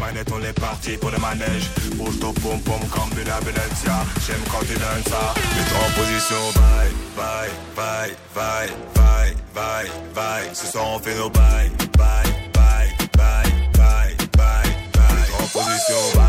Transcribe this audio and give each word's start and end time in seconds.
manettes, 0.00 0.30
on 0.32 0.42
est 0.42 0.58
parti 0.58 0.96
pour 0.96 1.10
le 1.10 1.18
manège. 1.18 1.70
Bouge 1.96 2.18
ton 2.18 2.32
pom 2.32 2.60
pom 2.60 2.80
comme 2.90 3.18
une 3.18 3.30
ambulancia. 3.32 4.04
J'aime 4.26 4.42
quand 4.50 4.64
tu 4.66 4.74
donnes 4.74 5.04
ça. 5.08 5.34
Mets 5.54 5.72
en 5.76 5.90
position, 6.00 6.42
bye, 6.54 6.92
bye, 7.16 7.50
bye, 7.76 8.16
bye, 8.34 8.70
bye, 8.94 9.34
bye, 9.54 9.90
bye. 10.14 10.50
Ce 10.54 10.66
soir 10.66 10.86
on 10.94 10.98
fait 10.98 11.14
nos 11.14 11.30
bye, 11.30 11.70
bye, 11.96 12.32
bye, 12.54 12.90
bye, 13.16 13.52
bye, 13.76 14.16
bye, 14.36 14.70
bye. 14.94 15.14
Mets-toi 15.14 15.38
en 15.40 15.46
position, 15.48 16.20
bye. 16.20 16.25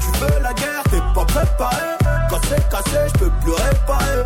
Tu 0.00 0.18
veux 0.20 0.42
la 0.42 0.52
guerre, 0.52 0.82
t'es 0.90 1.02
pas 1.14 1.24
préparé. 1.24 1.82
Quand 2.30 2.40
c'est 2.48 2.68
cassé, 2.68 2.98
je 3.14 3.18
peux 3.18 3.30
plus 3.42 3.52
réparer. 3.52 4.22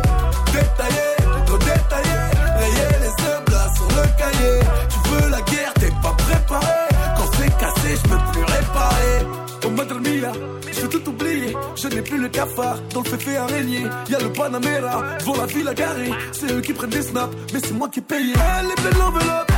Détaillé, 0.53 1.07
trop 1.45 1.57
détaillé. 1.57 2.17
Rayer 2.59 2.91
les 3.01 3.23
seuls 3.23 3.47
sur 3.75 3.87
le 3.87 4.05
cahier. 4.17 4.59
Tu 4.89 5.09
veux 5.09 5.29
la 5.29 5.41
guerre, 5.41 5.73
t'es 5.75 5.91
pas 6.01 6.15
préparé. 6.17 6.75
Quand 7.17 7.29
c'est 7.37 7.57
cassé, 7.57 7.95
je 7.95 8.09
peux 8.09 8.31
plus 8.31 8.43
réparer. 8.43 9.25
Au 9.65 9.69
madre 9.69 9.99
mia, 9.99 10.31
je 10.71 10.85
tout 10.87 11.09
oublié. 11.09 11.55
Je 11.75 11.87
n'ai 11.89 12.01
plus 12.01 12.17
le 12.17 12.29
cafard 12.29 12.77
dans 12.93 13.01
le 13.01 13.09
féfé 13.09 13.37
araignée. 13.37 13.85
Y'a 14.09 14.19
le 14.19 14.31
Panamera 14.31 15.03
devant 15.19 15.37
la 15.37 15.45
ville 15.45 15.67
à 15.67 15.73
garer. 15.73 16.11
C'est 16.31 16.51
eux 16.51 16.61
qui 16.61 16.73
prennent 16.73 16.89
des 16.89 17.01
snaps, 17.01 17.35
mais 17.53 17.59
c'est 17.59 17.73
moi 17.73 17.89
qui 17.89 18.01
paye. 18.01 18.33
Elle 18.33 18.71
est 18.71 18.81
pleine 18.81 18.99
l'enveloppe. 18.99 19.51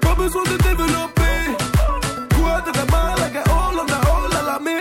Pas 0.00 0.14
besoin 0.14 0.42
de 0.44 0.56
développer. 0.56 1.22
Quoi 2.36 2.60
de 2.66 2.78
la 2.78 2.84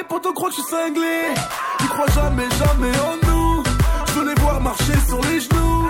pour 0.07 0.21
te 0.21 0.29
croire 0.29 0.51
que 0.51 0.57
je 0.57 0.61
suis 0.61 0.71
cinglé. 0.71 1.33
Ils 1.81 1.87
croient 1.87 2.11
jamais, 2.13 2.47
jamais 2.51 2.97
en 2.99 3.27
nous. 3.27 3.63
Je 4.07 4.13
veux 4.13 4.27
les 4.27 4.41
voir 4.41 4.61
marcher 4.61 4.93
sur 5.07 5.19
les 5.23 5.39
genoux. 5.39 5.87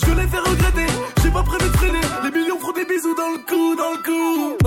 Je 0.00 0.06
veux 0.06 0.20
les 0.20 0.28
faire 0.28 0.44
regretter. 0.44 0.86
J'ai 1.22 1.30
pas 1.30 1.42
prévu 1.42 1.70
de 1.70 1.76
freiner. 1.76 2.00
Les 2.24 2.30
millions 2.30 2.58
font 2.58 2.72
des 2.72 2.84
bisous 2.84 3.14
dans 3.14 3.32
le 3.32 3.38
cou, 3.38 3.76
dans 3.76 3.90
le 3.92 4.02
cou. 4.02 4.61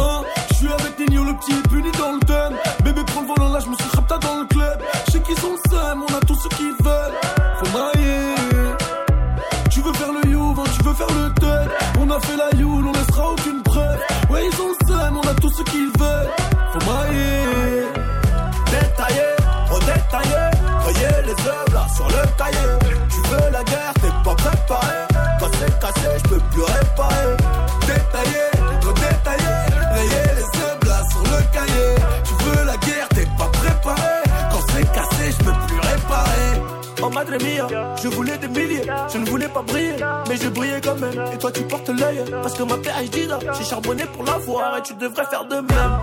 Je 38.01 38.07
voulais 38.09 38.37
des 38.37 38.47
milliers, 38.47 38.81
je 39.11 39.17
ne 39.17 39.25
voulais 39.25 39.47
pas 39.47 39.61
briller, 39.61 39.95
mais 40.27 40.35
je 40.35 40.49
brillais 40.49 40.81
quand 40.81 40.99
même. 40.99 41.25
Et 41.33 41.37
toi 41.37 41.51
tu 41.51 41.61
portes 41.61 41.89
l'œil, 41.89 42.23
parce 42.41 42.53
que 42.53 42.63
ma 42.63 42.77
PhD 42.77 43.27
là, 43.27 43.39
j'ai 43.57 43.63
charbonné 43.63 44.03
pour 44.05 44.23
l'avoir 44.23 44.77
et 44.77 44.81
tu 44.81 44.93
devrais 44.95 45.25
faire 45.25 45.45
de 45.45 45.55
même. 45.55 45.99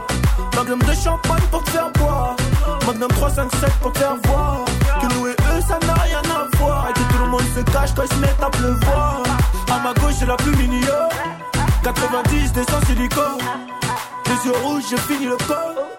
Magnum 0.56 0.78
de 0.78 0.94
champagne 0.94 1.42
pour 1.50 1.62
te 1.64 1.70
faire 1.70 1.90
boire, 1.92 2.36
Magnum 2.86 3.08
357 3.08 3.70
pour 3.82 3.92
te 3.92 3.98
faire 3.98 4.16
voir. 4.24 4.64
Que 5.00 5.14
nous 5.14 5.26
et 5.26 5.32
eux 5.32 5.60
ça 5.68 5.78
n'a 5.86 5.94
rien 5.94 6.22
à 6.22 6.56
voir, 6.56 6.88
et 6.88 6.92
tout 6.94 7.18
le 7.18 7.26
monde 7.26 7.42
se 7.56 7.60
cache 7.72 7.94
quand 7.94 8.02
ils 8.04 8.14
se 8.14 8.20
mettent 8.20 8.42
à 8.42 8.50
pleuvoir. 8.50 9.22
À 9.70 9.78
ma 9.80 9.92
gauche 9.94 10.14
c'est 10.18 10.26
la 10.26 10.36
plus 10.36 10.56
mignonne, 10.56 11.08
90 11.84 12.52
des 12.52 12.64
sans 12.64 12.86
silicone, 12.86 13.38
les 14.26 14.46
yeux 14.46 14.56
rouges 14.62 14.84
j'ai 14.88 14.96
fini 14.96 15.26
le 15.26 15.36
corps. 15.36 15.91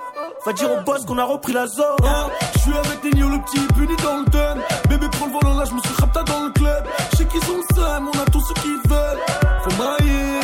Va 0.45 0.51
dire 0.51 0.69
au 0.71 0.81
boss 0.81 1.05
qu'on 1.05 1.17
a 1.17 1.23
repris 1.23 1.53
la 1.53 1.67
zone. 1.67 1.85
Hein 2.03 2.27
je 2.53 2.59
suis 2.59 2.73
avec 2.73 3.01
Nino, 3.03 3.29
le 3.29 3.39
petit 3.43 3.59
puni 3.75 3.95
dans 4.03 4.17
le 4.17 4.25
thème. 4.25 4.61
Bébé 4.89 5.07
prend 5.09 5.27
le 5.27 5.31
volant 5.31 5.57
là, 5.57 5.63
je 5.65 5.73
me 5.73 5.79
suis 5.79 5.93
rapta 5.97 6.21
dans 6.23 6.43
le 6.45 6.51
club. 6.51 6.83
Je 7.11 7.17
sais 7.17 7.25
qu'ils 7.25 7.41
ont 7.51 7.61
ça, 7.73 8.01
on 8.01 8.19
a 8.19 8.25
tout 8.25 8.41
ce 8.41 8.53
qu'ils 8.61 8.81
veulent. 8.89 9.19
Faut 9.63 9.81
mailler. 9.81 10.39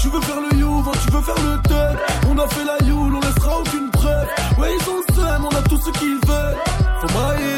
Tu 0.00 0.08
veux 0.08 0.20
faire 0.20 0.40
le 0.40 0.56
you, 0.58 0.84
tu 1.04 1.12
veux 1.12 1.22
faire 1.22 1.34
le 1.44 1.62
tête. 1.62 1.98
On 2.28 2.38
a 2.38 2.48
fait 2.48 2.64
la 2.64 2.86
youle, 2.86 3.14
on 3.14 3.20
laissera 3.20 3.58
aucune 3.60 3.90
preuve. 3.90 4.26
Ouais, 4.58 4.70
ils 4.74 4.90
ont 4.90 5.14
ça, 5.14 5.38
on 5.40 5.56
a 5.56 5.62
tout 5.62 5.78
ce 5.84 5.90
qu'ils 5.98 6.18
veulent. 6.26 6.56
Faut 7.00 7.18
mailler. 7.18 7.55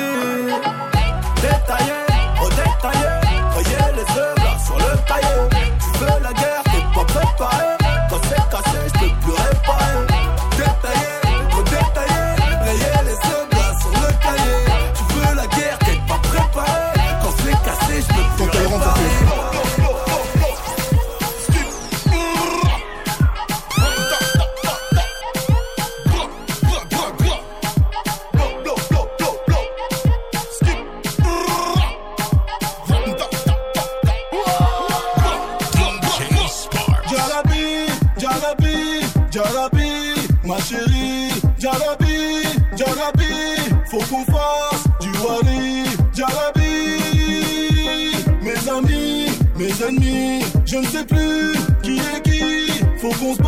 Je 50.83 50.87
ne 50.87 50.93
sais 50.93 51.05
plus 51.05 51.53
qui 51.83 51.99
est 51.99 52.23
qui. 52.23 52.73
Faut 52.99 53.09
qu'on 53.11 53.35
se 53.35 53.48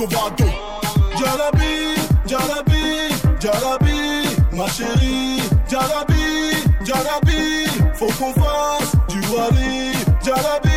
corcovado. 0.00 0.44
Jalabi, 1.18 1.94
Jalabi, 2.26 3.08
Jalabi, 3.40 4.56
ma 4.56 4.66
chérie. 4.68 5.42
Jalabi, 5.68 6.24
Jalabi, 6.84 7.66
faut 7.94 8.06
qu'on 8.18 8.32
fasse 8.32 8.92
du 9.08 9.20
wali. 9.28 9.92
Jalabi, 10.24 10.70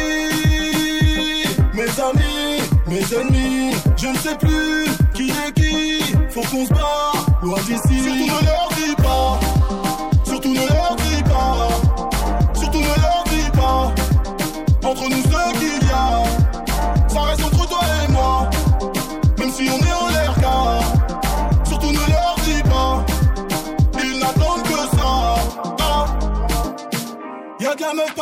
mes 1.73 1.99
amis, 1.99 2.61
mes 2.87 3.13
ennemis, 3.15 3.75
je 3.97 4.07
ne 4.07 4.17
sais 4.17 4.35
plus 4.35 4.87
qui 5.13 5.29
est 5.29 5.53
qui. 5.53 5.99
Faut 6.29 6.41
qu'on 6.41 6.65
se 6.65 6.73
barre, 6.73 7.25
loin 7.41 7.59
d'ici. 7.61 8.03
Surtout 8.03 8.41
ne 8.41 8.45
leur 8.45 8.69
dis 8.75 8.95
pas, 9.01 9.39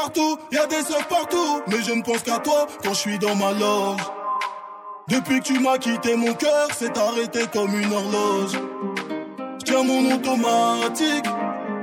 Partout, 0.01 0.39
y'a 0.51 0.65
des 0.65 0.81
seufs 0.81 1.07
partout. 1.07 1.61
Mais 1.67 1.79
je 1.83 1.93
ne 1.93 2.01
pense 2.01 2.23
qu'à 2.23 2.39
toi 2.39 2.65
quand 2.81 2.89
je 2.89 2.97
suis 2.97 3.19
dans 3.19 3.35
ma 3.35 3.51
loge. 3.51 4.01
Depuis 5.07 5.39
que 5.41 5.45
tu 5.45 5.59
m'as 5.59 5.77
quitté, 5.77 6.15
mon 6.15 6.33
cœur 6.33 6.73
s'est 6.75 6.97
arrêté 6.97 7.41
comme 7.53 7.79
une 7.79 7.93
horloge. 7.93 8.53
Tiens 9.63 9.83
mon 9.83 10.11
automatique, 10.11 11.25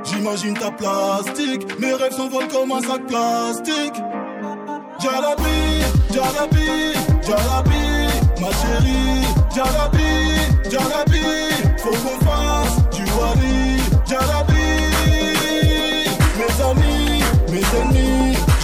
j'imagine 0.03 0.55
ta 0.55 0.73
plastique. 0.73 1.79
Mes 1.79 1.95
rêves 1.95 2.13
s'envolent 2.13 2.49
comme 2.49 2.73
un 2.73 2.81
sac 2.81 3.07
plastique. 3.07 4.03
Jalabi, 4.99 5.85
Jalabi, 6.13 6.95
Jalabi, 7.23 7.85
ma 8.41 8.51
chérie. 8.51 9.29
Jalabi, 9.55 10.11
Jalabi, 10.69 11.25
faut 11.79 11.91
qu'on 11.91 12.27
fasse 12.27 12.83
du 12.97 13.05
wali. 13.13 13.81
Jalabi, 14.09 14.48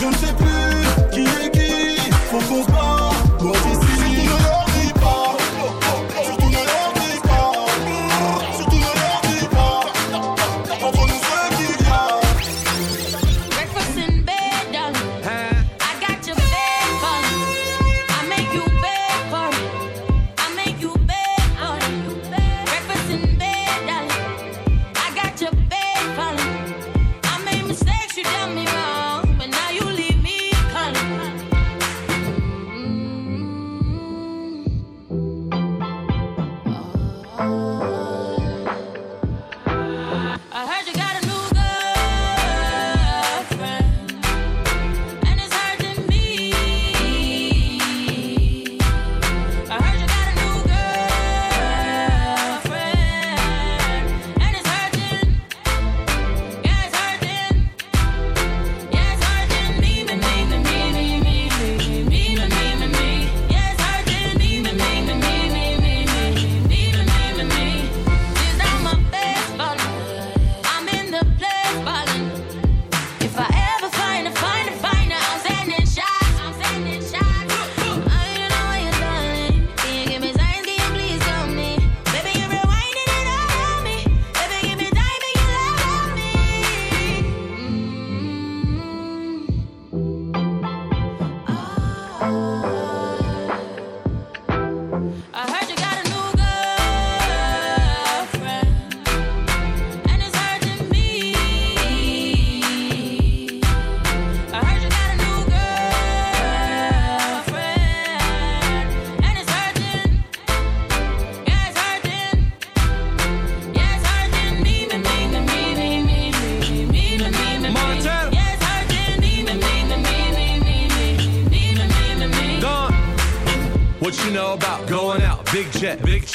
je 0.05 0.09
ne 0.09 0.15
sais 0.15 0.35
plus 0.35 1.13
qui 1.13 1.21
est 1.23 1.51
qui. 1.51 2.11
Faut 2.31 2.39
qu'on 2.39 2.74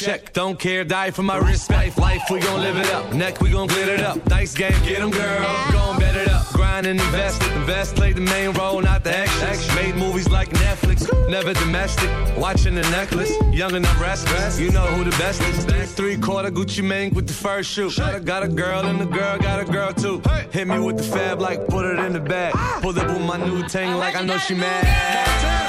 check. 0.00 0.32
Don't 0.32 0.58
care, 0.58 0.84
die 0.84 1.10
for 1.10 1.22
my 1.22 1.38
respect. 1.38 1.98
Life, 1.98 2.22
we 2.30 2.40
gon' 2.40 2.60
live 2.60 2.76
it 2.76 2.90
up. 2.92 3.12
Neck, 3.12 3.40
we 3.40 3.50
gon' 3.50 3.66
glitter 3.66 3.94
it 3.94 4.00
up. 4.00 4.24
Dice 4.24 4.54
game, 4.54 4.72
get 4.84 5.00
'em, 5.00 5.10
girl. 5.10 5.40
Gon' 5.72 5.98
bet 5.98 6.16
it 6.16 6.28
up. 6.28 6.46
Grind 6.52 6.86
and 6.86 7.00
invest. 7.00 7.42
Invest, 7.60 7.94
play 7.96 8.12
the 8.12 8.20
main 8.20 8.52
role, 8.52 8.80
not 8.80 9.04
the 9.04 9.16
extras. 9.16 9.74
Made 9.74 9.94
movies 9.96 10.28
like 10.28 10.48
Netflix, 10.50 11.00
never 11.28 11.52
domestic. 11.52 12.10
Watching 12.36 12.74
the 12.74 12.82
necklace, 12.90 13.32
young 13.52 13.74
and 13.74 13.86
I'm 13.86 14.02
restless. 14.02 14.58
You 14.58 14.70
know 14.70 14.86
who 14.86 15.04
the 15.04 15.16
best 15.18 15.42
is. 15.42 15.92
Three 15.92 16.16
quarter 16.16 16.50
Gucci 16.50 16.82
Mane 16.82 17.12
with 17.12 17.26
the 17.26 17.34
first 17.34 17.70
shoe. 17.70 17.90
Got 18.24 18.42
a 18.42 18.48
girl 18.48 18.86
and 18.86 18.98
the 18.98 19.06
girl 19.06 19.38
got 19.38 19.60
a 19.60 19.64
girl 19.64 19.92
too. 19.92 20.22
Hit 20.50 20.66
me 20.66 20.78
with 20.78 20.96
the 20.96 21.02
fab 21.02 21.40
like 21.40 21.66
put 21.66 21.84
it 21.84 21.98
in 21.98 22.12
the 22.12 22.20
bag. 22.20 22.54
Pull 22.82 22.98
up 22.98 23.08
with 23.08 23.22
my 23.22 23.36
new 23.36 23.62
tank 23.68 23.98
like 23.98 24.16
I 24.16 24.22
know 24.22 24.38
she 24.38 24.54
mad. 24.54 25.59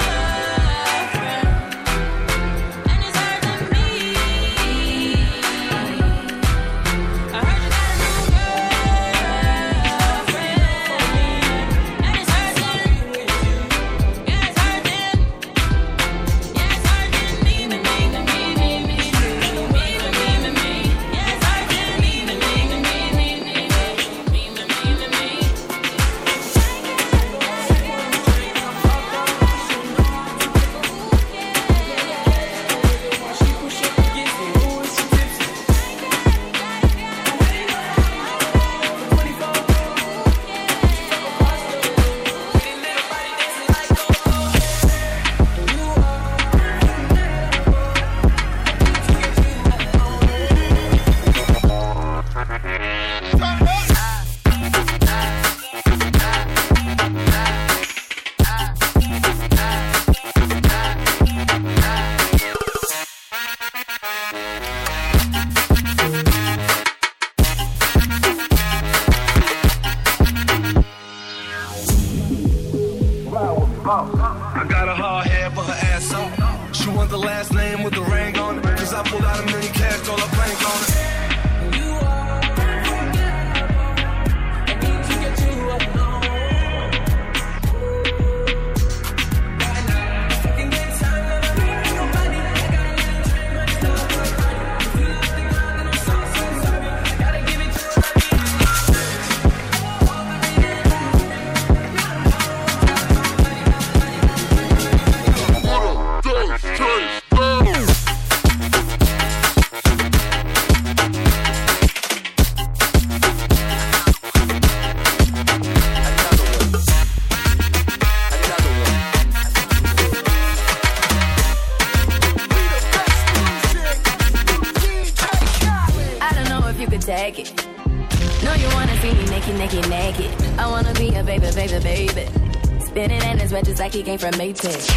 Like 134.60 134.91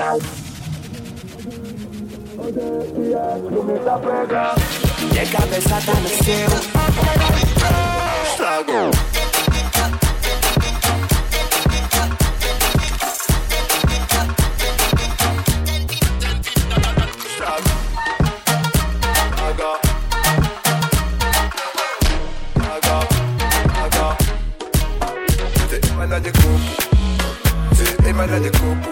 E 0.00 0.02
cabeça 5.26 5.76
tá 5.84 5.92
no 5.92 6.08
seu 6.08 6.48
Estragou 8.24 8.90
Manda 25.98 26.18
de 26.20 26.32
coco, 26.32 26.58
manda 28.14 28.40
de 28.40 28.50
coco. 28.50 28.89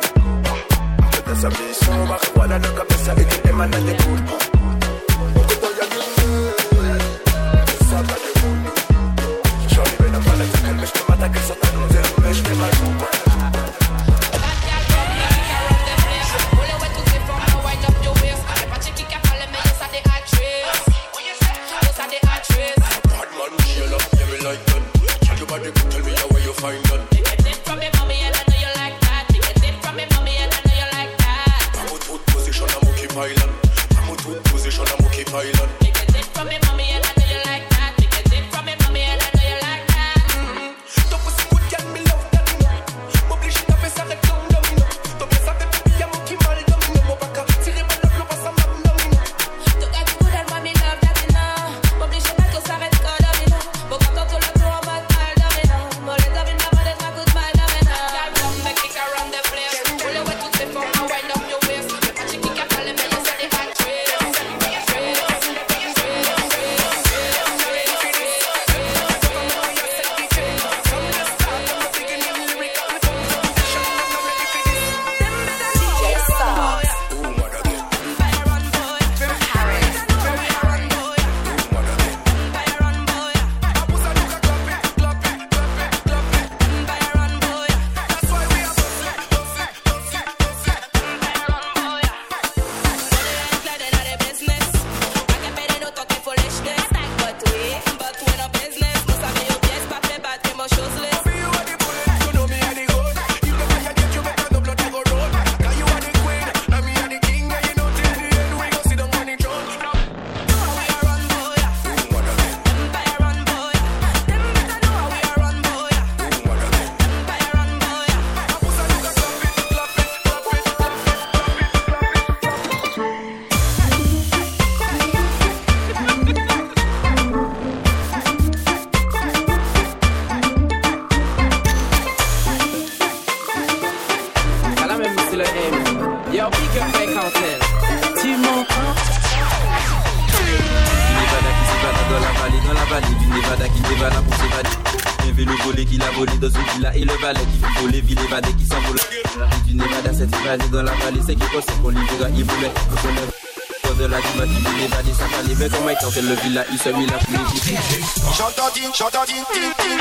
Elle 156.85 156.93
le 156.93 156.99
villa, 156.99 157.15
il 157.19 157.31
se 157.31 157.33
mit 157.33 157.73
la 157.73 157.81
pluie. 157.81 158.05
J'entends 158.37 158.71
din, 158.75 158.91
j'entends 158.97 159.25
din, 159.27 159.43
din, 159.53 159.61
din. 159.79 159.99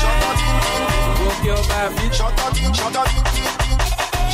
J'entends 0.00 0.34
din, 0.36 0.54
din, 0.64 0.82
din. 0.86 1.24
Walk 1.24 1.44
your 1.44 1.62
baby, 1.68 2.04
J'entends 2.12 2.50
din, 2.52 2.74
j'entends 2.74 3.04
din, 3.04 3.22
din, 3.34 3.42
din. 3.62 3.76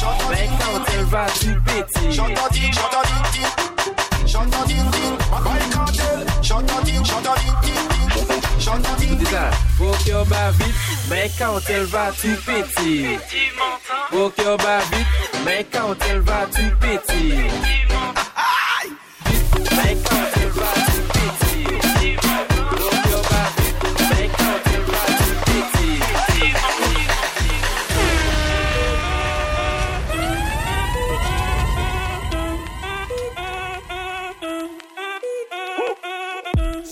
J'entends 0.00 0.28
mais 0.31 0.48
din, 0.48 0.59
quand 0.59 0.92
elle 0.94 1.05
va, 1.05 1.26
tu 1.40 1.61
pétis. 1.66 2.12
j'entends 2.16 2.48
din, 2.52 2.70
j'entends 2.72 3.02
din, 3.09 3.22
din. 3.33 4.26
J'entends 4.26 4.64
din, 4.66 4.85
din. 4.90 5.12
My 5.31 5.70
cartel. 5.72 6.26
J'entends 6.42 6.83
din, 6.85 7.05
j'entends 7.05 7.35
din, 7.42 7.55
din, 7.62 7.74
din. 8.16 8.40
J'entends 8.59 8.96
din, 8.98 9.14
Dis 9.16 9.24
din. 9.24 9.26
ça. 9.26 9.50
Walk 9.81 10.07
your 10.07 10.24
baby, 10.26 10.72
mais 11.11 11.31
quand 11.38 11.61
elle 11.68 11.85
va, 11.85 12.11
tu 12.20 12.37
pétis. 12.46 13.18
Walk 14.12 14.38
your 14.38 14.57
baby, 14.59 14.91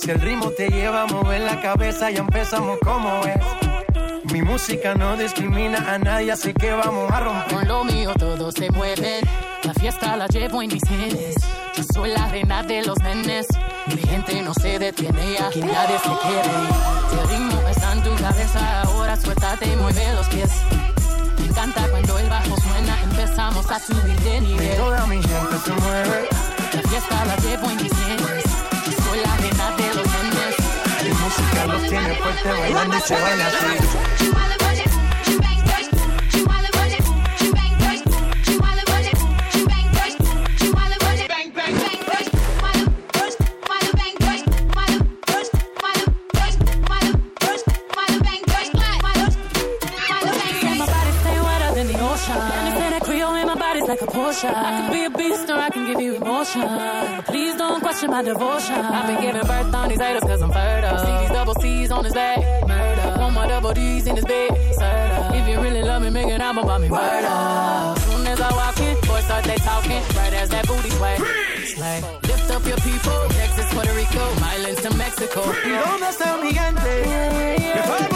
si 0.00 0.10
el 0.10 0.20
ritmo 0.20 0.50
te 0.50 0.68
lleva 0.68 1.02
a 1.02 1.06
mover 1.06 1.42
la 1.42 1.60
cabeza, 1.60 2.10
ya 2.10 2.20
empezamos 2.20 2.78
como 2.82 3.20
es. 3.24 4.32
Mi 4.32 4.40
música 4.40 4.94
no 4.94 5.16
discrimina 5.16 5.78
a 5.92 5.98
nadie, 5.98 6.32
así 6.32 6.54
que 6.54 6.72
vamos 6.72 7.10
a 7.10 7.20
romper. 7.20 7.54
Con 7.58 7.68
lo 7.68 7.84
mío 7.84 8.14
todo 8.18 8.50
se 8.50 8.70
mueve. 8.70 9.20
La 9.62 9.74
fiesta 9.74 10.16
la 10.16 10.26
llevo 10.28 10.62
en 10.62 10.72
mis 10.72 10.82
genes. 10.88 11.34
Yo 11.76 11.82
soy 11.92 12.10
la 12.10 12.28
reina 12.28 12.62
de 12.62 12.82
los 12.82 12.98
nenes. 13.00 13.46
Mi 13.88 14.00
gente 14.02 14.40
no 14.42 14.54
se 14.54 14.78
detiene, 14.78 15.36
aquí 15.38 15.60
nadie 15.60 15.98
se 15.98 16.10
quiere. 16.22 16.50
Si 17.10 17.18
el 17.18 17.28
ritmo 17.28 17.68
está 17.68 17.92
en 17.92 18.02
tu 18.02 18.14
cabeza, 18.22 18.82
ahora 18.82 19.16
suéltate 19.16 19.66
y 19.66 19.76
mueve 19.76 20.14
los 20.14 20.26
pies. 20.28 20.50
Me 21.38 21.46
encanta 21.46 21.86
cuando 21.90 22.18
el 22.18 22.28
bajo 22.30 22.56
suena, 22.60 23.02
empezamos 23.02 23.70
a 23.70 23.78
subir 23.78 24.18
de 24.20 24.40
nivel. 24.40 24.76
Toda 24.76 25.06
mi 25.06 25.16
gente 25.16 25.58
se 25.62 25.72
mueve. 25.72 26.28
La 26.72 26.88
fiesta 26.88 27.24
la 27.26 27.36
llevo 27.36 27.68
en 27.68 27.76
mis 27.82 27.92
genes. 27.92 28.39
Los 31.66 31.82
tiene 31.88 32.14
fuerte 32.14 32.48
bailando 32.48 32.96
y 32.96 33.00
se 33.00 33.14
baila 33.14 33.46
así. 33.46 34.69
Like. 54.44 54.57
I 54.57 54.70
can 54.81 54.92
be 54.92 55.05
a 55.05 55.11
beast 55.11 55.50
or 55.50 55.59
I 55.59 55.70
can 55.70 55.87
give 55.87 56.00
you 56.00 56.14
emotion. 56.16 56.62
Please 57.24 57.55
don't 57.57 57.81
question 57.81 58.11
my 58.11 58.22
devotion. 58.22 58.74
I've 58.74 59.07
been 59.07 59.20
giving 59.20 59.46
birth 59.46 59.74
on 59.74 59.88
these 59.88 60.00
haters 60.00 60.22
cause 60.22 60.42
I'm 60.42 60.53
fertile. 60.53 60.98
See 60.98 61.16
these 61.20 61.31
double 61.31 61.55
C's 61.55 61.90
on 61.90 62.05
his 62.05 62.14
back. 62.14 62.38
Murder. 62.66 63.20
One 63.20 63.35
more 63.35 63.46
double 63.46 63.72
these 63.74 64.07
in 64.07 64.14
this 64.14 64.24
bed. 64.24 64.50
Sir, 64.74 65.31
if 65.35 65.48
you 65.48 65.61
really 65.61 65.83
love 65.83 66.03
me, 66.03 66.11
make 66.11 66.26
an 66.26 66.40
album 66.40 66.64
about 66.64 66.81
me. 66.81 66.88
Up. 66.90 67.98
Soon 67.98 68.26
as 68.26 68.40
I 68.40 68.50
walk 68.53 68.79
in, 68.81 68.94
boys 69.07 69.24
start 69.24 69.44
they 69.44 69.57
talking. 69.57 70.03
Right 70.16 70.35
as 70.35 70.48
that 70.50 70.66
booty 70.66 70.90
sway. 70.90 71.16
Slay. 71.64 72.00
Lift 72.22 72.50
up 72.50 72.64
your 72.66 72.79
people. 72.79 73.18
Texas, 73.31 73.72
Puerto 73.72 73.94
Rico, 73.94 74.24
Islands 74.55 74.83
to 74.83 74.90
Mexico. 74.96 75.42
¿Y 75.64 75.70
dónde 75.70 76.09
está 76.09 76.37
mi 76.42 76.53
gente? 76.53 78.09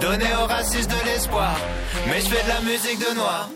Donner 0.00 0.32
aux 0.42 0.46
racistes 0.46 0.90
de 0.90 1.06
l'espoir. 1.06 1.54
Mais 2.08 2.20
je 2.20 2.28
fais 2.28 2.42
de 2.42 2.48
la 2.48 2.60
musique 2.62 2.98
de 2.98 3.14
noir. 3.14 3.48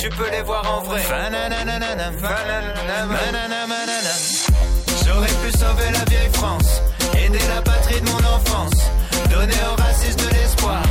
Tu 0.00 0.08
peux 0.08 0.30
les 0.30 0.42
voir 0.42 0.64
en 0.78 0.80
vrai. 0.82 1.02
J'aurais 5.04 5.26
pu 5.26 5.58
sauver 5.58 5.90
la 5.92 6.04
vieille 6.04 6.32
France, 6.32 6.82
aider 7.18 7.38
la 7.54 7.62
patrie 7.62 8.00
de 8.00 8.06
mon 8.06 8.18
enfance, 8.18 8.80
donner 9.30 9.60
aux 9.70 9.82
racistes 9.82 10.24
de 10.24 10.34
l'espoir. 10.34 10.82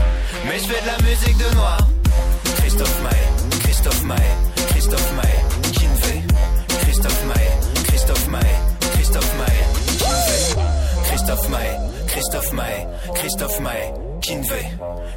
Mais 0.45 0.59
je 0.59 0.65
fais 0.65 0.81
de 0.81 0.87
la 0.87 1.09
musique 1.09 1.37
de 1.37 1.55
noir. 1.55 1.77
Christophe 2.57 3.01
Maé, 3.01 3.59
Christophe 3.63 4.03
Maé, 4.03 4.29
Christophe 4.69 5.11
Maé, 5.13 5.35
Kinvé. 5.73 6.23
Christophe 6.81 7.25
Maé, 7.25 7.49
Christophe 7.87 8.27
Maé, 8.27 8.55
Christophe 8.93 9.33
Maé, 9.39 9.59
Kinvé. 9.97 10.61
Christophe 11.03 11.49
Maé, 11.49 11.77
Christophe 12.07 12.53
Maé, 12.53 12.87
Christophe 13.15 13.59
Maé, 13.59 13.93
Kinvé. 14.21 14.65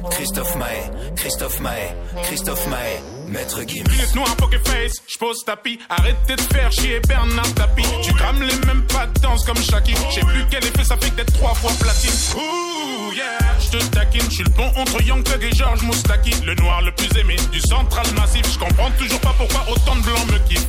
Christophe 0.09 0.55
Maé, 0.55 0.81
Christophe 1.15 1.59
Maé, 1.59 1.95
Christophe 2.23 2.67
Maé, 2.67 3.12
Maître 3.27 3.61
Gims. 3.67 3.83
Lunettes 3.89 4.15
noires, 4.15 4.35
poker 4.35 4.59
face, 4.65 5.01
j'pose 5.07 5.43
tapis. 5.45 5.79
Arrêtez 5.89 6.35
de 6.35 6.41
faire 6.41 6.71
chier 6.71 6.99
Bernard 7.07 7.53
Tapie. 7.53 7.85
Tu 8.03 8.13
crames 8.13 8.41
les 8.41 8.55
mêmes 8.67 8.85
pas 8.87 9.07
de 9.07 9.19
danse 9.19 9.45
comme 9.45 9.57
Shaki. 9.57 9.93
J'sais 10.11 10.21
plus 10.21 10.45
quel 10.49 10.63
effet 10.63 10.83
ça 10.83 10.97
fait 10.97 11.15
d'être 11.15 11.33
trois 11.33 11.53
fois 11.53 11.71
platine. 11.79 12.11
Ouh, 12.35 13.13
yeah, 13.13 13.23
j'te 13.59 13.91
taquine. 13.91 14.29
J'suis 14.29 14.43
le 14.43 14.51
pont 14.51 14.71
entre 14.77 15.01
Young 15.03 15.23
Thug 15.23 15.43
et 15.43 15.55
George 15.55 15.83
Moustaki. 15.83 16.31
Le 16.45 16.55
noir 16.55 16.81
le 16.81 16.91
plus 16.91 17.09
aimé 17.19 17.35
du 17.51 17.59
central 17.61 18.05
massif. 18.15 18.45
J'comprends 18.53 18.91
toujours 18.97 19.19
pas 19.19 19.33
pourquoi 19.37 19.65
autant 19.69 19.95
de 19.95 20.01
blancs 20.01 20.31
me 20.31 20.39
kiffent. 20.49 20.67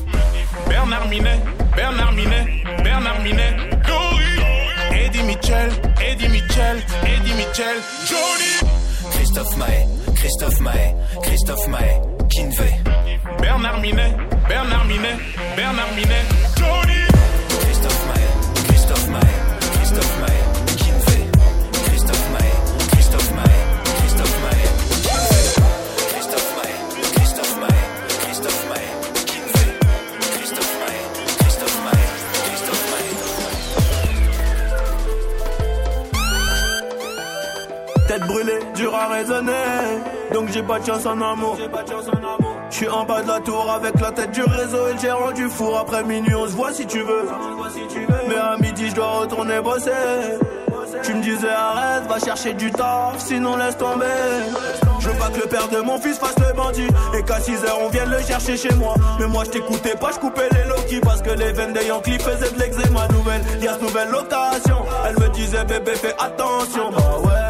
Bernard 0.68 1.08
Minet, 1.08 1.40
Bernard 1.76 2.12
Minet, 2.12 2.64
Bernard 2.82 3.20
Minet. 3.22 3.56
Gory. 3.86 4.24
Eddie 4.92 5.22
Mitchell, 5.22 5.70
Eddie 6.00 6.28
Mitchell, 6.28 6.82
Eddie 7.04 7.34
Mitchell. 7.34 7.76
Johnny. 8.06 8.70
Christophe 9.10 9.56
Maé, 9.56 9.86
Christophe 10.14 10.60
Maé, 10.60 10.94
Christophe 11.22 11.68
Maé, 11.68 12.00
Kinvé. 12.28 12.70
Bernard 13.40 13.80
Minet, 13.80 14.16
Bernard 14.48 14.84
Minet, 14.86 15.16
Bernard 15.56 15.92
Minet. 15.96 16.24
Johnny. 16.56 17.04
Christophe 17.60 18.06
Maé, 18.08 18.26
Christophe 18.68 19.08
Maé, 19.08 19.28
Christophe 19.74 20.18
Maé. 20.20 20.40
Christophe 21.86 22.28
Maé, 22.32 22.52
Christophe 22.92 23.30
Maé, 23.36 23.56
Christophe 23.98 24.38
Maé. 24.42 24.64
Christophe 26.12 26.50
Maé, 26.56 26.72
Christophe 27.14 27.56
Maé, 27.60 27.78
Christophe 28.20 28.64
Maé. 28.70 28.86
Christophe 30.30 30.74
Maé, 30.80 30.98
Christophe 31.38 31.78
Maé, 31.84 32.06
Christophe 32.46 32.86
Maé. 32.90 33.10
Tête 38.08 38.26
brûlée, 38.26 38.60
dur 38.76 38.94
à 38.94 39.06
raisonner. 39.08 39.52
Donc 40.32 40.48
j'ai 40.52 40.62
pas 40.62 40.78
de 40.78 40.86
chance 40.86 41.06
en 41.06 41.20
amour. 41.20 41.56
Je 42.74 42.78
suis 42.80 42.88
en 42.88 43.04
bas 43.04 43.22
de 43.22 43.28
la 43.28 43.38
tour 43.38 43.70
avec 43.70 44.00
la 44.00 44.10
tête 44.10 44.32
du 44.32 44.42
réseau 44.42 44.88
et 44.88 44.94
le 44.94 44.98
gérant 44.98 45.30
du 45.30 45.48
four. 45.48 45.78
Après 45.78 46.02
minuit, 46.02 46.34
on 46.34 46.44
se 46.48 46.54
voit 46.54 46.72
si 46.72 46.84
tu 46.84 47.02
veux. 47.02 47.28
Mais 48.28 48.34
à 48.34 48.56
midi, 48.58 48.88
je 48.90 48.96
dois 48.96 49.20
retourner 49.20 49.60
bosser. 49.60 49.92
Tu 51.04 51.14
me 51.14 51.22
disais 51.22 51.50
arrête, 51.50 52.02
va 52.08 52.18
chercher 52.18 52.52
du 52.54 52.72
taf, 52.72 53.20
sinon 53.20 53.56
laisse 53.58 53.78
tomber. 53.78 54.06
Je 54.98 55.08
veux 55.08 55.16
pas 55.16 55.28
que 55.28 55.40
le 55.40 55.46
père 55.46 55.68
de 55.68 55.78
mon 55.82 56.00
fils 56.00 56.18
fasse 56.18 56.34
le 56.40 56.52
bandit 56.52 56.88
Et 57.16 57.22
qu'à 57.22 57.38
6 57.38 57.64
heures 57.64 57.78
on 57.80 57.90
vienne 57.90 58.10
le 58.10 58.20
chercher 58.22 58.56
chez 58.56 58.74
moi 58.74 58.94
Mais 59.20 59.26
moi 59.26 59.44
je 59.44 59.50
t'écoutais 59.50 59.94
pas, 59.96 60.10
je 60.12 60.18
coupais 60.18 60.48
les 60.50 60.66
Loki 60.66 61.00
Parce 61.00 61.20
que 61.20 61.30
les 61.30 61.52
veines 61.52 61.74
des 61.74 61.84
Yankees 61.84 62.18
faisaient 62.20 62.50
de 62.50 62.58
l'eczéma 62.58 63.06
nouvelle 63.08 63.42
Y'a 63.60 63.76
nouvelle 63.76 64.08
location 64.08 64.78
Elle 65.06 65.22
me 65.22 65.28
disait 65.28 65.64
bébé 65.66 65.92
fais 65.94 66.14
attention 66.18 66.90
Bah. 66.90 67.43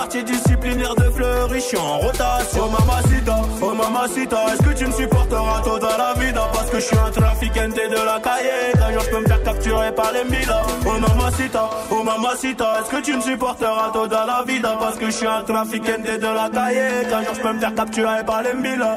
Quartier 0.00 0.22
disciplinaire 0.22 0.94
de 0.94 1.10
Fleury, 1.10 1.60
je 1.60 1.64
suis 1.66 1.76
en 1.76 1.98
rotation. 1.98 2.62
Oh 2.64 2.70
mamacita, 2.70 3.36
oh 3.60 3.74
mamacita 3.74 4.36
Est-ce 4.46 4.62
que 4.62 4.72
tu 4.78 4.86
me 4.86 4.92
supporteras 4.92 5.60
tôt 5.62 5.78
dans 5.78 5.98
la 5.98 6.14
vida 6.14 6.48
Parce 6.54 6.70
que 6.70 6.80
je 6.80 6.86
suis 6.86 6.96
un 6.96 7.10
trafiquante 7.10 7.74
de 7.74 8.06
la 8.06 8.18
cahier. 8.18 8.72
Qu'un 8.72 8.92
jour 8.94 9.02
je 9.04 9.10
peux 9.10 9.20
me 9.20 9.26
faire 9.26 9.42
capturer 9.42 9.94
par 9.94 10.10
les 10.12 10.24
milas 10.24 10.62
Oh 10.86 10.98
mamacita, 10.98 11.68
oh 11.90 12.02
mamacita 12.02 12.80
Est-ce 12.80 12.90
que 12.90 13.02
tu 13.02 13.14
me 13.14 13.20
supporteras 13.20 13.90
tôt 13.92 14.06
dans 14.06 14.24
la 14.24 14.42
vida 14.46 14.74
Parce 14.80 14.96
que 14.96 15.04
je 15.04 15.10
suis 15.10 15.26
un 15.26 15.42
trafiquante 15.42 16.02
de 16.02 16.34
la 16.34 16.48
cahier. 16.48 17.06
Qu'un 17.10 17.22
jour 17.22 17.34
je 17.34 17.40
peux 17.42 17.52
me 17.52 17.60
faire 17.60 17.74
capturer 17.74 18.24
par 18.24 18.42
les 18.42 18.54
milas 18.54 18.96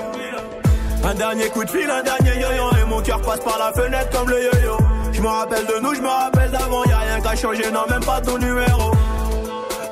un 1.06 1.14
dernier 1.16 1.50
coup 1.50 1.66
de 1.66 1.70
fil, 1.70 1.92
un 1.92 2.02
dernier 2.02 2.40
yo-yo 2.40 2.64
Et 2.82 2.90
mon 2.90 3.02
cœur 3.02 3.22
passe 3.22 3.42
par 3.42 3.60
la 3.60 3.74
fenêtre 3.74 4.10
comme 4.18 4.30
le 4.30 4.42
yo-yo. 4.42 4.78
Je 5.12 5.22
me 5.22 5.28
rappelle 5.28 5.66
de 5.66 5.82
nous, 5.82 5.94
je 5.96 6.02
me 6.02 6.08
rappelle 6.08 6.50
d'avant 6.50 6.86
Y'a 6.86 7.00
rien 7.00 7.20
qu'à 7.20 7.36
changer, 7.36 7.70
non 7.74 7.82
même 7.90 8.06
pas 8.06 8.22
ton 8.22 8.38
numéro. 8.38 8.94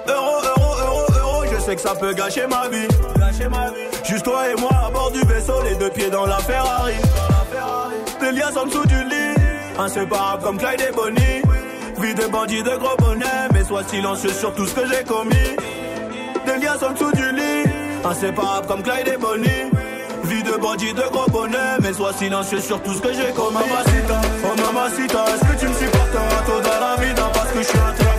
Euro, 0.07 0.41
euro, 0.41 0.60
sais 1.61 1.75
que 1.75 1.81
ça 1.81 1.95
peut 1.95 2.13
gâcher 2.13 2.47
ma 2.47 2.67
vie. 2.69 2.87
Vie 2.87 3.83
Juste 4.03 4.25
toi 4.25 4.49
et 4.49 4.59
moi 4.59 4.71
à 4.85 4.89
bord 4.89 5.11
du 5.11 5.21
vaisseau 5.21 5.61
Les 5.63 5.75
deux 5.75 5.89
pieds 5.89 6.09
dans 6.09 6.25
la 6.25 6.37
Ferrari. 6.37 6.95
Des 8.19 8.31
liasses 8.31 8.57
en 8.57 8.65
dessous 8.65 8.85
du 8.85 9.03
lit 9.05 9.35
Inséparables 9.77 10.43
comme 10.43 10.57
Clyde 10.57 10.81
et 10.81 10.95
Bonnie. 10.95 11.41
Vie 11.99 12.15
de 12.15 12.27
bandit 12.27 12.63
de 12.63 12.75
gros 12.77 12.97
bonnet 12.97 13.49
Mais 13.53 13.63
sois 13.63 13.83
silencieux 13.83 14.31
sur 14.31 14.53
tout 14.53 14.65
ce 14.65 14.73
que 14.73 14.81
j'ai 14.87 15.03
commis. 15.03 15.55
Des 16.45 16.57
liasses 16.57 16.83
en 16.83 16.91
dessous 16.91 17.11
du 17.11 17.31
lit 17.31 17.69
Inséparables 18.03 18.67
comme 18.67 18.83
Clyde 18.83 19.07
et 19.07 19.17
Bonnie. 19.17 19.69
Vie 20.23 20.43
de 20.43 20.57
bandit 20.57 20.93
de 20.93 21.03
gros 21.11 21.29
bonnet 21.29 21.77
Mais 21.81 21.93
sois 21.93 22.13
silencieux 22.13 22.61
sur 22.61 22.81
tout 22.81 22.93
ce 22.93 23.01
que 23.01 23.13
j'ai 23.13 23.31
commis. 23.33 23.53
Mamacita, 23.53 24.21
oh 24.43 24.61
mamacita 24.61 25.25
Est-ce 25.35 25.53
que 25.53 25.59
tu 25.59 25.67
me 25.67 25.73
supporteras 25.73 26.41
tôt 26.45 26.61
dans 26.61 26.79
la 26.79 27.05
vida 27.05 27.29
Parce 27.33 27.51
que 27.51 27.59
je 27.59 27.67
suis 27.67 27.79
un 27.79 28.10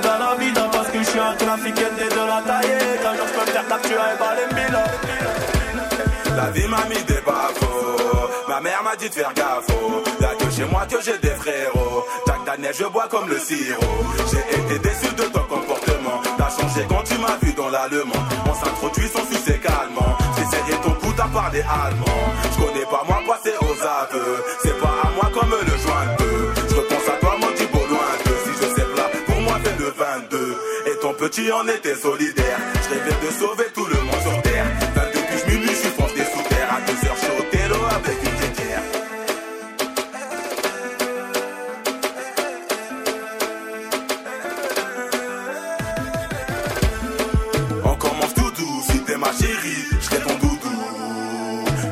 dans 0.00 0.18
la 0.18 0.34
vie, 0.36 0.52
parce 0.72 0.88
que 0.88 0.98
je 0.98 1.04
suis 1.04 1.18
un 1.18 1.34
trafiquant 1.34 1.94
de 1.98 2.26
la 2.26 2.42
taille. 2.42 2.78
Quand 3.02 3.12
je 3.12 3.32
peux 3.32 3.50
faire 3.50 3.64
tu 3.82 3.94
as 3.94 4.14
ébalé 4.14 4.44
mille. 4.54 4.78
La 6.36 6.50
vie 6.50 6.66
m'a 6.66 6.84
mis 6.88 7.02
des 7.04 7.20
bafos, 7.26 8.30
ma 8.48 8.60
mère 8.60 8.82
m'a 8.82 8.96
dit 8.96 9.08
de 9.08 9.14
faire 9.14 9.34
gaffe. 9.34 9.66
Là 10.20 10.30
que 10.38 10.50
chez 10.50 10.64
moi 10.64 10.86
que 10.90 10.96
j'ai 11.04 11.18
des 11.18 11.34
frérots, 11.34 12.06
Jack 12.26 12.44
Daniel 12.46 12.74
je 12.74 12.84
bois 12.84 13.06
comme 13.10 13.28
le 13.28 13.38
sirop. 13.38 13.82
J'ai 14.30 14.58
été 14.58 14.78
déçu 14.78 15.14
de 15.14 15.24
ton 15.24 15.40
comportement, 15.40 16.22
t'as 16.38 16.48
changé 16.48 16.86
quand 16.88 17.02
tu 17.04 17.18
m'as 17.18 17.36
vu 17.42 17.52
dans 17.52 17.68
l'allemand. 17.68 18.22
On 18.50 18.54
s'introduit 18.54 19.08
sans 19.08 19.26
succès 19.26 19.58
calmement, 19.58 20.16
j'essayais 20.38 20.80
ton 20.80 20.92
coup 20.92 21.12
t'as 21.14 21.28
parlé 21.28 21.60
allemand. 21.60 22.22
Je 22.44 22.64
connais 22.64 22.86
pas 22.86 23.04
moi 23.06 23.38
c'est 23.44 23.58
aux 23.58 23.82
aveux, 23.82 24.44
c'est 24.62 24.80
pas 24.80 25.11
petit, 31.32 31.50
on 31.52 31.66
était 31.68 31.94
solidaire. 31.94 32.58
Je 32.84 32.88
rêvais 32.94 33.26
de 33.26 33.32
sauver 33.32 33.64
tout 33.74 33.86
le 33.86 34.00
monde 34.00 34.20
sur 34.22 34.42
terre. 34.42 34.66
22 34.94 35.20
que 35.20 35.36
je 35.38 35.66
je 35.66 35.74
suis 35.74 35.88
France 35.90 36.14
des 36.14 36.24
sous 36.24 36.48
terre. 36.48 36.68
À 36.70 36.80
2 36.80 36.92
heures, 37.08 37.16
je 37.16 37.20
suis 37.20 37.32
au 37.32 37.84
avec 37.86 38.18
une 38.22 38.36
tickère. 38.40 38.82
On 47.84 47.94
commence 47.94 48.34
tout 48.34 48.50
doux, 48.58 48.82
si 48.90 48.98
t'es 49.00 49.16
ma 49.16 49.32
chérie, 49.32 49.84
je 50.00 50.04
serai 50.04 50.18
ton 50.18 50.34
doudou. 50.34 50.78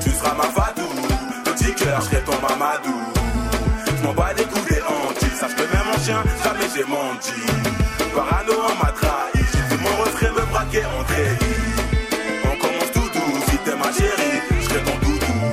Tu 0.03 0.11
seras 0.11 0.35
ma 0.35 0.49
vadou, 0.49 0.91
petit 1.45 1.75
cœur, 1.75 2.01
je 2.01 2.07
serai 2.07 2.23
ton 2.23 2.39
mamadou. 2.43 3.01
Je 3.87 4.07
m'en 4.07 4.13
bats 4.13 4.33
les 4.37 4.45
coups 4.45 4.67
des 4.67 4.83
hantises, 4.83 5.39
sache 5.41 5.55
que 5.55 5.63
même 5.63 5.87
mon 5.87 6.05
chien, 6.05 6.23
jamais 6.45 6.69
j'ai 6.75 6.85
menti. 6.85 7.41
Parano 8.15 8.53
en 8.53 8.85
ma 8.85 8.90
on 10.73 12.57
commence 12.57 12.93
tout 12.93 13.01
doux, 13.01 13.41
si 13.51 13.59
t'es 13.59 13.75
ma 13.75 13.91
chérie, 13.93 14.41
je 14.61 14.65
serai 14.69 14.81
ton 14.85 14.99
doudou. 14.99 15.51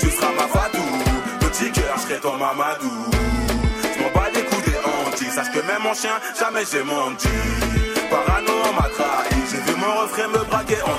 Tu 0.00 0.10
seras 0.10 0.32
ma 0.32 0.48
fatou, 0.48 0.82
petit 1.40 1.70
cœur, 1.70 1.96
je 1.96 2.00
serai 2.00 2.20
ton 2.20 2.38
mamadou. 2.38 3.10
Je 3.94 4.02
m'en 4.02 4.10
bats 4.14 4.30
les 4.34 4.40
coups 4.42 4.64
des 4.64 4.78
hantis, 4.78 5.30
sache 5.30 5.50
que 5.52 5.58
même 5.66 5.82
mon 5.82 5.92
chien, 5.92 6.18
jamais 6.38 6.64
j'ai 6.70 6.82
menti. 6.82 7.28
Parano, 8.08 8.52
on 8.70 8.72
m'a 8.80 8.88
trahi, 8.88 9.36
j'ai 9.50 9.70
vu 9.70 9.78
mon 9.78 10.00
refrain 10.00 10.28
me 10.28 10.44
braquer 10.44 10.80
en 10.82 10.96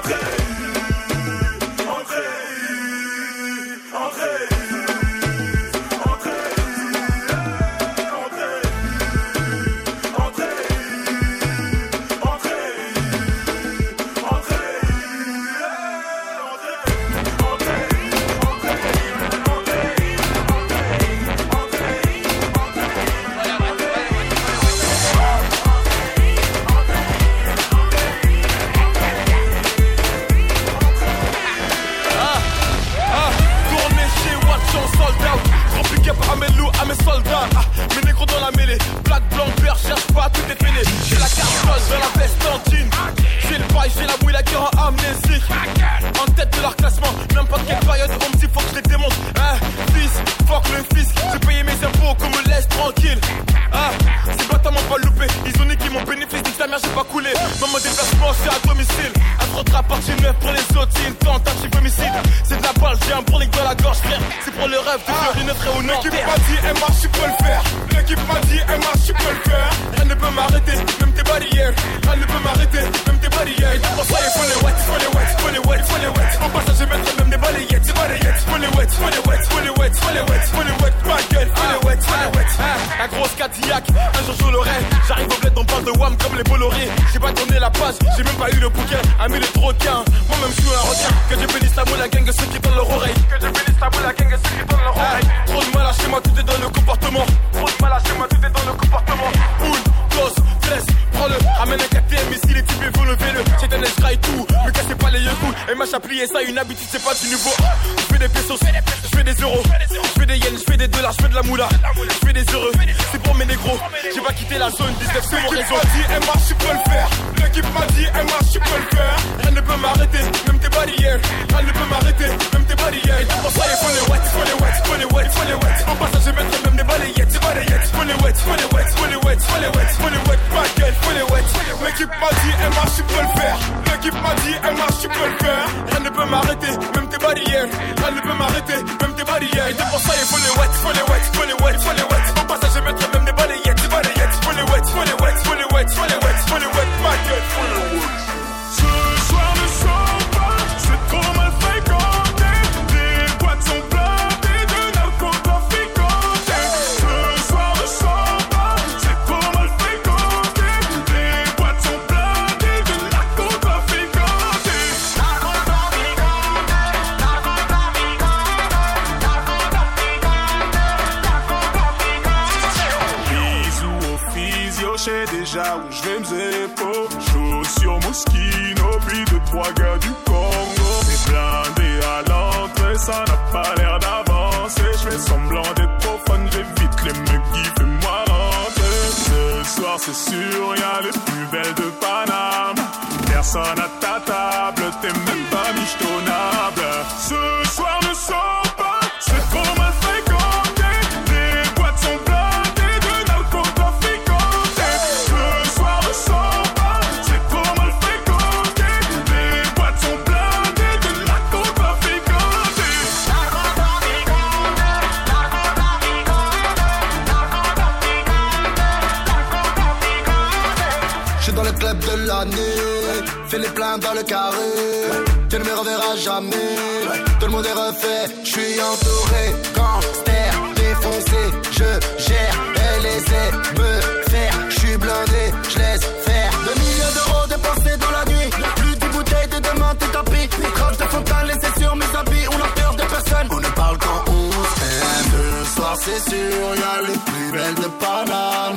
voiture, 246.28 246.76
y'a 246.76 247.08
les 247.08 247.18
plus 247.18 247.52
belles 247.52 247.76
de 247.76 247.90
Paname. 248.00 248.76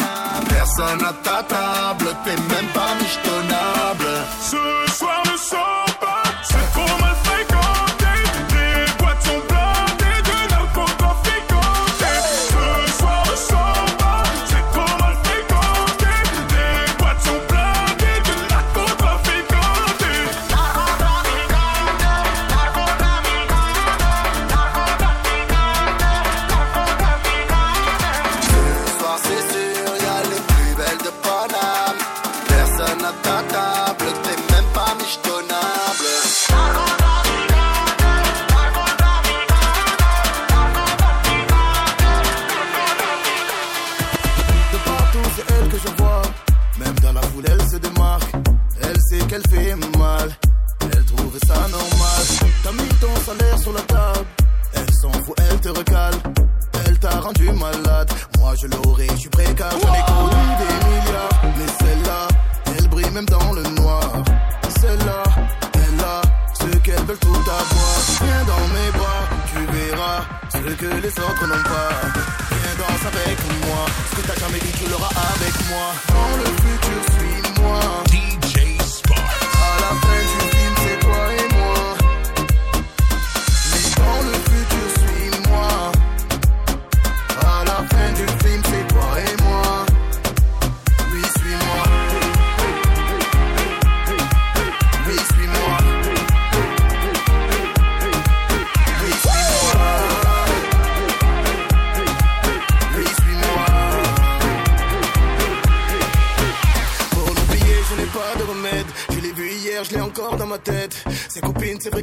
Personne 0.48 1.02
à 1.04 1.12
ta 1.22 1.42
table, 1.42 2.14
t'es 2.24 2.36
même 2.36 2.66
pas 2.72 2.94
michetonnable. 3.00 4.89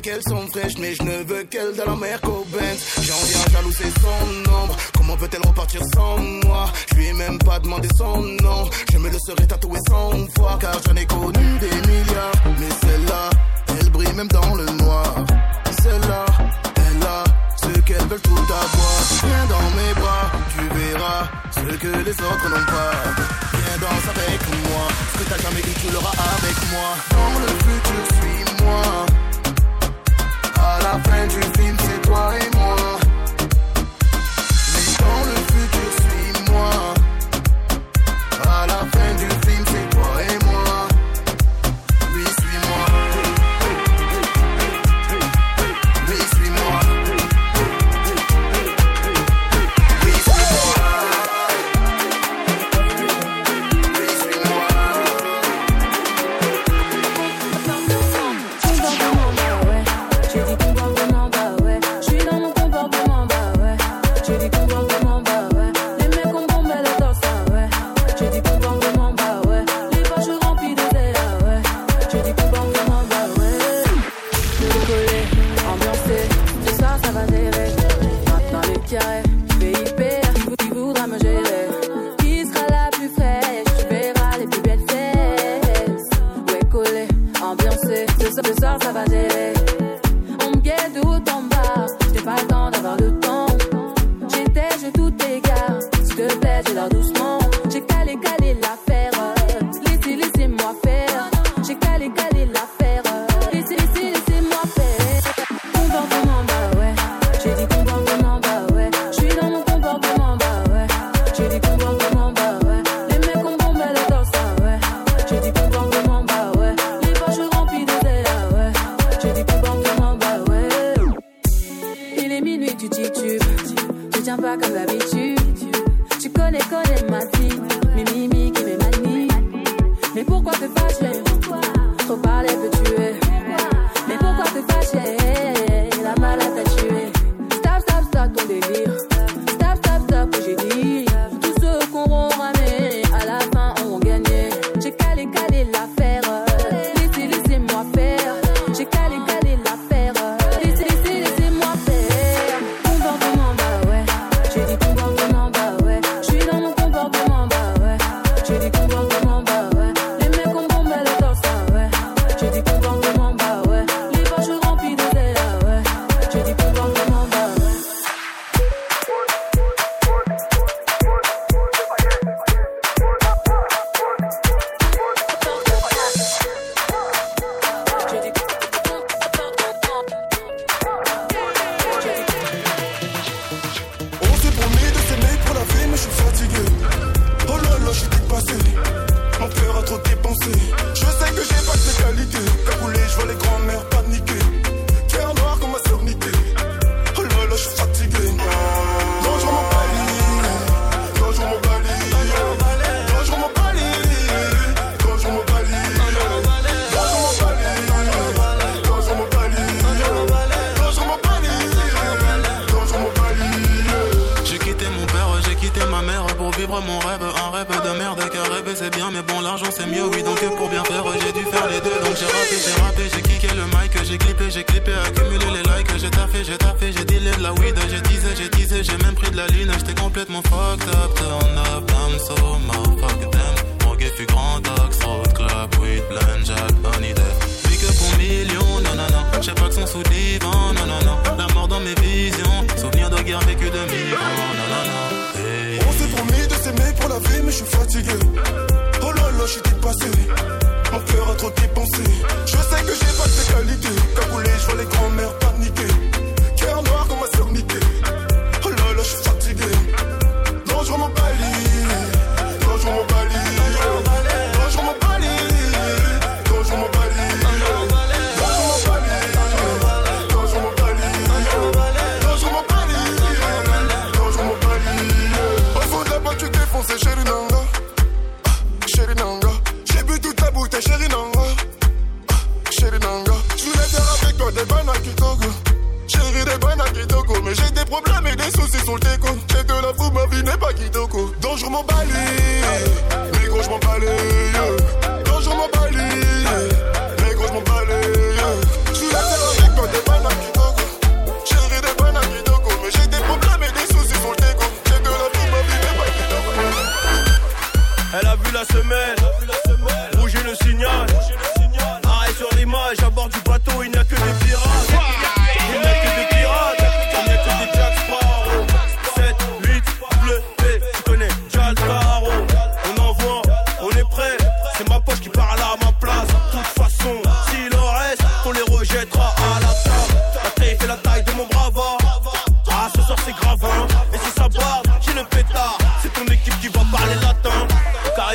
qu'elles 0.08 0.24
sont 0.24 0.48
fraîches, 0.48 0.78
mais 0.80 0.96
je 0.96 1.04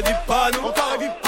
de 0.02 0.14
pano. 0.26 1.21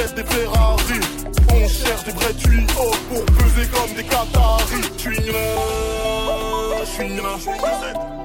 quête 0.00 0.14
des 0.14 0.24
Ferrari. 0.24 1.00
On 1.52 1.68
cherche 1.68 2.04
des 2.04 2.12
vrais 2.12 2.34
tuyaux 2.34 2.90
pour 3.08 3.24
peser 3.36 3.66
comme 3.68 3.92
des 3.94 4.04
Qataris. 4.04 4.86
J'suis 4.96 5.20
nul, 5.20 5.34
j'suis 6.84 7.10
nul, 7.10 7.22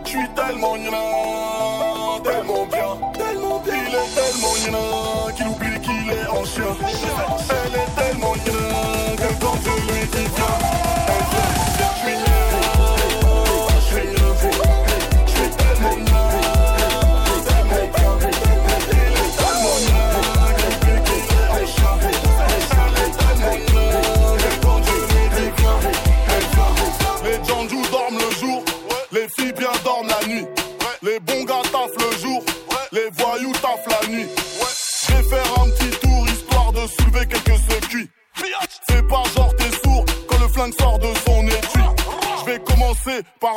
j'suis 0.05 0.29
tellement 0.35 0.77
nul, 0.77 0.91
tellement 2.23 2.65
bien, 2.67 2.91
tellement 3.13 3.59
bien. 3.59 3.73
Il 3.87 3.95
est 3.95 4.09
tellement 4.15 4.55
nul 4.63 5.33
qu'il 5.35 5.47
oublie 5.47 5.79
qu'il 5.81 6.09
est 6.11 6.27
en 6.27 6.45
chien. 6.45 6.71
Elle 7.49 7.75
est 7.81 7.91
tellement 8.01 8.35
nul 8.35 9.15
que 9.17 9.29
quand 9.41 9.57
je 9.63 9.93
lui 9.93 10.01
dis 10.07 10.29
bien, 10.35 10.53
elle 11.07 11.25
vient. 11.31 12.64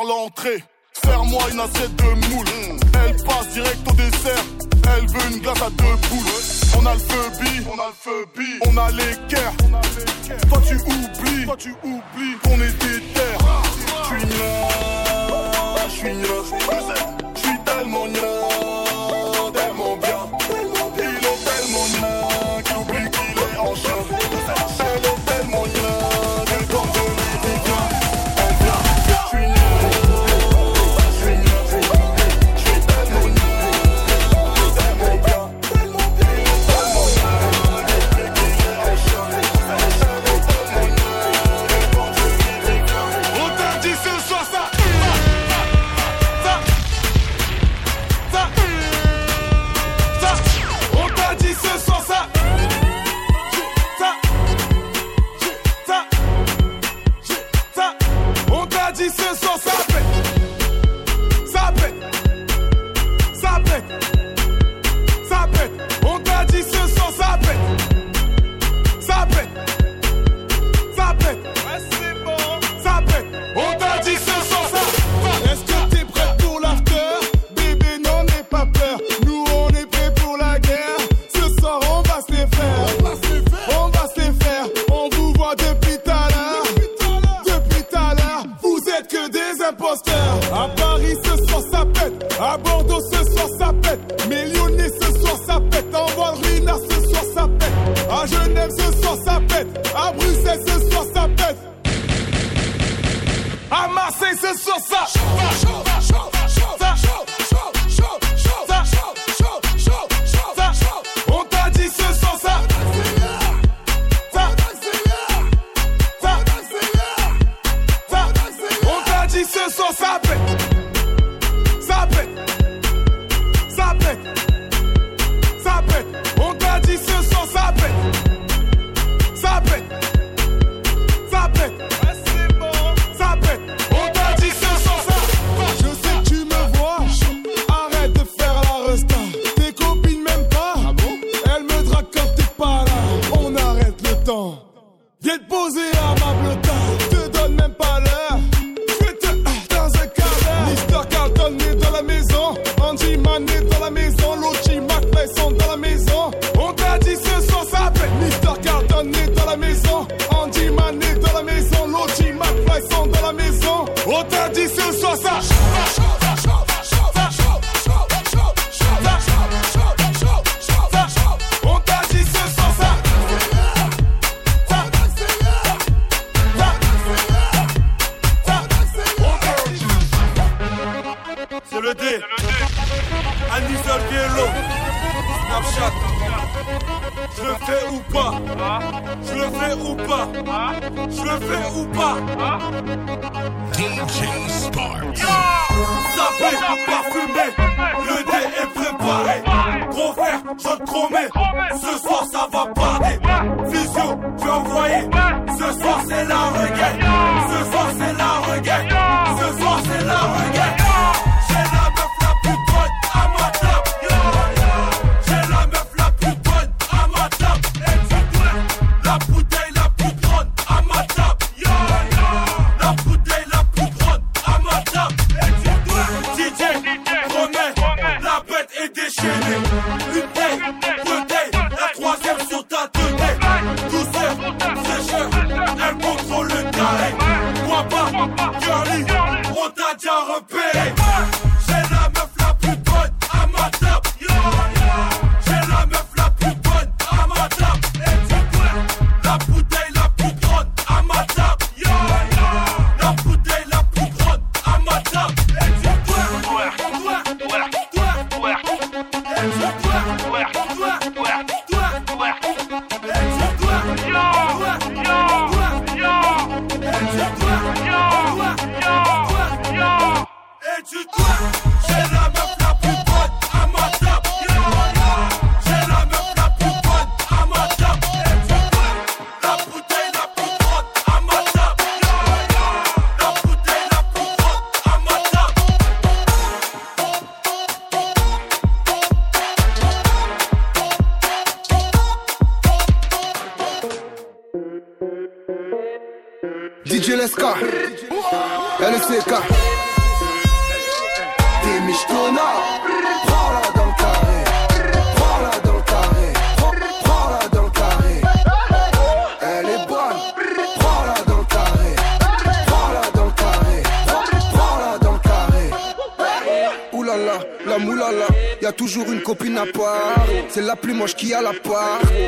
l'entrée. 0.09 0.63
Serre-moi 1.03 1.41
une 1.51 1.59
assiette 1.59 1.95
de 1.95 2.11
moule. 2.29 2.45
Elle 3.05 3.15
passe 3.23 3.47
direct 3.53 3.79
au 3.87 3.93
dessert. 3.93 4.45
Elle 4.91 5.07
veut 5.07 5.31
une 5.31 5.39
glace 5.39 5.61
à 5.61 5.69
deux 5.69 5.97
boules. 6.09 6.33
On 6.77 6.85
a 6.85 6.93
le 6.93 6.99
phobie, 6.99 7.59
on 7.71 7.79
a 7.79 7.87
le 7.87 7.97
phobie, 8.03 8.55
on 8.67 8.77
a 8.77 8.91
l'équerre. 8.91 9.53
Toi 10.49 10.61
tu 10.67 10.75
oublies, 10.75 11.45
toi 11.45 11.55
tu 11.57 11.71
oublies 11.83 12.35
qu'on 12.43 12.55
était 12.55 13.01
terre. 13.13 13.39
Je 14.09 14.19
suis 14.19 14.27
là, 14.37 14.67
je 15.85 15.95
suis 15.95 16.13
là. 16.17 17.18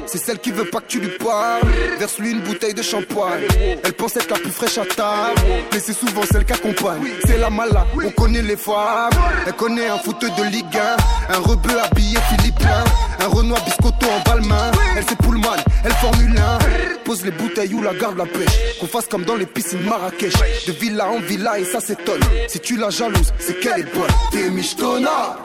C'est 0.06 0.20
celle 0.20 0.40
qui 0.40 0.52
veut 0.52 0.66
pas 0.66 0.80
que 0.80 0.88
tu 0.88 1.00
lui 1.00 1.10
parles. 1.18 1.64
Verse-lui 1.98 2.32
une 2.32 2.42
bouteille 2.42 2.74
de 2.74 2.84
champagne. 2.84 3.48
Elle 3.84 3.94
pense 3.94 4.16
être 4.16 4.30
la 4.30 4.38
plus 4.38 4.52
fraîche 4.52 4.78
à 4.78 4.86
table. 4.86 5.42
Mais 5.72 5.80
c'est 5.80 5.94
souvent 5.94 6.22
celle 6.32 6.46
qu'accompagne. 6.46 7.02
C'est 7.26 7.38
la 7.38 7.50
mala, 7.50 7.88
on 7.96 8.12
connaît 8.12 8.44
les 8.44 8.58
femmes. 8.58 9.10
Elle 9.48 9.54
connaît 9.54 9.88
un 9.88 9.98
fauteuil 9.98 10.32
de 10.38 10.44
Ligue 10.44 10.78
1. 11.30 11.34
Un 11.34 11.40
rebeu 11.40 11.80
habillé 11.80 12.18
philippin. 12.30 12.84
Un 13.22 13.28
Renoir 13.28 13.64
biscotto 13.66 14.06
en 14.06 14.30
balmain. 14.30 14.72
Elle 14.96 15.04
c'est 15.08 15.18
Pullman, 15.18 15.58
elle 15.84 15.94
Formule 15.94 16.38
1. 16.38 17.04
Pose 17.04 17.26
les 17.26 17.32
bouteilles 17.32 17.74
ou 17.74 17.82
la 17.82 17.94
garde 17.96 18.18
la 18.18 18.26
pêche. 18.26 18.78
Qu'on 18.80 18.88
fasse 18.88 19.08
comme 19.08 19.24
dans 19.26 19.36
les 19.36 19.48
piscines 19.48 19.82
Marrakech. 19.82 20.34
De 20.68 20.74
villa 20.74 21.10
en 21.10 21.20
villa 21.20 21.58
et 21.58 21.66
ça 21.66 21.80
s'étonne. 21.80 22.22
Si 22.48 22.60
tu 22.60 22.78
la 22.78 22.92
jalouses, 22.92 23.34
c'est 23.40 23.60
qu'elle 23.60 23.80
est 23.80 23.96
bonne. 23.96 24.12
T'es 24.32 24.50
michetonna 24.50 25.38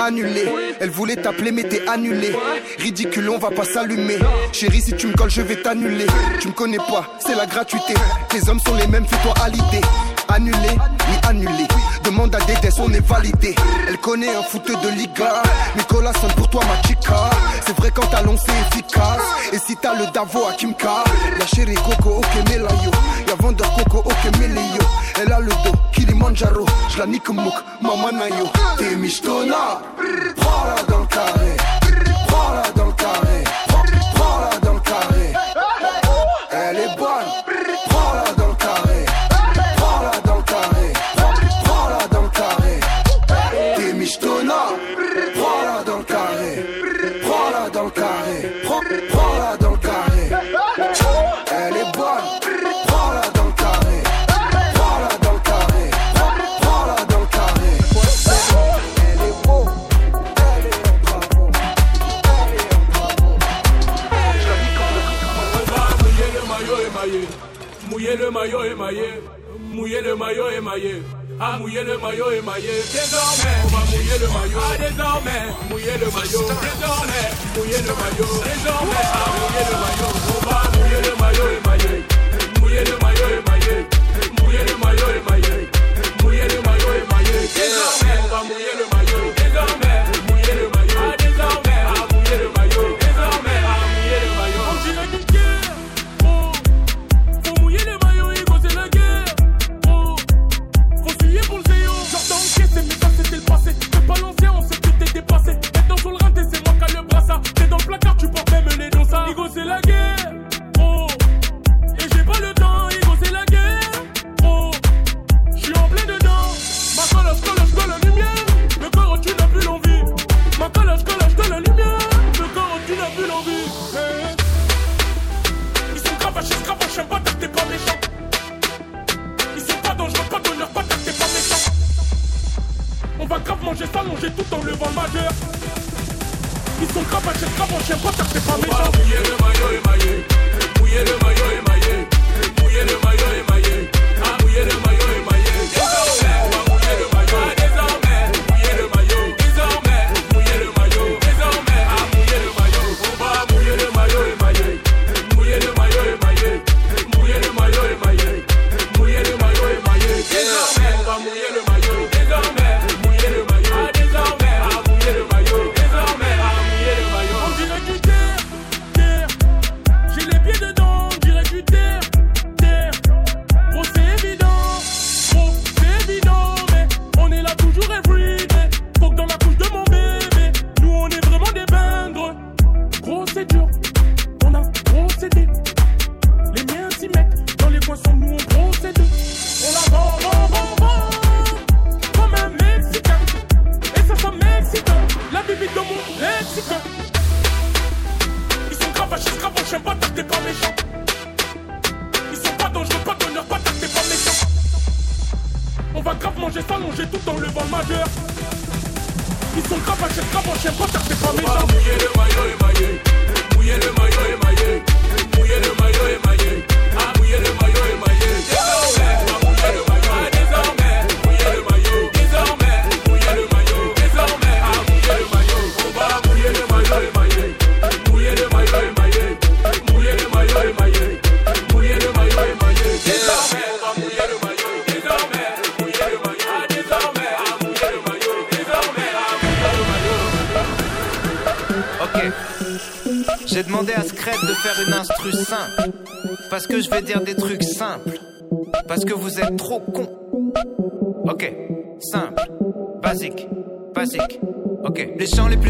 annulé. 0.00 0.44
Elle 0.80 0.90
voulait 0.90 1.16
t'appeler, 1.16 1.52
mais 1.52 1.64
t'es 1.64 1.86
annulé. 1.88 2.34
Ridicule, 2.78 3.30
on 3.30 3.38
va 3.38 3.50
pas 3.50 3.64
s'allumer. 3.64 4.18
Chérie, 4.52 4.80
si 4.82 4.94
tu 4.94 5.06
me 5.06 5.14
colles, 5.14 5.30
je 5.30 5.42
vais 5.42 5.62
t'annuler. 5.62 6.06
Tu 6.40 6.48
me 6.48 6.52
connais 6.52 6.78
pas, 6.78 7.06
c'est 7.18 7.34
la 7.34 7.46
gratuité. 7.46 7.94
Tes 8.28 8.48
hommes 8.48 8.60
sont 8.60 8.74
les 8.74 8.86
mêmes, 8.86 9.06
fais-toi 9.06 9.34
à 9.42 9.48
l'idée. 9.48 9.80
Annulé, 10.28 10.56
ni 10.58 11.28
annulé. 11.28 11.66
Demande 12.02 12.34
à 12.34 12.38
Dédès, 12.40 12.70
on 12.78 12.92
est 12.92 13.06
validé. 13.06 13.54
Elle 13.88 13.98
connaît 13.98 14.34
un 14.34 14.42
foot 14.42 14.66
de 14.66 14.88
Liga. 14.90 15.42
Nicolas 15.76 16.12
sonne 16.20 16.32
pour 16.32 16.48
toi, 16.48 16.62
ma 16.64 16.88
chica. 16.88 17.30
C'est 17.64 17.76
vrai 17.76 17.90
quand 17.94 18.06
t'as 18.10 18.22
lancé 18.22 18.50
efficace. 18.70 19.22
Et 19.52 19.58
si 19.58 19.76
t'as 19.76 19.94
le 19.94 20.06
Davo 20.12 20.44
à 20.46 20.52
Kimka, 20.52 21.04
la 21.38 21.46
chérie 21.46 21.74
Coco, 21.76 22.18
ok, 22.18 22.48
Melayo. 22.48 22.90
Y'a 23.28 23.34
vendeur 23.38 23.72
Coco, 23.74 23.98
ok, 24.04 24.38
Melayo. 24.38 24.82
Elle 25.22 25.32
a 25.32 25.40
le 25.40 25.48
dos, 25.48 25.78
Kilimanjaro. 25.92 26.66
Je 26.90 26.98
la 26.98 27.06
nique 27.06 27.28
mouk. 27.28 27.54
Mama 27.84 28.10
na 28.12 28.26
yo, 28.26 28.48
te 28.78 28.96
mișto 28.96 29.44
la 29.44 29.80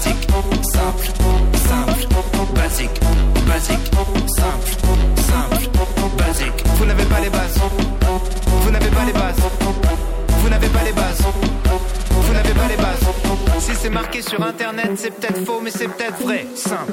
Basique. 0.00 0.30
Simple. 0.72 1.10
Vous 6.76 6.86
n'avez 6.86 7.04
pas 7.04 7.20
les 7.20 7.28
bases. 7.28 7.58
Vous 8.46 8.70
n'avez 8.70 8.88
pas 8.88 9.04
les 9.04 9.12
bases. 9.12 9.36
Vous 10.28 10.48
n'avez 10.48 10.68
pas 10.68 10.84
les 10.84 10.92
bases. 10.92 11.22
Vous 12.10 12.32
n'avez 12.32 12.54
pas 12.54 12.68
les 12.68 12.76
bases. 12.76 13.00
Si 13.58 13.74
c'est 13.74 13.90
marqué 13.90 14.22
sur 14.22 14.42
internet, 14.42 14.92
c'est 14.96 15.10
peut-être 15.10 15.44
faux, 15.44 15.60
mais 15.62 15.70
c'est 15.70 15.88
peut-être 15.88 16.22
vrai. 16.22 16.46
Simple. 16.54 16.92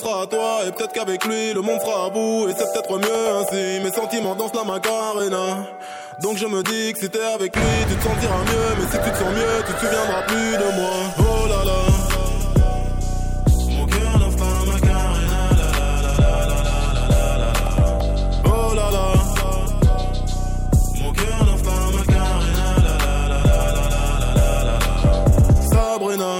sera 0.00 0.22
à 0.22 0.26
toi 0.26 0.60
Et 0.66 0.72
peut-être 0.72 0.92
qu'avec 0.92 1.24
lui 1.24 1.52
le 1.52 1.60
monde 1.60 1.80
sera 1.80 2.06
à 2.06 2.10
bout 2.10 2.48
Et 2.48 2.54
c'est 2.56 2.72
peut-être 2.72 2.98
mieux 2.98 3.28
ainsi 3.38 3.80
Mes 3.84 3.92
sentiments 3.92 4.34
dansent 4.34 4.54
la 4.54 4.64
macarena 4.64 5.66
Donc 6.20 6.36
je 6.36 6.46
me 6.46 6.62
dis 6.62 6.92
que 6.92 7.00
si 7.00 7.10
t'es 7.10 7.22
avec 7.22 7.54
lui 7.54 7.62
tu 7.88 7.96
te 7.96 8.02
sentiras 8.02 8.42
mieux 8.44 8.70
Mais 8.78 8.86
si 8.90 8.98
tu 9.04 9.10
te 9.10 9.18
sens 9.18 9.34
mieux 9.34 9.62
tu 9.66 9.72
te 9.74 9.80
souviendras 9.80 10.22
plus 10.26 10.52
de 10.56 10.76
moi 10.76 10.90
Oh 11.18 11.48
là 11.48 11.64
là 11.64 11.80
Sabrina 25.72 26.39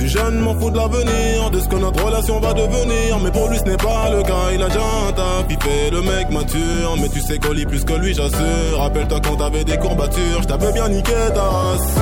suis 0.00 0.08
jeune, 0.08 0.38
m'en 0.40 0.58
fous 0.58 0.70
de 0.70 0.78
l'avenir, 0.78 1.50
de 1.50 1.60
ce 1.60 1.68
que 1.68 1.76
notre 1.76 2.02
relation 2.02 2.40
va 2.40 2.54
devenir, 2.54 3.18
mais 3.22 3.30
pour 3.30 3.48
lui 3.48 3.58
ce 3.58 3.64
n'est 3.64 3.76
pas 3.76 4.08
le 4.10 4.22
cas, 4.22 4.48
il 4.54 4.62
a 4.62 4.68
déjà 4.68 4.80
un 4.80 5.12
taf, 5.12 5.44
il 5.50 5.58
fait 5.60 5.90
le 5.90 6.00
mec 6.00 6.30
mature, 6.30 6.96
mais 7.00 7.08
tu 7.10 7.20
sais 7.20 7.38
qu'on 7.38 7.52
lit 7.52 7.66
plus 7.66 7.84
que 7.84 7.92
lui, 7.92 8.14
j'assure. 8.14 8.78
Rappelle-toi 8.78 9.20
quand 9.22 9.36
t'avais 9.36 9.64
des 9.64 9.76
courbatures, 9.76 10.42
je 10.42 10.46
t'avais 10.46 10.72
bien 10.72 10.88
niqué 10.88 11.12
ta 11.34 11.42
race. 11.42 11.94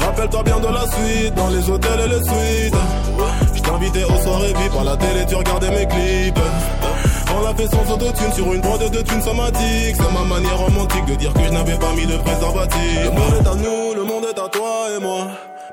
Rappelle-toi 0.00 0.42
bien 0.42 0.58
de 0.58 0.66
la 0.66 0.86
suite, 0.90 1.34
dans 1.34 1.48
les 1.48 1.70
hôtels 1.70 2.00
et 2.04 2.08
les 2.08 2.24
suites. 2.24 2.76
Je 3.54 3.62
t'invitais 3.62 4.04
aux 4.04 4.22
soirées 4.22 4.52
vie 4.52 4.70
par 4.72 4.84
la 4.84 4.96
télé, 4.96 5.24
tu 5.28 5.36
regardais 5.36 5.70
mes 5.70 5.86
clips. 5.86 6.40
On 7.36 7.42
l'a 7.42 7.54
fait 7.54 7.68
sans 7.68 7.94
autotune 7.94 8.32
sur 8.32 8.52
une 8.52 8.60
prod 8.60 8.80
de 8.80 9.02
thunes 9.02 9.22
somatique. 9.22 9.96
C'est 9.96 10.12
ma 10.12 10.24
manière 10.24 10.58
romantique 10.58 11.04
de 11.06 11.14
dire 11.14 11.32
que 11.32 11.44
je 11.44 11.50
n'avais 11.50 11.76
pas 11.78 11.92
mis 11.92 12.06
de 12.06 12.16
préservatif. 12.16 13.04
Le 13.04 13.10
monde 13.10 13.34
est 13.40 13.48
à 13.48 13.54
nous, 13.54 13.94
le 13.94 14.04
monde 14.04 14.24
est 14.24 14.38
à 14.38 14.48
toi 14.48 14.86
et 14.96 15.00
moi. 15.00 15.28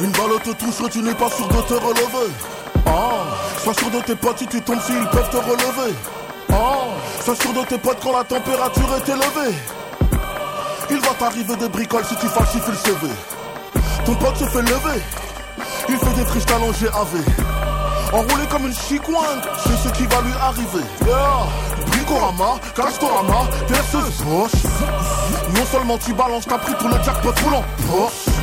Une 0.00 0.10
balle 0.10 0.40
te 0.44 0.50
touche, 0.50 0.90
tu 0.90 1.02
n'es 1.02 1.14
pas 1.14 1.30
sûr 1.30 1.48
de 1.48 1.62
te 1.62 1.74
relever. 1.74 2.32
Oh. 2.86 2.90
Sois 3.62 3.74
sûr 3.74 3.90
de 3.90 4.00
tes 4.00 4.14
potes 4.14 4.38
si 4.38 4.46
tu 4.46 4.60
tombes, 4.60 4.80
s'ils 4.80 5.08
peuvent 5.08 5.30
te 5.30 5.36
relever. 5.36 5.94
Oh. 6.50 6.92
Sois 7.24 7.34
sûr 7.36 7.52
de 7.52 7.64
tes 7.66 7.78
potes 7.78 7.98
quand 8.02 8.16
la 8.16 8.24
température 8.24 8.88
est 8.96 9.08
élevée. 9.08 9.56
Il 10.90 11.00
va 11.00 11.14
t'arriver 11.18 11.56
des 11.56 11.68
bricoles 11.68 12.04
si 12.04 12.16
tu 12.16 12.26
falsifies 12.28 12.70
le 12.70 12.76
CV. 12.76 13.12
Ton 14.04 14.14
pote 14.14 14.36
se 14.36 14.44
fait 14.44 14.62
lever. 14.62 15.02
Il 15.88 15.96
fait 15.96 16.14
des 16.14 16.24
freestyles 16.26 16.56
en 16.56 16.70
GAV. 16.70 17.24
enroulé 18.12 18.46
comme 18.50 18.66
une 18.66 18.74
chicoine, 18.74 19.40
c'est 19.64 19.88
ce 19.88 19.92
qui 19.94 20.06
va 20.06 20.20
lui 20.20 20.32
arriver. 20.40 20.84
Yeah. 21.06 21.46
Bricorama, 21.86 22.60
Castorama, 22.74 23.46
perceuse 23.66 24.22
poche. 24.22 24.62
Non 25.54 25.64
seulement 25.70 25.98
tu 25.98 26.12
balances, 26.12 26.46
t'as 26.46 26.58
pris 26.58 26.74
tout 26.78 26.88
le 26.88 26.94
jackpot 27.02 27.32
roulant 27.44 27.64
poche. 27.88 28.34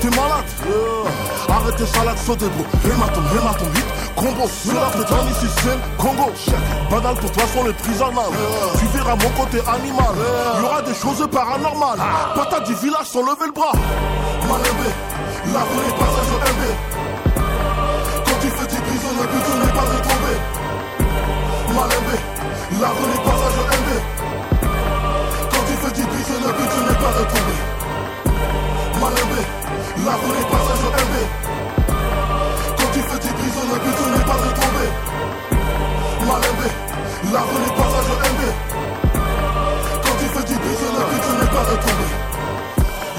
T'es 0.00 0.08
malade, 0.08 0.48
yeah. 0.64 1.54
arrête 1.54 1.76
tes 1.76 1.84
salades 1.84 2.16
sautées 2.16 2.48
bro. 2.48 2.64
Hématome, 2.86 3.24
hématome, 3.32 3.68
vite, 3.74 3.84
combo. 4.16 4.48
C'est 4.48 4.72
la 4.72 4.86
fête 4.86 5.12
en 5.12 5.26
ici, 5.28 5.46
c'est 5.62 5.78
Congo. 5.98 6.30
Banal 6.90 7.16
pour 7.16 7.30
toi 7.30 7.42
sont 7.54 7.64
les 7.64 7.74
prisonniers. 7.74 8.32
Tu 8.78 8.86
verras 8.96 9.16
mon 9.16 9.28
côté 9.36 9.58
animal. 9.60 10.14
Il 10.56 10.62
y 10.62 10.64
aura 10.64 10.80
des 10.80 10.94
choses 10.94 11.28
paranormales. 11.30 11.98
Patate 12.34 12.66
du 12.66 12.74
village 12.76 13.06
sont 13.06 13.22
levé 13.22 13.44
le 13.44 13.52
bras. 13.52 13.72
Malébé, 14.48 14.88
la 15.52 15.60
rue 15.60 15.84
est 15.86 15.98
passage 15.98 16.30
au 16.32 16.38
MB. 16.48 16.62
Quand 18.24 18.38
tu 18.40 18.48
fais 18.48 18.66
tes 18.66 18.80
prisons, 18.80 19.14
le 19.20 19.26
but 19.26 19.44
n'est 19.60 19.72
pas 19.72 19.84
de 19.84 19.98
tomber. 20.08 20.36
Malébé, 21.74 22.16
la 22.80 22.88
rue 22.88 23.29
de 27.20 27.24
tomber. 27.26 27.60
Mal 29.00 29.12
aimé, 29.12 29.42
la 30.06 30.12
roue 30.12 30.32
n'est 30.36 30.50
pas 30.50 30.62
sage 30.66 30.86
aimé. 31.02 31.22
Quand 32.78 32.90
tu 32.92 33.00
fais 33.00 33.18
tes 33.18 33.34
prisons, 33.38 33.66
le 33.70 33.76
but 33.84 33.98
n'est 34.16 34.26
pas 34.30 34.38
de 34.44 34.50
tomber. 34.60 34.88
Mal 36.26 36.42
aimé, 36.50 36.70
la 37.32 37.40
roue 37.40 37.58
n'est 37.58 37.76
pas 37.76 37.89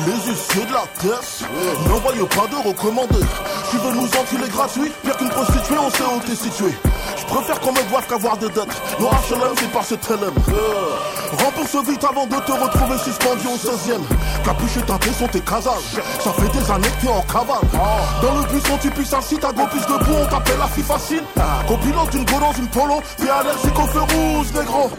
Les 0.05 0.31
huissiers 0.31 0.65
de 0.65 0.73
la 0.73 0.83
tête, 0.99 1.43
n'envoyez 1.87 2.25
pas 2.25 2.47
de 2.47 2.67
recommandés. 2.67 3.25
Tu 3.69 3.77
veux 3.77 3.93
nous 3.93 4.07
enfiler 4.07 4.49
gratuit, 4.49 4.91
pire 5.03 5.15
qu'une 5.17 5.29
prostituée, 5.29 5.77
on 5.77 5.89
sait 5.91 6.03
où 6.03 6.19
t'es 6.25 6.35
situé. 6.35 6.73
Je 7.17 7.25
préfère 7.25 7.59
qu'on 7.59 7.71
me 7.71 7.89
doive 7.89 8.07
qu'avoir 8.07 8.35
des 8.37 8.49
dettes. 8.49 8.81
Nos 8.99 9.07
HLM, 9.07 9.53
c'est 9.57 9.71
par 9.71 9.85
cette 9.85 10.09
LM. 10.09 10.33
Rembourse 11.37 11.87
vite 11.87 12.03
avant 12.03 12.25
de 12.25 12.35
te 12.35 12.51
retrouver 12.51 12.97
suspendu 12.97 13.47
au 13.47 13.57
16ème. 13.57 14.01
Capuche 14.43 14.85
teinté 14.87 15.09
sont 15.13 15.27
tes 15.27 15.41
casages. 15.41 16.01
Ça 16.19 16.33
fait 16.33 16.49
des 16.49 16.71
années 16.71 16.87
que 16.99 17.05
t'es 17.05 17.11
en 17.11 17.21
cavale. 17.21 17.67
Dans 18.21 18.39
le 18.39 18.47
buisson, 18.47 18.77
tu 18.81 18.89
puisses 18.89 19.13
assis, 19.13 19.37
ta 19.37 19.51
go 19.51 19.67
plus 19.69 19.81
debout, 19.81 20.17
on 20.19 20.25
t'appelle 20.25 20.57
la 20.57 20.67
fille 20.67 20.83
facile. 20.83 21.23
Copilote 21.67 22.13
une 22.13 22.25
go 22.25 22.39
dans 22.39 22.53
une 22.53 22.67
polo, 22.67 23.01
t'es 23.17 23.29
allergique 23.29 23.77
au 23.77 23.87
feu 23.87 23.99
rouge, 24.01 24.47
négro. 24.53 24.89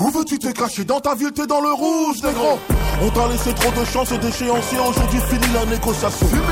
Où 0.00 0.10
veux-tu 0.10 0.38
te 0.38 0.48
cacher 0.48 0.84
Dans 0.84 1.00
ta 1.00 1.14
ville, 1.14 1.32
t'es 1.32 1.46
dans 1.46 1.60
le 1.60 1.72
rouge, 1.72 2.22
négro. 2.22 2.58
On 3.00 3.10
t'a 3.10 3.28
laissé 3.28 3.52
trop 3.54 3.70
de 3.70 3.84
chance 3.84 4.10
et 4.12 4.18
d'échéancier. 4.18 4.78
Aujourd'hui, 4.78 5.20
fini 5.28 5.46
la 5.54 5.64
négociation. 5.66 6.26
Fini. 6.26 6.42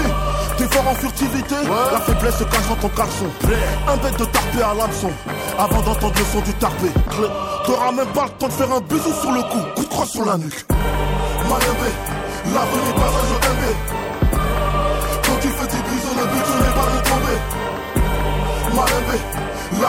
T'es 0.56 0.64
fort 0.64 0.88
en 0.88 0.94
furtivité. 0.94 1.56
La 1.92 2.00
faiblesse 2.00 2.36
se 2.36 2.44
cache 2.44 2.68
dans 2.68 2.76
ton 2.76 2.88
caleçon. 2.88 3.26
Un 3.88 3.96
bête 3.96 4.18
de 4.18 4.24
tarpé 4.26 4.62
à 4.62 4.74
l'hameçon. 4.74 5.10
Avant 5.58 5.82
d'entendre 5.82 6.14
le 6.16 6.24
son 6.24 6.40
du 6.40 6.54
tarpé. 6.54 6.86
T'auras 7.66 7.92
même 7.92 8.06
pas 8.08 8.24
le 8.24 8.30
temps 8.38 8.46
de 8.46 8.52
faire 8.52 8.72
un 8.72 8.80
bisou 8.80 9.12
sur 9.20 9.32
le 9.32 9.42
cou. 9.42 9.58
Coup 9.74 9.82
de 9.82 9.88
crosse 9.88 10.10
sur 10.10 10.24
la 10.24 10.36
nuque. 10.36 10.64
Malébé, 11.48 11.90
la 12.54 12.60
rue 12.60 12.82
n'est 12.86 12.94
pas 12.94 13.10
un 13.10 13.24
jeu 13.26 13.38
MB. 13.52 13.62
Quand 15.26 15.38
tu 15.40 15.48
fais 15.48 15.66
tes 15.66 15.82
prisons, 15.82 16.14
le 16.16 16.26
but 16.26 16.46
n'est 16.62 16.74
pas 16.74 16.88
de 16.94 17.00
tomber. 17.10 17.38
Malébé, 18.74 19.18
la 19.80 19.88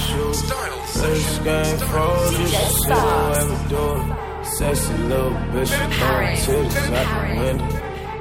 This 0.93 1.39
game 1.39 1.77
froze, 1.89 2.39
you 2.39 2.47
should 2.47 2.71
see 2.77 2.89
the 2.89 2.95
way 3.31 3.43
we 3.49 3.55
do 3.69 3.83
it. 3.95 4.45
Sexy 4.45 4.93
little 5.09 5.31
bitch, 5.51 5.71
you 5.71 5.85
throwing 5.97 6.37
titties 6.43 6.93
out 6.99 7.07
the 7.11 7.39
window. 7.41 7.69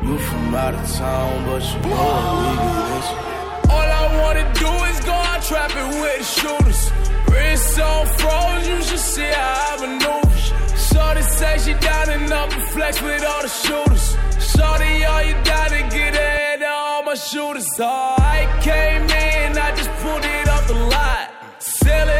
You 0.03 0.19
from 0.19 0.55
out 0.55 0.75
of 0.75 0.91
town, 0.93 1.45
but 1.47 1.63
you 1.63 1.81
know 1.81 1.97
what 1.97 2.35
we 2.41 2.53
get 2.57 2.89
into. 2.97 3.73
All 3.73 3.89
I 4.01 4.05
wanna 4.23 4.47
do 4.55 4.71
is 4.91 5.01
go 5.05 5.13
out 5.13 5.43
trapping 5.43 6.01
with 6.01 6.19
the 6.19 6.25
shooters. 6.25 6.91
Wrist 7.29 7.81
on 7.81 8.07
froze, 8.07 8.69
you 8.69 8.83
should 8.83 8.99
see 8.99 9.31
how 9.31 9.67
I 9.71 9.87
maneuver. 9.87 10.31
Shorty 10.77 11.23
say 11.23 11.59
she 11.59 11.75
down 11.75 12.09
and 12.11 12.33
up 12.33 12.53
and 12.53 12.63
flex 12.71 13.01
with 13.03 13.25
all 13.25 13.43
the 13.43 13.49
shooters. 13.49 14.17
Shorty, 14.39 15.05
all 15.05 15.23
you 15.23 15.35
down 15.45 15.69
to 15.71 15.83
get 15.97 16.15
ahead 16.15 16.63
of 16.63 16.69
all 16.69 17.03
my 17.03 17.15
shooters. 17.15 17.69
Oh, 17.79 18.17
I 18.19 18.49
came 18.63 19.03
in, 19.03 19.59
I 19.59 19.75
just 19.77 19.91
pulled 20.01 20.25
it 20.25 20.49
off 20.49 20.67
the 20.67 20.75
lot. 20.75 21.31
Sailing 21.59 22.20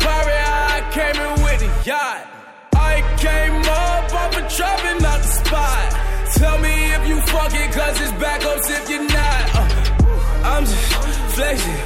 pirate, 0.00 0.48
I 0.74 0.78
came 0.92 1.16
in 1.26 1.32
with 1.44 1.62
a 1.62 1.70
yacht. 1.88 2.26
I 2.74 3.02
came 3.18 3.60
up 3.62 4.14
off 4.14 4.36
a 4.36 4.42
trapping 4.56 5.04
out 5.04 5.20
the 5.20 5.30
spot. 5.40 5.88
Tell 6.34 6.58
me 6.58 6.92
if 6.94 7.08
you 7.08 7.20
fuck 7.32 7.52
it, 7.54 7.72
cause 7.72 8.00
it's 8.00 8.12
backups 8.12 8.68
if 8.70 8.90
you're 8.90 9.02
not. 9.02 9.44
Uh, 9.54 9.68
I'm 10.44 10.64
just 10.64 10.92
flexing, 11.34 11.80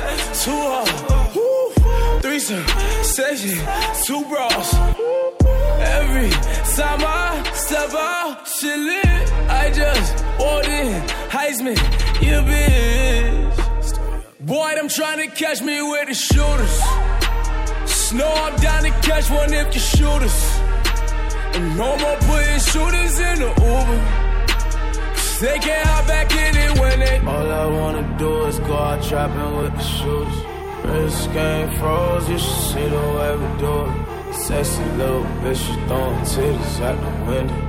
too 0.44 0.60
hard. 0.70 1.34
Woo. 1.34 2.20
Threesome, 2.20 2.64
session, 3.02 3.58
two 4.04 4.24
bras. 4.26 4.74
Every 5.98 6.30
time 6.76 7.02
I 7.04 7.50
step 7.54 7.92
out, 7.94 8.46
shit 8.46 8.78
lit. 8.78 9.32
I 9.48 9.70
just 9.70 10.24
walked 10.38 10.68
in, 10.68 11.02
Heisman, 11.28 11.76
you 12.22 12.38
bitch. 12.48 13.42
Boy, 14.40 14.74
I'm 14.78 14.88
trying 14.88 15.28
to 15.28 15.34
catch 15.34 15.62
me 15.62 15.82
with 15.82 16.08
the 16.08 16.14
shooters. 16.14 17.11
Snow, 18.12 18.28
I'm 18.28 18.54
down 18.56 18.82
to 18.82 18.90
catch 19.08 19.30
one 19.30 19.54
if 19.54 19.74
you 19.74 19.80
shoot 19.80 20.22
us. 20.28 20.60
And 21.54 21.78
no 21.78 21.96
more 21.96 22.18
putting 22.28 22.60
shooters 22.60 23.18
in 23.18 23.38
the 23.38 23.48
Uber. 23.48 24.00
'Cause 25.14 25.40
They 25.40 25.58
can't 25.58 25.86
hop 25.88 26.06
back 26.06 26.30
in 26.30 26.54
it 26.64 26.78
when 26.78 27.00
they. 27.00 27.20
All 27.26 27.50
I 27.50 27.64
wanna 27.64 28.02
do 28.18 28.44
is 28.44 28.58
go 28.58 28.76
out 28.76 29.02
trapping 29.02 29.56
with 29.56 29.74
the 29.78 29.86
shooters. 29.96 30.38
Wrist 30.84 31.32
game 31.32 31.70
froze, 31.78 32.28
you 32.28 32.36
should 32.36 32.62
see 32.70 32.86
the 32.96 33.04
way 33.16 33.30
we 33.40 33.48
do 33.64 33.74
it. 33.86 34.34
Sexy 34.34 34.84
little 34.98 35.26
bitch, 35.42 35.62
you 35.70 35.76
throwing 35.88 36.26
titties 36.32 36.84
out 36.86 36.98
the 37.06 37.12
window. 37.30 37.60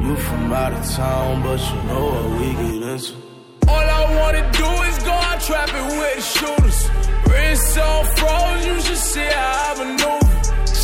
You 0.00 0.16
from 0.16 0.50
out 0.50 0.72
of 0.72 0.96
town, 0.96 1.42
but 1.42 1.60
you 1.68 1.78
know 1.88 2.04
what 2.14 2.28
we 2.38 2.48
get 2.54 2.82
into. 2.88 3.12
All 3.68 3.86
I 4.00 4.02
wanna 4.18 4.44
do 4.52 4.64
is 4.64 4.64
go 4.64 4.66
out 4.66 4.79
trapping 5.50 5.98
with 5.98 6.16
the 6.16 6.22
shooters. 6.22 6.78
Wrist 7.26 7.78
on 7.78 8.04
froze, 8.16 8.66
you 8.66 8.80
should 8.80 9.02
see 9.12 9.28
how 9.36 9.74
I 9.74 9.78
maneuver. 9.78 10.30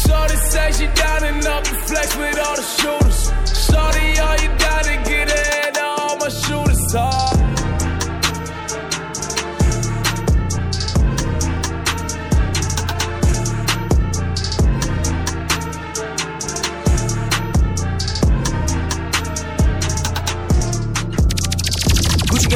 Shorty 0.03 0.37
say 0.51 0.73
she 0.73 0.87
down 1.03 1.23
and 1.25 1.47
up 1.47 1.65
and 1.71 1.79
flex 1.89 2.17
with 2.17 2.39
all 2.45 2.57
the 2.57 2.67
shooters. 2.77 3.21
Shorty, 3.65 4.07
all 4.25 4.37
you 4.43 4.51
to 4.89 5.11
get 5.11 5.27
ahead 5.33 5.77
of 5.77 6.01
all 6.01 6.17
my 6.19 6.29
shooters. 6.29 6.95
Oh. 6.95 7.36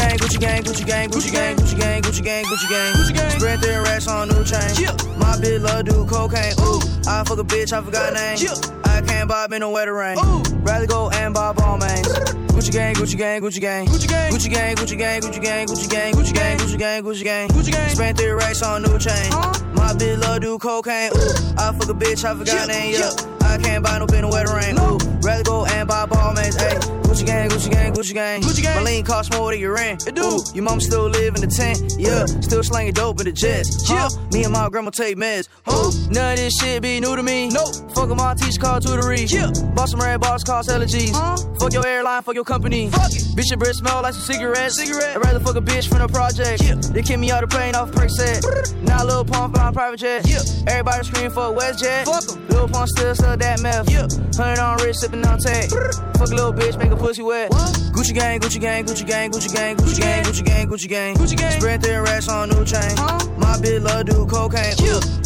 Gang, 0.00 0.18
Gucci 0.18 0.40
gang, 0.40 0.62
Gucci 0.62 0.86
gang, 0.86 1.08
Gucci 1.10 1.32
gang, 1.32 1.56
Gucci 1.56 1.78
gang, 1.78 2.02
Gucci 2.02 2.22
gang, 2.22 2.44
Gucci 2.44 2.68
gang, 2.68 2.94
Gucci 2.94 3.14
gang. 3.14 3.30
Spread 3.30 3.60
their 3.60 3.82
racks 3.82 4.08
on 4.08 4.28
new 4.28 4.44
chain. 4.44 4.70
My 5.18 5.36
bitch 5.36 5.60
love 5.60 5.84
do 5.84 6.06
cocaine. 6.06 6.54
Ooh, 6.60 6.80
I 7.06 7.24
fuck 7.24 7.38
a 7.38 7.44
bitch, 7.44 7.72
I 7.72 7.82
forgot 7.82 8.12
name. 8.14 8.38
I 8.84 9.00
can't 9.02 9.28
bob 9.28 9.52
in 9.52 9.60
no 9.60 9.70
wetter 9.70 9.94
rain. 9.94 10.16
Rather 10.62 10.86
go 10.86 11.10
and 11.10 11.34
bob 11.34 11.60
all 11.60 11.78
mains. 11.78 12.08
Gucci 12.52 12.72
gang, 12.72 12.94
Gucci 12.94 13.16
gang, 13.16 13.40
Gucci 13.40 13.60
gang, 13.60 13.86
Gucci 13.86 14.08
gang, 14.08 14.32
Gucci 14.32 14.50
gang, 14.50 14.76
Gucci 14.76 14.98
gang, 14.98 15.20
Gucci 15.20 15.40
gang, 15.40 15.66
Gucci 15.66 15.88
gang, 15.88 16.14
Gucci 16.14 16.32
gang, 16.34 16.58
Gucci 16.58 16.78
gang, 16.78 17.02
Gucci 17.02 17.24
gang, 17.24 17.48
Gucci 17.48 17.72
gang. 17.72 17.90
Spent 17.90 18.18
three 18.18 18.30
racks 18.30 18.62
on 18.62 18.82
new 18.82 18.98
chain. 18.98 19.30
My 19.74 19.94
bitch 19.94 20.20
love 20.20 20.40
do 20.40 20.58
cocaine. 20.58 21.10
Ooh, 21.14 21.56
I 21.58 21.72
fuck 21.72 21.88
a 21.88 21.94
bitch, 21.94 22.24
I 22.24 22.34
forgot 22.34 22.68
name. 22.68 22.94
Yeah, 22.94 23.10
I 23.42 23.58
can't 23.58 23.84
buy 23.84 23.98
no 23.98 24.06
bin 24.06 24.22
no 24.22 24.28
wetter 24.30 24.54
rain. 24.54 24.78
Ooh, 24.78 24.98
Rather 25.22 25.42
go 25.44 25.64
and 25.66 25.88
buy 25.88 26.06
ball 26.06 26.34
ayy. 26.34 27.00
Gucci 27.10 27.26
gang, 27.26 27.48
Gucci 27.50 27.70
gang, 27.70 27.92
Gucci 27.92 28.14
gang. 28.14 28.40
Gucci 28.40 28.62
gang. 28.62 28.76
My 28.76 28.82
lean 28.82 29.04
cost 29.04 29.32
more 29.32 29.50
than 29.50 29.60
your 29.60 29.74
rent. 29.74 30.06
It 30.06 30.14
do. 30.14 30.40
your 30.54 30.62
mom 30.62 30.80
still 30.80 31.08
live 31.08 31.34
in 31.34 31.40
the 31.40 31.48
tent. 31.48 31.94
Yeah, 31.98 32.24
still 32.40 32.62
slanging 32.62 32.94
dope 32.94 33.20
in 33.20 33.26
the 33.26 33.32
jets. 33.32 33.90
Yeah. 33.90 34.08
Me 34.32 34.44
and 34.44 34.52
my 34.52 34.68
grandma 34.68 34.90
take 34.90 35.16
meds. 35.16 35.48
Huh? 35.66 35.90
None 36.10 36.32
of 36.32 36.38
this 36.38 36.54
shit 36.54 36.80
be 36.82 37.00
new 37.00 37.16
to 37.16 37.22
me. 37.22 37.48
Nope. 37.50 37.74
Fuck 37.94 38.10
my 38.10 38.34
teacher 38.34 38.60
called 38.60 38.84
tutory. 38.84 39.26
Yeah. 39.26 39.50
Bought 39.74 39.88
some 39.88 40.00
red 40.00 40.20
bars, 40.20 40.44
cost 40.44 40.68
allergies. 40.70 41.10
Huh? 41.12 41.36
Fuck 41.58 41.72
your 41.72 41.86
airline, 41.86 42.22
fuck 42.22 42.36
your 42.36 42.44
company. 42.44 42.88
Fuck 42.90 43.10
it. 43.10 43.22
Bitch, 43.34 43.50
your 43.50 43.58
breath 43.58 43.74
smell 43.74 44.02
like 44.02 44.14
some 44.14 44.22
cigarettes. 44.22 44.76
Cigarette. 44.76 45.16
I'd 45.16 45.24
rather 45.24 45.40
fuck 45.40 45.56
a 45.56 45.60
bitch 45.60 45.88
from 45.88 45.98
the 45.98 46.08
project. 46.08 46.62
Yeah. 46.62 46.76
They 46.76 47.02
kick 47.02 47.18
me 47.18 47.30
out 47.32 47.40
the 47.40 47.48
plane 47.48 47.74
off 47.74 47.90
Percocet. 47.90 48.80
now 48.82 49.04
Lil 49.04 49.24
Pump 49.24 49.56
flying 49.56 49.74
private 49.74 49.98
jet. 49.98 50.26
Yeah. 50.28 50.38
Everybody 50.68 51.04
scream 51.04 51.30
for 51.30 51.52
a 51.52 51.60
Fuck 51.60 52.06
Fuck 52.06 52.36
'em. 52.36 52.48
Lil 52.48 52.68
Pump 52.68 52.88
still 52.88 53.14
sell 53.16 53.36
that 53.36 53.60
meth. 53.60 53.90
Yeah. 53.90 54.06
Hundred 54.36 54.60
on 54.62 54.78
wrist, 54.78 55.09
sipping 55.10 55.26
on 55.26 55.38
tag. 55.38 55.70
Fuck 56.18 56.30
a 56.30 56.34
little 56.34 56.52
bitch, 56.52 56.78
make 56.78 56.90
a 56.90 56.96
pussy 56.96 57.22
wet. 57.22 57.50
Gucci 57.50 58.14
gang, 58.14 58.40
Gucci 58.40 58.60
gang, 58.60 58.84
Gucci 58.84 59.06
gang, 59.06 59.30
Gucci 59.30 59.52
gang, 59.52 59.76
Gucci 59.76 60.00
gang, 60.00 60.24
Gucci 60.24 60.44
gang, 60.44 60.68
Gucci 60.68 60.88
gang. 60.88 61.16
Gucci 61.16 61.36
gang. 61.36 61.60
Spread 61.60 61.82
thin 61.82 62.00
racks 62.02 62.28
on 62.28 62.48
new 62.48 62.64
chain. 62.64 62.94
My 63.38 63.56
bitch 63.58 63.82
love 63.82 64.06
do 64.06 64.26
cocaine. 64.26 64.74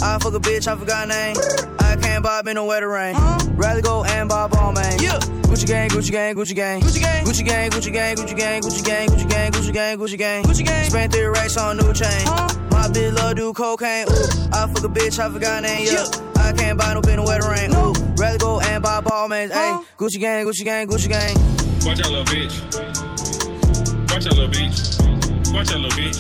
I 0.03 0.19
fuck 0.19 0.35
a 0.35 0.41
bitch, 0.41 0.67
I 0.67 0.77
forgot 0.77 1.09
name. 1.09 1.37
I 1.79 1.97
can't 1.97 2.23
buy 2.23 2.43
me 2.45 2.55
no 2.55 2.65
wetter 2.67 2.89
rain. 2.89 3.15
Rather 3.57 3.83
go 3.83 4.05
and 4.05 4.29
buy 4.29 4.49
ball 4.49 4.73
man. 4.73 4.99
Yeah. 5.01 5.19
Gucci 5.49 5.67
gang, 5.67 5.91
Gucci 5.91 6.11
gang, 6.11 6.35
Gucci 6.35 6.55
gang, 6.55 6.81
Gucci 6.81 7.01
gang, 7.01 7.25
Gucci 7.25 7.45
gang, 7.45 7.71
Gucci 7.71 7.93
gang, 7.93 8.17
Gucci 8.17 8.37
gang, 8.37 8.63
Gucci 8.63 8.85
gang, 8.85 9.09
Gucci 9.09 9.29
gang, 9.29 9.53
Gucci 9.53 9.73
gang, 9.73 9.99
Gucci 9.99 10.19
gang, 10.19 10.45
Gucci 10.45 10.65
gang. 10.65 10.91
Spend 10.91 11.13
three 11.13 11.25
racks 11.25 11.57
on 11.57 11.77
new 11.77 11.93
chain. 11.93 12.25
My 12.71 12.89
bitch 12.89 13.15
love 13.15 13.37
do 13.37 13.53
cocaine. 13.53 14.07
Ooh, 14.09 14.53
I 14.53 14.67
fuck 14.67 14.85
a 14.85 14.89
bitch, 14.89 15.19
I 15.19 15.31
forgot 15.31 15.63
name. 15.63 15.87
Yeah. 15.87 16.34
I 16.45 16.53
can't 16.53 16.79
buy 16.79 16.93
no 16.95 17.01
bin 17.01 17.17
no 17.17 17.25
wetter 17.25 17.49
rain. 17.51 17.75
Ooh, 17.75 17.93
rather 18.17 18.39
go 18.39 18.61
and 18.61 18.83
buy 18.83 19.01
ball 19.01 19.29
man. 19.29 19.51
Hey, 19.51 19.79
Gucci 19.99 20.21
gang, 20.21 20.45
Gucci 20.47 20.65
gang, 20.65 20.87
Gucci 20.87 21.09
gang. 21.09 21.35
Watch 21.87 22.01
out, 22.01 22.11
little 22.11 22.25
bitch. 22.25 22.55
Watch 24.13 24.27
out, 24.27 24.37
little 24.37 24.49
bitch. 24.49 25.55
Watch 25.55 25.73
out, 25.73 25.81
little 25.81 25.99
bitch. 25.99 26.19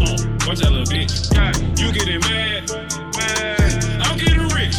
Uh, 0.00 0.48
Watch 0.48 0.62
out, 0.64 0.72
little 0.72 0.86
bitch. 0.86 1.78
You 1.78 1.92
getting 1.92 2.20
mad? 2.20 2.70
Mad. 3.16 3.84
I'm 4.02 4.16
getting 4.18 4.48
rich. 4.48 4.76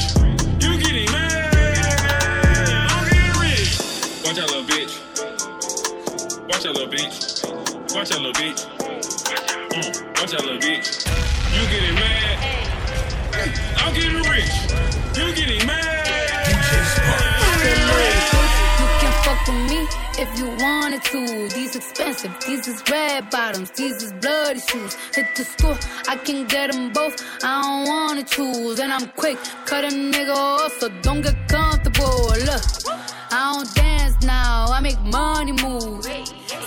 You 0.63 0.77
getting 0.81 1.11
mad? 1.11 1.53
I'm 2.91 3.05
getting 3.09 3.41
rich. 3.41 3.79
Watch 4.25 4.39
out, 4.39 4.49
little 4.49 4.63
bitch. 4.63 4.93
Watch 6.49 6.65
out, 6.65 6.73
little 6.75 6.91
bitch. 6.91 7.15
Watch 7.95 8.11
out, 8.11 8.21
little 8.21 8.33
bitch. 8.33 8.65
Uh, 8.81 10.11
Watch 10.19 10.33
out, 10.33 10.43
little 10.43 10.59
bitch. 10.59 11.05
You 11.53 11.61
getting 11.69 11.95
mad? 11.95 12.32
I'm 13.77 13.93
getting 13.93 14.23
rich. 14.31 14.51
You 15.17 15.35
getting 15.35 15.67
mad? 15.67 15.83
You 18.79 18.87
can 19.01 19.13
fuck 19.23 19.47
with 19.47 19.61
me 19.69 19.87
if 20.17 20.39
you 20.39 20.47
wanted 20.63 21.03
to. 21.03 21.49
These 21.53 21.75
expensive, 21.75 22.33
these 22.45 22.67
is 22.67 22.81
red 22.89 23.29
bottoms, 23.29 23.71
these 23.71 24.01
is 24.01 24.13
bloody 24.13 24.59
shoes. 24.59 24.95
Hit 25.13 25.27
the 25.35 25.43
school, 25.43 25.77
I 26.07 26.15
can 26.15 26.45
get 26.47 26.71
them 26.71 26.93
both. 26.93 27.21
I 27.43 27.61
don't 27.61 27.87
wanna 27.87 28.23
choose, 28.23 28.79
and 28.79 28.93
I'm 28.93 29.09
quick, 29.09 29.37
cut 29.65 29.83
a 29.83 29.89
nigga 29.89 30.33
off, 30.33 30.79
so 30.79 30.87
don't 31.01 31.21
get 31.21 31.35
comfortable. 31.49 32.27
Look, 32.47 32.63
I 33.31 33.53
don't 33.53 33.75
dance 33.75 34.15
now, 34.25 34.67
I 34.69 34.79
make 34.79 35.01
money 35.01 35.51
move. 35.51 36.05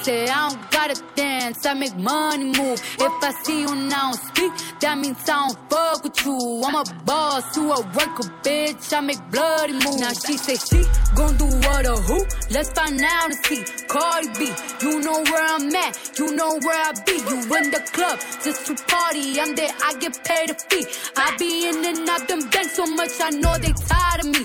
I 0.09 0.49
don't 0.51 0.71
gotta 0.71 1.03
dance, 1.17 1.67
I 1.67 1.75
make 1.75 1.97
money 1.97 2.45
move. 2.45 2.81
If 2.99 3.25
I 3.25 3.33
see 3.43 3.63
you 3.63 3.75
now 3.75 4.13
speak, 4.13 4.53
that 4.81 4.99
means 4.99 5.19
I 5.29 5.49
don't 5.49 5.71
fuck 5.71 6.05
with 6.05 6.25
you. 6.25 6.63
I'm 6.65 6.77
a 6.77 6.85
boss, 7.05 7.57
you 7.57 7.73
a 7.73 7.81
worker, 7.81 8.31
bitch. 8.45 8.93
I 8.97 9.01
make 9.01 9.19
bloody 9.33 9.73
moves. 9.73 10.01
Now 10.01 10.13
she 10.13 10.37
say 10.37 10.55
she 10.55 10.85
gon' 11.17 11.37
do 11.37 11.47
what 11.47 11.87
or 11.87 11.97
who? 11.97 12.25
Let's 12.51 12.71
find 12.71 13.01
out 13.03 13.31
and 13.31 13.47
see. 13.47 13.65
Cardi 13.89 14.29
B, 14.39 14.53
you 14.83 15.01
know 15.01 15.23
where 15.25 15.45
I'm 15.45 15.75
at, 15.75 16.19
you 16.19 16.37
know 16.37 16.57
where 16.63 16.81
I 16.89 16.93
be. 17.05 17.13
You 17.13 17.39
in 17.57 17.71
the 17.73 17.83
club 17.93 18.21
just 18.45 18.67
to 18.67 18.75
party. 18.87 19.41
I'm 19.41 19.57
there, 19.57 19.73
I 19.83 19.95
get 19.99 20.23
paid 20.25 20.51
a 20.51 20.55
fee. 20.55 20.87
I 21.17 21.37
be 21.37 21.69
in 21.69 21.85
and 21.85 22.09
out 22.09 22.29
them 22.29 22.49
banks 22.51 22.77
so 22.77 22.87
much, 22.87 23.11
I 23.21 23.31
know 23.31 23.59
they 23.59 23.73
tired 23.73 24.21
of 24.21 24.27
me. 24.27 24.45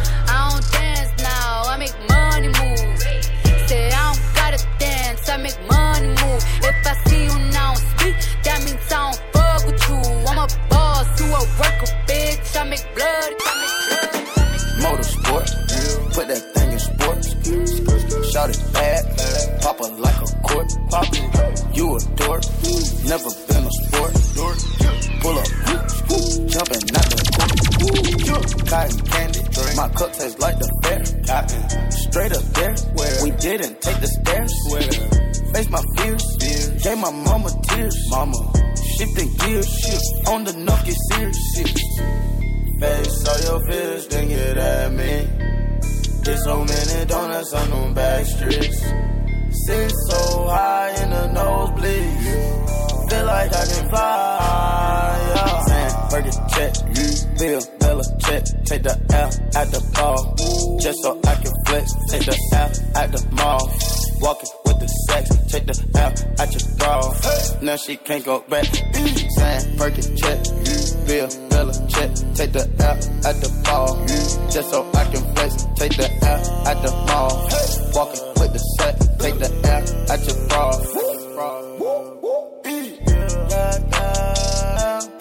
now 8.11 8.43
that 8.43 8.59
means 8.65 8.91
I 8.91 9.11
don't 9.11 9.19
fuck 9.33 9.65
with 9.65 9.81
you. 9.89 9.99
I'm 10.27 10.37
a 10.37 10.47
boss, 10.69 11.07
you 11.19 11.27
a 11.27 11.41
worker, 11.59 11.89
bitch. 12.07 12.55
I 12.59 12.63
make 12.69 12.85
blood, 12.95 13.31
I 13.45 13.53
make 13.61 13.77
blood. 13.87 14.11
Motorsport, 14.81 15.47
put 16.13 16.27
that 16.27 16.43
thing 16.53 16.71
in 16.71 16.79
sports. 16.79 17.27
Shout 18.31 18.49
it 18.49 18.61
bad, 18.73 19.01
pop 19.61 19.79
it 19.81 19.93
like 19.99 20.15
a 20.15 20.27
court. 20.41 20.67
Pop 20.89 21.07
it, 21.11 21.77
you 21.77 21.95
a 21.95 21.99
dork, 22.15 22.43
never 23.05 23.31
been 23.47 23.63
a 23.63 23.71
sport. 23.71 24.13
Pull 25.21 25.37
up, 25.37 25.47
jumping 26.49 26.83
out 26.97 27.07
the 27.11 27.17
court. 27.35 27.51
Cotton 28.67 29.01
candy, 29.05 29.41
my 29.75 29.87
cup 29.89 30.13
tastes 30.13 30.39
like 30.39 30.57
the 30.57 30.67
fair. 30.83 31.03
Cotton, 31.27 31.91
straight 31.91 32.31
up 32.31 32.43
there, 32.55 32.75
where 32.95 33.23
we 33.23 33.31
didn't 33.31 33.81
take 33.81 33.99
the 33.99 34.07
stairs. 34.07 35.30
Face 35.53 35.69
my 35.69 35.81
fears, 35.97 36.25
gave 36.83 36.97
my 36.97 37.11
mama 37.11 37.49
tears. 37.63 37.95
Mama, 38.09 38.37
shifting 38.97 39.33
gears, 39.37 39.67
shift 39.67 40.27
on 40.29 40.43
the 40.43 40.53
knock, 40.53 40.85
get 40.85 40.95
serious. 41.11 41.37
Face 42.79 43.27
all 43.27 43.59
your 43.59 43.67
fears, 43.67 44.07
then 44.07 44.27
get 44.29 44.57
at 44.57 44.91
me. 44.93 45.27
There's 46.23 46.43
so 46.43 46.63
many 46.63 47.05
donuts 47.05 47.53
on 47.53 47.69
them 47.69 47.93
back 47.93 48.25
streets. 48.25 48.79
Sit 49.65 49.91
so 50.09 50.47
high 50.47 50.91
in 51.03 51.09
the 51.09 51.39
nosebleeds. 51.39 53.09
Feel 53.09 53.25
like 53.25 53.53
I 53.53 53.65
can 53.65 53.89
fly. 53.89 55.33
Yeah. 55.35 55.61
Sam, 55.65 56.09
Burger 56.09 56.31
check, 56.53 56.73
Bill, 57.37 57.61
Bella 57.79 58.03
check. 58.19 58.43
Take 58.65 58.83
the 58.83 58.95
L 59.11 59.29
at 59.59 59.71
the 59.71 59.81
ball. 59.93 60.35
Just 60.79 60.97
so 61.03 61.19
I 61.27 61.35
can 61.35 61.53
flex. 61.67 61.91
Take 62.09 62.25
the 62.25 62.37
L 62.53 63.01
at 63.03 63.11
the 63.11 63.27
mall. 63.35 63.69
Walking 64.21 64.49
the 64.81 64.87
sex. 64.87 65.29
Take 65.51 65.65
the 65.65 65.77
L 65.95 66.11
at 66.41 66.49
your 66.51 66.65
bra. 66.77 67.13
Now 67.61 67.75
she 67.77 67.95
can't 67.97 68.25
go 68.25 68.39
back. 68.49 68.65
Sam, 69.37 69.77
Burger 69.77 70.01
check, 70.17 70.39
Bill, 71.05 71.29
Bella 71.49 71.73
check. 71.87 72.09
Take 72.33 72.51
the 72.51 72.65
L 72.79 72.97
at 73.27 73.35
the 73.39 73.49
ball. 73.63 73.95
Just 74.49 74.71
so 74.71 74.89
I 74.93 75.03
can 75.05 75.23
flex. 75.35 75.65
Take 75.77 75.95
the 75.95 76.09
L 76.25 76.67
at 76.67 76.81
the 76.81 76.91
mall. 77.07 77.47
Walking 77.93 78.25
with 78.39 78.53
the 78.53 78.59
set. 78.77 78.95
Take 79.19 79.37
the 79.37 79.49
L 79.69 79.83
at 80.11 80.19
your 80.25 80.37
bra. 80.47 80.61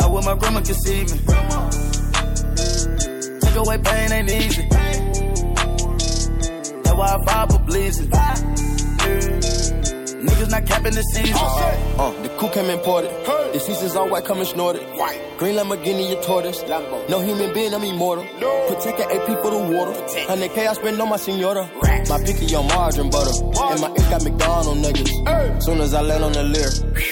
I 0.01 0.07
wish 0.07 0.25
my 0.25 0.35
grandma 0.37 0.61
could 0.61 0.77
see 0.77 1.05
me. 1.05 1.17
Take 3.41 3.57
away 3.57 3.79
pain 3.79 4.13
ain't 4.13 4.31
easy. 4.31 4.67
That's 6.83 6.97
why 6.97 7.15
I 7.15 7.19
vibe 7.27 7.53
for 7.53 7.59
bleeding. 7.65 8.70
Niggas 10.21 10.51
not 10.51 10.67
capping 10.67 10.93
the 10.95 11.03
season. 11.03 11.35
Uh, 11.35 12.13
the 12.23 12.29
coup 12.39 12.51
came 12.51 12.69
imported. 12.69 13.11
The 13.53 13.59
seasons 13.61 13.97
all 13.97 14.09
white, 14.11 14.25
coming 14.25 14.45
snorted. 14.45 14.83
White. 14.97 15.21
Green 15.39 15.57
Lamborghini, 15.57 16.11
your 16.11 16.23
tortoise. 16.23 16.63
No 17.09 17.21
human 17.21 17.55
being, 17.55 17.73
I'm 17.73 17.83
immortal. 17.83 18.25
Protect 18.69 19.01
an 19.01 19.11
AP 19.11 19.43
for 19.43 19.51
the 19.51 19.59
water. 19.59 19.93
100K 19.93 20.69
I 20.69 20.73
spend 20.75 21.01
on 21.01 21.09
my 21.09 21.17
senora. 21.17 21.69
My 22.09 22.19
picky 22.25 22.55
on 22.55 22.67
margarine 22.69 23.11
butter. 23.11 23.33
And 23.73 23.81
my 23.81 23.89
ink 23.89 24.11
got 24.11 24.23
McDonald 24.25 24.79
niggas. 24.79 25.63
Soon 25.63 25.81
as 25.81 25.95
I 25.95 26.03
land 26.03 26.25
on 26.25 26.33
the 26.33 26.43
Lear, 26.43 26.71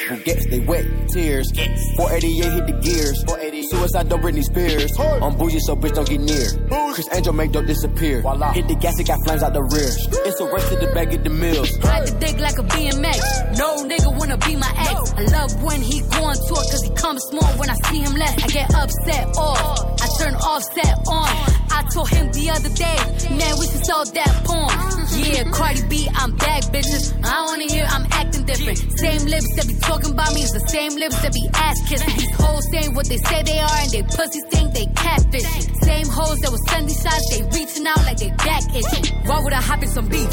who 0.08 0.16
gets 0.24 0.46
they 0.46 0.60
wet 0.60 0.84
tears. 1.12 1.50
488 1.96 2.52
hit 2.52 2.66
the 2.66 2.72
gears. 2.82 3.24
Suicide 3.70 4.08
don't 4.08 4.22
Britney 4.22 4.42
Spears. 4.44 4.92
I'm 4.98 5.36
bougie, 5.36 5.60
so 5.60 5.76
bitch 5.76 5.94
don't 5.94 6.08
get 6.08 6.20
near. 6.20 6.92
Criss 6.94 7.08
Angel 7.14 7.32
make 7.32 7.52
dope 7.52 7.66
disappear. 7.66 8.22
Hit 8.52 8.68
the 8.68 8.76
gas, 8.80 8.98
it 8.98 9.06
got 9.06 9.18
flames 9.24 9.42
out 9.42 9.52
the 9.52 9.62
rear. 9.62 9.90
It's 10.26 10.40
a 10.40 10.44
rush 10.44 10.68
to 10.68 10.76
the 10.76 10.92
bag 10.94 11.12
at 11.12 11.24
the 11.24 11.30
mills. 11.30 11.70
Ride 11.78 12.06
the 12.08 12.18
dick 12.18 12.38
like 12.38 12.58
a 12.58 12.62
BMX. 12.98 13.58
No 13.58 13.84
nigga 13.84 14.16
wanna 14.18 14.36
be 14.38 14.56
my 14.56 14.72
ex. 14.76 15.12
I 15.16 15.22
love 15.22 15.62
when 15.62 15.80
he 15.80 16.00
go 16.00 16.24
on 16.24 16.36
tour 16.46 16.56
cause 16.56 16.82
he 16.82 16.90
comes 16.90 17.22
small 17.30 17.50
when 17.58 17.70
I 17.70 17.74
see 17.90 18.00
him 18.00 18.14
less. 18.14 18.42
I 18.42 18.46
get 18.48 18.74
upset 18.74 19.26
off. 19.36 20.00
I 20.00 20.06
turn 20.18 20.34
Offset 20.34 20.98
on. 21.08 21.58
I 21.70 21.84
told 21.92 22.08
him 22.08 22.30
the 22.32 22.50
other 22.50 22.68
day, 22.70 22.98
man, 23.36 23.54
we 23.58 23.66
should 23.66 23.84
sell 23.84 24.04
that 24.04 24.32
porn. 24.44 24.74
Yeah, 25.14 25.44
Cardi 25.50 25.82
B, 25.88 26.08
I'm 26.14 26.34
back, 26.36 26.62
bitches. 26.74 27.14
I 27.24 27.44
wanna 27.46 27.64
hear 27.64 27.86
I'm 27.88 28.06
acting 28.10 28.44
different. 28.44 28.78
Same 28.98 29.24
lips 29.26 29.46
that 29.56 29.66
be 29.68 29.74
talking 29.74 30.10
about 30.10 30.34
me 30.34 30.42
is 30.42 30.50
the 30.50 30.64
same 30.68 30.94
lips 30.96 31.20
that 31.22 31.32
be 31.32 31.48
ass 31.54 31.78
kissing. 31.88 32.14
These 32.16 32.34
hoes 32.34 32.64
saying 32.72 32.94
what 32.94 33.06
they 33.06 33.18
say 33.18 33.42
they 33.42 33.58
are 33.58 33.78
and 33.82 33.90
they 33.90 34.02
pussies 34.02 34.44
think 34.50 34.74
they 34.74 34.86
catfish. 34.94 35.46
Same 35.82 36.08
hoes 36.08 36.38
that 36.40 36.50
was 36.50 36.62
sending 36.70 36.94
shots, 36.94 37.24
they 37.30 37.42
reaching 37.54 37.86
out 37.86 38.02
like 38.06 38.18
they 38.18 38.30
back 38.42 38.62
itching. 38.74 39.14
Why 39.26 39.40
would 39.42 39.52
I 39.52 39.60
hop 39.60 39.82
in 39.82 39.88
some 39.88 40.08
beef? 40.08 40.30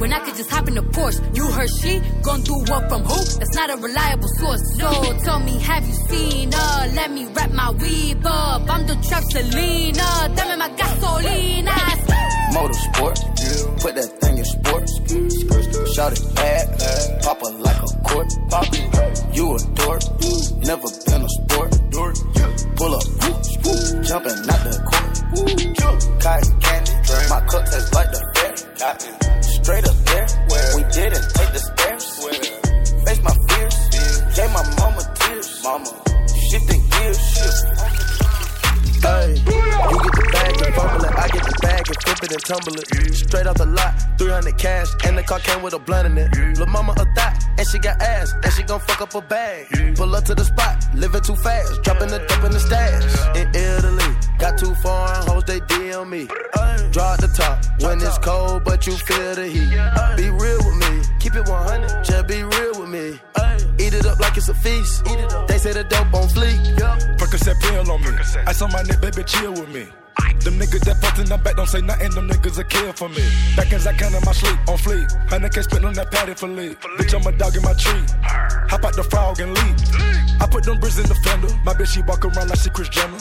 When 0.00 0.12
I 0.12 0.20
could 0.20 0.36
just 0.36 0.50
hop 0.50 0.68
in 0.68 0.74
the 0.74 0.82
Porsche. 0.82 1.20
You 1.36 1.46
heard 1.46 1.70
she 1.80 2.01
gon' 2.22 2.42
do 2.42 2.54
what 2.54 2.88
from 2.88 3.02
who? 3.02 3.38
That's 3.38 3.54
not 3.54 3.70
a 3.70 3.76
reliable 3.76 4.28
source. 4.38 4.62
So 4.78 5.18
tell 5.24 5.40
me, 5.40 5.58
have 5.60 5.86
you 5.86 5.94
seen 6.08 6.52
her? 6.52 6.92
Let 6.94 7.10
me 7.10 7.26
wrap 7.34 7.50
my 7.52 7.70
weave 7.72 8.24
up. 8.24 8.68
I'm 8.70 8.86
the 8.86 8.94
trap 9.06 9.24
Selena. 9.30 10.34
Dame 10.36 10.58
my 10.58 10.68
gasolina. 10.70 11.76
Motorsport, 12.52 13.16
put 13.80 13.94
that 13.94 14.10
thing 14.20 14.38
in 14.38 14.44
sports. 14.44 14.92
Shout 15.94 16.12
it 16.12 16.34
bad, 16.34 17.22
pop 17.22 17.38
it 17.42 17.54
like 17.60 17.80
a 17.80 17.86
court. 18.04 18.28
You 19.34 19.54
a 19.54 19.58
dork, 19.74 20.02
never 20.60 20.88
been 21.06 21.22
a 21.22 21.28
sport. 21.28 21.70
Dork. 21.90 22.16
Pull 22.76 22.94
up, 22.94 23.02
jumping 24.02 24.32
out 24.50 24.62
the 24.64 24.72
court. 24.90 25.12
Cotton 26.20 26.60
candy, 26.60 26.92
my 27.30 27.40
cup 27.46 27.64
tastes 27.66 27.92
like 27.94 28.10
the 28.10 28.20
fair. 28.34 29.21
Tumble 42.42 42.74
it. 42.74 43.14
Straight 43.14 43.46
off 43.46 43.56
the 43.56 43.66
lot, 43.66 43.94
300 44.18 44.58
cash, 44.58 44.88
and 45.04 45.16
the 45.16 45.22
car 45.22 45.38
came 45.40 45.62
with 45.62 45.74
a 45.74 45.78
blunt 45.78 46.06
in 46.06 46.18
it. 46.18 46.58
Lil' 46.58 46.66
mama 46.66 46.92
a 46.92 47.06
thot, 47.14 47.32
and 47.58 47.66
she 47.68 47.78
got 47.78 48.00
ass, 48.00 48.32
and 48.42 48.52
she 48.52 48.62
gon' 48.62 48.80
fuck 48.80 49.00
up 49.00 49.14
a 49.14 49.20
bag. 49.20 49.96
Pull 49.96 50.14
up 50.14 50.24
to 50.24 50.34
the 50.34 50.44
spot, 50.44 50.76
living 50.94 51.22
too 51.22 51.36
fast, 51.36 51.82
dropping 51.82 52.08
the 52.08 52.18
dope 52.18 52.44
in 52.44 52.52
the 52.52 52.60
stash. 52.60 53.04
In 53.36 53.48
Italy, 53.54 54.16
got 54.38 54.58
two 54.58 54.74
foreign 54.76 55.26
hoes, 55.26 55.44
they 55.44 55.60
DM 55.60 56.08
me. 56.08 56.26
Draw 56.92 57.16
the 57.16 57.28
top 57.34 57.64
when 57.80 58.00
it's 58.00 58.18
cold, 58.18 58.64
but 58.64 58.86
you 58.86 58.92
feel 58.92 59.34
the 59.34 59.46
heat. 59.46 59.70
Be 60.16 60.28
real 60.30 60.58
with 60.58 60.78
me, 60.84 61.02
keep 61.20 61.34
it 61.34 61.48
100, 61.48 62.04
just 62.04 62.26
be 62.26 62.42
real 62.42 62.80
with 62.80 62.90
me. 62.90 63.20
Eat 63.78 63.94
it 63.94 64.06
up 64.06 64.20
like 64.20 64.36
it's 64.36 64.48
a 64.48 64.54
feast. 64.54 65.04
They 65.48 65.58
say 65.58 65.72
the 65.72 65.84
dope 65.84 66.12
on 66.14 66.28
fleek. 66.28 66.58
Percocet 67.18 67.58
pill 67.60 67.90
on 67.90 68.00
me. 68.02 68.10
I 68.46 68.52
saw 68.52 68.68
my 68.68 68.82
neck, 68.82 69.00
baby, 69.00 69.24
chill 69.24 69.52
with 69.52 69.68
me. 69.70 69.86
Them 70.42 70.58
niggas 70.58 70.82
that 70.90 71.00
fucked 71.00 71.20
in 71.20 71.26
the 71.26 71.38
back 71.38 71.54
don't 71.54 71.68
say 71.68 71.80
nothing, 71.80 72.10
them 72.10 72.28
niggas 72.28 72.58
a 72.58 72.64
kill 72.64 72.92
for 72.92 73.08
me. 73.08 73.22
Back 73.54 73.72
as 73.72 73.86
I 73.86 73.92
can 73.92 74.12
in 74.14 74.22
my 74.24 74.32
sleep, 74.32 74.58
on 74.66 74.76
fleek. 74.76 75.06
Honey 75.30 75.48
can't 75.48 75.64
spit 75.64 75.84
on 75.84 75.94
that 75.94 76.10
patty 76.10 76.34
for 76.34 76.48
lead. 76.48 76.80
Bitch, 76.98 77.14
I'm 77.14 77.26
a 77.26 77.30
dog 77.38 77.54
in 77.54 77.62
my 77.62 77.72
tree. 77.74 78.02
Hop 78.68 78.84
out 78.84 78.96
the 78.96 79.04
frog 79.04 79.38
and 79.38 79.54
leap. 79.54 79.76
I 80.42 80.46
put 80.50 80.64
them 80.64 80.80
bricks 80.80 80.98
in 80.98 81.06
the 81.06 81.14
fender. 81.22 81.46
My 81.64 81.74
bitch, 81.74 81.94
she 81.94 82.02
walk 82.02 82.24
around 82.24 82.50
like 82.50 82.58
she 82.58 82.70
Kris 82.70 82.88
Jenner. 82.88 83.18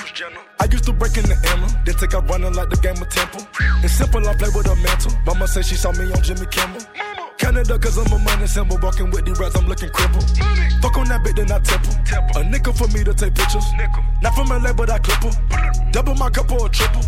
I 0.59 0.65
used 0.65 0.85
to 0.85 0.93
break 0.93 1.15
in 1.17 1.23
the 1.29 1.37
Emma, 1.53 1.67
then 1.85 1.95
take 1.95 2.15
out 2.15 2.27
running 2.27 2.53
like 2.53 2.69
the 2.69 2.77
game 2.77 2.97
of 2.97 3.09
Temple. 3.09 3.45
It's 3.83 3.93
simple, 3.93 4.27
I 4.27 4.33
play 4.33 4.49
with 4.49 4.65
a 4.65 4.75
mantle. 4.77 5.13
Mama 5.25 5.47
say 5.47 5.61
she 5.61 5.75
saw 5.75 5.91
me 5.91 6.11
on 6.11 6.21
Jimmy 6.23 6.47
Kimmel. 6.47 6.81
Canada, 7.41 7.79
cause 7.79 7.97
I'm 7.97 8.13
a 8.13 8.19
money 8.19 8.45
symbol. 8.45 8.77
Walking 8.77 9.09
with 9.09 9.25
the 9.25 9.33
rats, 9.33 9.57
I'm 9.57 9.65
looking 9.65 9.89
crippled. 9.89 10.29
Fuck 10.77 10.97
on 10.97 11.09
that 11.09 11.25
bitch, 11.25 11.35
then 11.35 11.49
I 11.49 11.57
temple. 11.57 11.97
A 12.37 12.43
nickel 12.45 12.71
for 12.71 12.87
me 12.93 13.03
to 13.03 13.15
take 13.15 13.33
pictures. 13.33 13.65
Not 14.21 14.35
from 14.35 14.53
LA, 14.53 14.71
but 14.73 14.91
I 14.91 14.99
clip. 14.99 15.33
Double 15.89 16.13
my 16.13 16.29
cup 16.29 16.51
or 16.51 16.67
a 16.67 16.69
triple. 16.69 17.01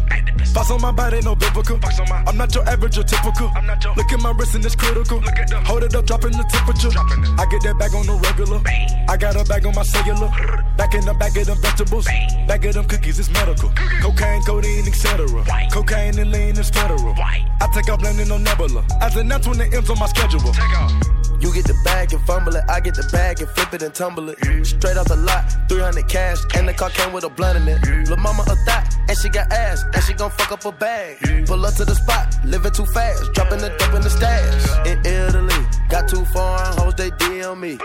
Box 0.58 0.72
on 0.72 0.82
my 0.82 0.92
body, 0.92 1.22
no 1.22 1.36
biblical. 1.36 1.78
I'm 2.26 2.36
not 2.36 2.54
your 2.56 2.68
average 2.68 2.98
or 2.98 3.04
typical. 3.04 3.54
Look 3.96 4.12
at 4.12 4.20
my 4.22 4.32
wrist 4.32 4.56
and 4.56 4.66
it's 4.66 4.76
critical. 4.76 5.22
Hold 5.70 5.84
it 5.84 5.94
up, 5.94 6.06
dropping 6.06 6.34
the 6.34 6.44
temperature. 6.50 6.90
I 7.38 7.46
get 7.54 7.62
that 7.70 7.78
bag 7.78 7.94
on 7.94 8.06
the 8.10 8.18
regular. 8.26 8.60
I 9.08 9.16
got 9.18 9.38
a 9.38 9.46
bag 9.46 9.68
on 9.68 9.76
my 9.76 9.84
cellular. 9.84 10.34
Back 10.78 10.96
in 10.96 11.06
the 11.06 11.14
bag 11.14 11.38
of 11.38 11.46
them 11.46 11.62
vegetables. 11.62 12.06
Bag 12.50 12.66
of 12.66 12.74
them 12.74 12.86
cookies, 12.86 13.20
it's 13.20 13.30
medical. 13.30 13.70
Cocaine, 14.02 14.42
codeine, 14.42 14.88
etc. 14.88 15.46
Cocaine 15.72 16.18
and 16.18 16.32
lean 16.32 16.58
is 16.58 16.72
federal. 16.72 17.14
I 17.14 17.70
take 17.74 17.90
off 17.90 18.02
landing 18.02 18.32
on 18.32 18.44
Nebula. 18.44 18.84
As 19.00 19.16
an 19.16 19.28
that's 19.28 19.48
when 19.48 19.60
the 19.60 19.66
M's 19.78 19.90
on 19.90 20.00
my 20.00 20.08
schedule. 20.08 20.23
You 20.24 21.54
get 21.54 21.66
the 21.66 21.76
bag 21.84 22.14
and 22.14 22.26
fumble 22.26 22.56
it. 22.56 22.64
I 22.70 22.80
get 22.80 22.96
the 22.96 23.04
bag 23.12 23.42
and 23.42 23.50
flip 23.50 23.74
it 23.74 23.84
and 23.84 23.94
tumble 23.94 24.30
it. 24.30 24.38
Straight 24.66 24.96
off 24.96 25.08
the 25.08 25.18
lot, 25.18 25.44
300 25.68 26.08
cash, 26.08 26.38
and 26.56 26.66
the 26.66 26.74
car 26.74 26.90
came 26.92 27.12
with 27.12 27.26
a 27.26 27.30
blunt 27.30 27.58
in 27.58 27.68
it. 27.68 28.08
Lil' 28.08 28.16
mama 28.16 28.44
a 28.44 28.56
thot, 28.64 28.88
and 29.10 29.18
she 29.18 29.28
got 29.28 29.52
ass, 29.52 29.84
and 29.94 30.02
she 30.04 30.14
gon' 30.14 30.32
fuck 30.32 30.54
up 30.54 30.64
a 30.64 30.72
bag. 30.72 31.46
Pull 31.46 31.66
up 31.66 31.74
to 31.76 31.84
the 31.84 31.96
spot, 31.96 32.34
living 32.46 32.72
too 32.72 32.86
fast, 32.94 33.34
dropping 33.34 33.60
the 33.60 33.76
dope 33.78 33.94
in 33.94 34.02
the 34.02 34.10
stash. 34.10 34.88
In 34.88 35.00
Italy, 35.06 35.68
got 35.90 36.08
two 36.08 36.24
foreign 36.32 36.78
hoes, 36.78 36.96
they 36.96 37.12
DM 37.12 37.60
me. 37.60 37.78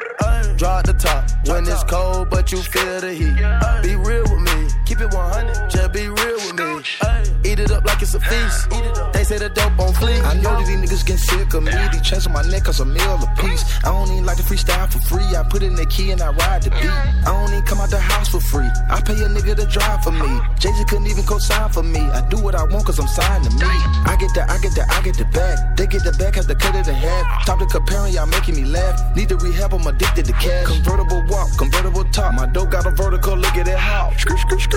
Draw 0.57 0.79
at 0.79 0.87
the 0.87 0.93
top 0.93 1.29
when 1.49 1.67
it's 1.67 1.83
cold, 1.83 2.31
but 2.31 2.53
you 2.53 2.59
feel 2.59 3.01
the 3.01 3.13
heat. 3.13 3.35
Be 3.83 3.97
real 3.97 4.23
with 4.23 4.43
me, 4.47 4.69
keep 4.87 5.01
it 5.01 5.13
100, 5.13 5.69
just 5.69 5.93
be 5.93 6.07
real 6.07 6.37
with 6.37 6.55
me. 6.55 7.38
Eat 7.59 7.65
it 7.65 7.71
up 7.73 7.85
like 7.85 8.01
it's 8.03 8.15
a 8.15 8.21
feast. 8.21 8.71
They 9.13 9.25
say 9.25 9.39
the 9.39 9.49
dope 9.49 9.75
on 9.81 9.93
fleek. 9.95 10.23
I 10.23 10.35
know 10.35 10.55
that 10.55 10.67
these 10.67 10.79
niggas 10.79 11.05
get 11.05 11.19
sick 11.19 11.55
of 11.55 11.65
me. 11.65 11.73
These 11.91 12.03
chains 12.03 12.27
on 12.29 12.33
my 12.33 12.43
neck 12.43 12.65
cause 12.65 12.79
a 12.79 12.85
meal 12.85 13.19
a 13.19 13.27
piece. 13.35 13.65
I 13.83 13.91
don't 13.91 14.09
even 14.13 14.25
like 14.25 14.37
to 14.37 14.45
freestyle 14.45 14.87
for 14.87 15.01
free. 15.11 15.27
I 15.35 15.43
put 15.43 15.65
in 15.65 15.75
the 15.75 15.85
key 15.87 16.13
and 16.13 16.23
I 16.23 16.31
ride 16.31 16.63
the 16.63 16.71
beat. 16.71 16.87
I 17.27 17.35
don't 17.35 17.51
even 17.51 17.65
come 17.67 17.81
out 17.81 17.91
the 17.91 17.99
house 17.99 18.29
for 18.29 18.39
free. 18.39 18.71
I 18.89 19.01
pay 19.01 19.19
a 19.25 19.27
nigga 19.27 19.57
to 19.57 19.67
drive 19.67 20.05
for 20.05 20.13
me. 20.13 20.31
Jay 20.61 20.71
Z 20.71 20.85
couldn't 20.87 21.09
even 21.09 21.25
co-sign 21.25 21.69
for 21.71 21.83
me. 21.83 21.99
I 21.99 22.23
do 22.29 22.39
what 22.41 22.55
I 22.55 22.63
want 22.63 22.87
cause 22.87 23.01
I'm 23.01 23.09
signed 23.09 23.43
to 23.45 23.51
me. 23.51 23.67
I 24.07 24.15
get 24.21 24.33
the, 24.35 24.47
I 24.49 24.59
get 24.59 24.75
the, 24.79 24.87
I 24.89 25.03
get 25.03 25.17
the 25.19 25.25
bag. 25.25 25.77
They 25.77 25.89
get 25.89 26.05
the 26.05 26.13
back, 26.13 26.37
have 26.37 26.47
to 26.47 26.55
cut 26.55 26.77
it 26.77 26.87
in 26.87 26.95
half. 26.95 27.43
Stop 27.43 27.59
the 27.59 27.67
comparing, 27.67 28.15
y'all 28.15 28.27
making 28.27 28.55
me 28.55 28.67
laugh. 28.67 28.95
Need 29.17 29.31
to 29.31 29.37
rehab, 29.37 29.75
I'm 29.75 29.85
addicted 29.85 30.27
to 30.27 30.33
cash. 30.35 30.67
Convertible 30.67 31.27
walk, 31.27 31.51
convertible 31.59 32.05
top. 32.15 32.35
My 32.35 32.47
dope 32.47 32.71
got 32.71 32.87
a 32.87 32.93
vertical, 32.93 33.37
look 33.37 33.57
at 33.57 33.67
it 33.67 33.79
how. 33.79 34.11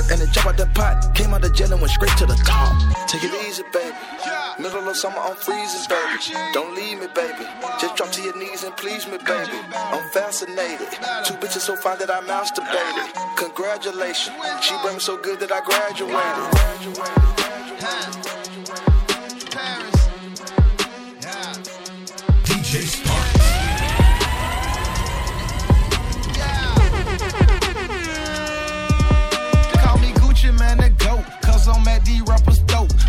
And 0.10 0.20
it 0.20 0.32
jump 0.32 0.48
out 0.48 0.58
the 0.58 0.66
pot. 0.74 1.14
Came 1.14 1.34
out 1.36 1.42
the 1.42 1.52
jail 1.52 1.72
and 1.72 1.80
went 1.80 1.94
straight 1.94 2.18
to 2.18 2.26
the 2.26 2.36
top. 2.42 2.71
Take 3.08 3.24
it 3.26 3.34
easy, 3.48 3.64
baby. 3.74 3.96
Middle 4.60 4.88
of 4.88 4.96
summer, 4.96 5.18
I'm 5.18 5.36
freezing, 5.36 5.90
baby. 5.90 6.34
Don't 6.54 6.74
leave 6.76 7.00
me, 7.00 7.08
baby. 7.14 7.46
Just 7.80 7.96
drop 7.96 8.12
to 8.12 8.22
your 8.22 8.38
knees 8.38 8.64
and 8.64 8.76
please 8.78 9.06
me, 9.06 9.18
baby. 9.18 9.58
I'm 9.74 10.10
fascinated. 10.12 10.88
Two 11.26 11.36
bitches 11.36 11.62
so 11.62 11.76
fine 11.76 12.00
that 12.00 12.10
I 12.10 12.22
masturbated. 12.22 13.38
Congratulations. 13.38 14.36
She 14.62 14.74
brought 14.82 14.94
me 14.94 15.00
so 15.00 15.18
good 15.18 15.40
that 15.40 15.52
I 15.52 15.62
graduated. 15.62 16.52
DJ 22.46 23.12
man, 30.58 30.78
the 30.78 30.90
goat. 31.04 31.26
Cause 31.42 31.68
I'm 31.68 31.88
at 31.88 32.06
the 32.06 32.22
rappers. 32.28 32.61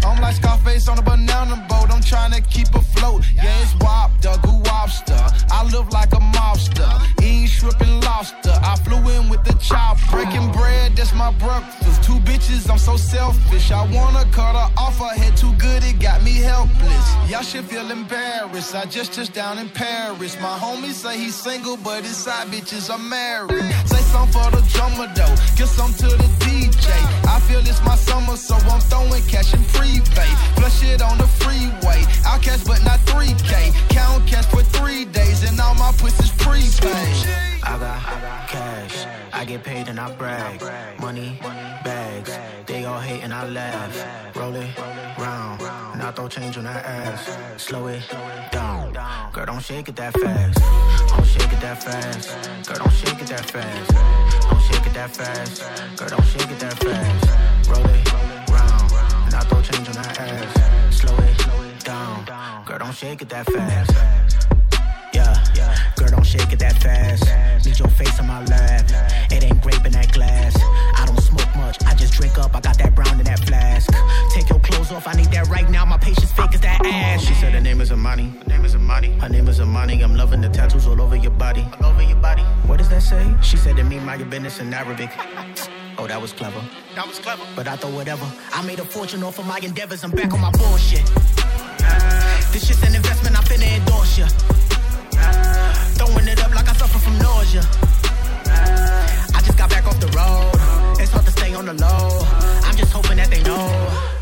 I'm 0.05 0.21
like 0.21 0.35
Scarface 0.35 0.89
on 0.89 0.99
a 0.99 1.03
banana 1.03 1.65
boat. 1.69 1.91
I'm 1.91 2.03
trying 2.03 2.33
to 2.33 2.41
keep 2.41 2.75
afloat. 2.75 3.25
Yeah, 3.35 3.63
it's 3.63 3.75
Wop, 3.81 4.11
the 4.21 4.37
goo 4.43 4.63
lobster. 4.63 5.25
I 5.51 5.65
live 5.65 5.89
like 5.91 6.13
a 6.13 6.23
mobster. 6.37 7.22
Shrimp 7.63 8.05
lobster. 8.05 8.51
I 8.51 8.75
flew 8.83 8.99
in 9.15 9.29
with 9.29 9.45
the 9.45 9.55
chop. 9.63 9.97
Breaking 10.11 10.51
bread, 10.51 10.97
that's 10.97 11.15
my 11.15 11.31
breakfast. 11.35 12.03
Two 12.03 12.19
bitches, 12.27 12.69
I'm 12.69 12.77
so 12.77 12.97
selfish. 12.97 13.71
I 13.71 13.87
wanna 13.95 14.25
cut 14.33 14.57
her 14.57 14.69
off. 14.77 14.99
Her 14.99 15.15
head 15.15 15.37
too 15.37 15.53
good, 15.59 15.85
it 15.85 16.01
got 16.01 16.25
me 16.25 16.33
helpless. 16.33 17.07
Y'all 17.31 17.43
should 17.43 17.65
feel 17.67 17.89
embarrassed. 17.93 18.75
I 18.75 18.85
just 18.87 19.13
touched 19.13 19.35
down 19.35 19.59
in 19.59 19.69
Paris. 19.69 20.37
My 20.41 20.59
homie 20.59 20.91
say 20.91 21.17
he's 21.17 21.37
single, 21.37 21.77
but 21.77 22.03
his 22.03 22.17
side 22.17 22.49
bitches 22.49 22.91
are 22.91 22.99
married. 22.99 23.63
Say 23.87 24.03
something 24.11 24.33
for 24.33 24.51
the 24.51 24.63
drummer 24.75 25.07
though. 25.15 25.37
Get 25.57 25.69
some 25.69 25.93
to 26.03 26.09
the 26.23 26.29
DJ. 26.43 26.91
I 27.29 27.39
feel 27.47 27.61
it's 27.61 27.83
my 27.85 27.95
summer, 27.95 28.37
so 28.37 28.57
I'm 28.57 28.81
throwing 28.81 29.23
cash 29.29 29.55
in 29.55 29.63
prepay. 29.77 30.31
Flush 30.59 30.83
it 30.83 31.01
on 31.01 31.17
the 31.17 31.29
freeway. 31.39 32.03
Outcast, 32.27 32.67
but 32.67 32.83
not 32.83 32.99
3K. 33.07 33.73
Count 33.89 34.27
cash 34.27 34.47
for 34.47 34.63
three 34.63 35.05
days, 35.05 35.49
and 35.49 35.61
I 37.93 38.47
cash. 38.49 39.07
I 39.33 39.45
get 39.45 39.63
paid 39.63 39.89
and 39.89 39.99
I 39.99 40.13
brag. 40.13 40.63
Money, 41.01 41.39
bags. 41.85 42.39
They 42.67 42.85
all 42.85 42.99
hate 42.99 43.23
and 43.23 43.33
I 43.35 43.47
laugh. 43.49 44.37
Roll 44.37 44.55
it 44.55 44.79
round. 45.19 45.61
And 45.93 46.03
I 46.03 46.11
throw 46.13 46.29
change 46.29 46.57
on 46.57 46.65
that 46.65 46.85
ass. 46.85 47.37
Slow 47.63 47.87
it 47.89 48.03
down. 48.51 48.93
Girl, 49.33 49.47
don't 49.47 49.63
shake 49.63 49.89
it 49.89 49.97
that 49.97 50.15
fast. 50.15 50.59
Don't 51.11 51.27
shake 51.27 51.53
it 51.53 51.61
that 51.61 51.83
fast. 51.83 52.29
Girl, 52.67 52.79
don't 52.79 52.93
shake 52.93 53.21
it 53.21 53.27
that 53.29 53.51
fast. 53.51 53.91
Don't 54.49 54.63
shake 54.63 54.87
it 54.87 54.95
that 54.95 55.11
fast. 55.11 55.63
Girl, 55.99 56.09
don't 56.09 56.25
shake 56.25 56.51
it 56.51 56.61
that 56.61 56.75
fast. 56.75 57.69
Roll 57.69 57.87
it 57.87 58.13
round. 58.51 58.93
And 59.27 59.35
I 59.35 59.41
throw 59.49 59.61
change 59.63 59.89
on 59.89 59.95
that 59.95 60.19
ass. 60.19 60.97
Slow 61.01 61.17
it 61.17 61.85
down. 61.85 62.25
Girl, 62.65 62.79
don't 62.79 62.95
shake 62.95 63.23
it 63.23 63.29
that 63.29 63.47
fast. 63.47 64.52
Girl, 65.97 66.09
don't 66.09 66.27
shake 66.27 66.53
it 66.53 66.59
that 66.61 66.77
fast. 66.83 67.25
Need 67.65 67.79
your 67.79 67.89
face 67.89 68.19
on 68.21 68.27
my 68.27 68.45
lap. 68.45 68.85
It 69.31 69.45
ain't 69.45 69.61
grape 69.61 69.85
in 69.85 69.93
that 69.93 70.13
glass. 70.13 70.57
I 70.97 71.07
don't 71.07 71.21
smoke 71.21 71.55
much, 71.57 71.77
I 71.85 71.95
just 71.95 72.15
drink 72.15 72.39
up. 72.39 72.55
I 72.55 72.61
got 72.61 72.79
that 72.79 72.95
brown 72.95 73.19
in 73.19 73.25
that 73.27 73.41
flask. 73.41 73.91
Take 74.31 74.49
your 74.49 74.61
clothes 74.61 74.91
off, 74.93 75.07
I 75.07 75.13
need 75.15 75.31
that 75.33 75.49
right 75.49 75.69
now. 75.71 75.85
My 75.85 75.99
patience 75.99 76.33
fake 76.33 76.55
as 76.55 76.61
that 76.61 76.85
ass. 76.85 77.23
She 77.23 77.35
said 77.35 77.53
her 77.55 77.61
name 77.61 77.81
is 77.81 77.91
Amani. 77.93 78.29
Her 78.41 78.49
name 78.49 78.65
is 78.65 78.75
Amani. 78.75 79.19
Her 79.19 79.29
name 79.29 79.49
is 79.49 79.61
Amani. 79.61 80.03
I'm 80.03 80.15
loving 80.17 80.41
the 80.41 80.49
tattoos 80.49 80.87
all 80.87 81.01
over 81.01 81.17
your 81.17 81.33
body. 81.33 81.67
All 81.81 81.91
over 81.91 82.03
your 82.03 82.17
body. 82.19 82.43
What 82.67 82.79
does 82.79 82.89
that 82.91 83.03
say? 83.03 83.35
She 83.43 83.57
said 83.57 83.77
to 83.77 83.85
me, 83.85 83.99
mind 84.01 84.21
your 84.21 84.29
business 84.31 84.61
in 84.61 84.73
Arabic. 84.73 85.11
Oh, 85.99 86.07
that 86.07 86.21
was 86.21 86.33
clever. 86.33 86.61
That 86.95 87.07
was 87.07 87.19
clever. 87.19 87.43
But 87.55 87.69
I 87.69 87.77
thought 87.77 87.93
whatever. 87.93 88.27
I 88.55 88.65
made 88.67 88.79
a 88.79 88.85
fortune 88.85 89.23
off 89.23 89.39
of 89.39 89.47
my 89.47 89.59
endeavors. 89.59 90.03
I'm 90.03 90.11
back 90.11 90.33
on 90.33 90.41
my 90.41 90.51
bullshit. 90.53 91.03
Uh. 91.85 92.23
This 92.51 92.67
shit's 92.67 92.83
an 92.83 92.95
investment, 92.95 93.37
I'm 93.37 93.45
finna 93.45 93.79
endorse 93.79 94.19
ya. 94.19 94.27
Throwing 95.97 96.29
it 96.29 96.43
up 96.45 96.55
like 96.55 96.69
I 96.69 96.75
suffer 96.75 96.99
from 96.99 97.19
nausea. 97.19 97.63
I 99.37 99.41
just 99.45 99.57
got 99.59 99.71
back 99.71 99.87
off 99.87 99.99
the 100.01 100.09
road. 100.09 101.01
It's 101.01 101.11
hard 101.11 101.25
to 101.27 101.33
stay 101.33 101.55
on 101.55 101.67
the 101.67 101.75
low. 101.75 102.27
I'm 102.65 102.77
just 102.77 102.93
hoping 102.93 103.17
that 103.17 103.31
they 103.31 103.43
know. 103.43 103.67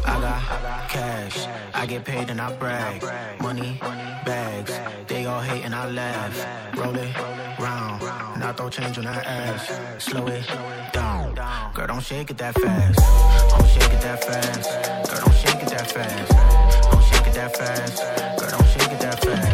I 0.04 0.20
got 0.20 0.88
cash. 0.88 1.46
I 1.74 1.86
get 1.86 2.04
paid 2.04 2.30
and 2.30 2.40
I 2.40 2.52
brag. 2.56 3.02
Money, 3.40 3.78
bags. 4.24 4.72
They 5.06 5.24
all 5.26 5.40
hate 5.40 5.64
and 5.64 5.74
I 5.74 5.88
laugh. 5.90 6.34
Roll 6.76 6.94
it 6.96 7.16
round. 7.58 8.02
And 8.34 8.44
I 8.44 8.52
throw 8.52 8.68
change 8.68 8.98
on 8.98 9.04
that 9.04 9.26
ass. 9.26 10.04
Slow 10.04 10.26
it 10.26 10.44
down. 10.92 11.34
Girl, 11.74 11.86
don't 11.86 12.02
shake 12.02 12.30
it 12.30 12.38
that 12.38 12.54
fast. 12.54 12.98
Don't 13.50 13.68
shake 13.68 13.92
it 13.92 14.00
that 14.02 14.24
fast. 14.24 14.68
Girl, 15.08 15.20
don't 15.20 15.34
shake 15.34 15.62
it 15.62 15.68
that 15.68 15.90
fast. 15.90 16.30
Don't 16.90 17.04
shake 17.04 17.26
it 17.26 17.34
that 17.34 17.56
fast. 17.56 17.96
Girl, 18.38 18.50
don't 18.50 18.68
shake 18.68 18.92
it 18.92 19.00
that 19.00 19.24
fast. 19.24 19.49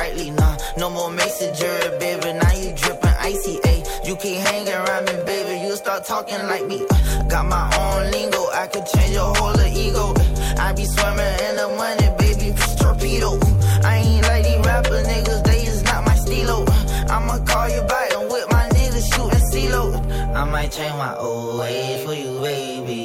Rightly, 0.00 0.30
nah. 0.30 0.56
No 0.78 0.88
more 0.88 1.10
messenger, 1.10 1.74
baby. 2.00 2.32
Now 2.40 2.52
you 2.62 2.70
dripping 2.80 3.16
icy, 3.30 3.54
ayy. 3.70 3.80
You 4.06 4.16
keep 4.16 4.38
hanging 4.48 4.78
around 4.82 5.04
me, 5.08 5.16
baby. 5.30 5.54
You 5.64 5.76
start 5.76 6.04
talking 6.04 6.42
like 6.52 6.66
me. 6.66 6.78
Uh, 6.90 7.22
got 7.32 7.44
my 7.46 7.64
own 7.82 8.10
lingo. 8.14 8.42
I 8.62 8.66
could 8.72 8.86
change 8.92 9.12
your 9.12 9.30
whole 9.36 9.60
ego. 9.60 10.06
Uh. 10.16 10.66
I 10.66 10.72
be 10.72 10.84
swimming 10.94 11.34
in 11.46 11.54
the 11.60 11.68
money, 11.80 12.08
baby. 12.22 12.48
Torpedo. 12.80 13.30
Uh. 13.36 13.90
I 13.90 13.96
ain't 14.04 14.22
like 14.28 14.44
these 14.48 14.62
rapper 14.68 15.00
niggas. 15.10 15.42
They 15.48 15.60
is 15.72 15.82
not 15.88 16.00
my 16.06 16.16
stilo. 16.22 16.58
Uh. 16.64 17.14
I'ma 17.14 17.36
call 17.50 17.68
you 17.74 17.82
back 17.92 18.08
and 18.16 18.26
with 18.32 18.46
my 18.56 18.64
niggas 18.76 19.06
shooting 19.12 19.44
CeeLo. 19.52 19.84
I 20.34 20.44
might 20.44 20.70
change 20.72 20.96
my 21.06 21.14
old 21.16 21.58
ways 21.60 22.04
for 22.06 22.14
you, 22.14 22.32
baby. 22.40 23.04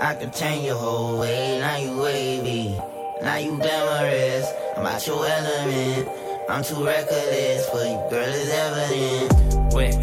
I 0.00 0.14
could 0.18 0.32
change 0.34 0.66
your 0.66 0.80
whole 0.84 1.20
way, 1.20 1.58
now 1.60 1.76
you 1.76 1.92
wavy. 2.02 2.76
Now 3.22 3.36
you 3.36 3.56
glamorous, 3.56 4.46
I'm 4.76 4.84
out 4.84 5.06
your 5.06 5.24
element. 5.24 6.23
I'm 6.46 6.62
too 6.62 6.84
reckless 6.84 7.68
for 7.70 7.78
you, 7.78 7.98
girl, 8.10 8.28
it's 8.28 8.50
evident. 8.50 9.72
Wait, 9.72 9.94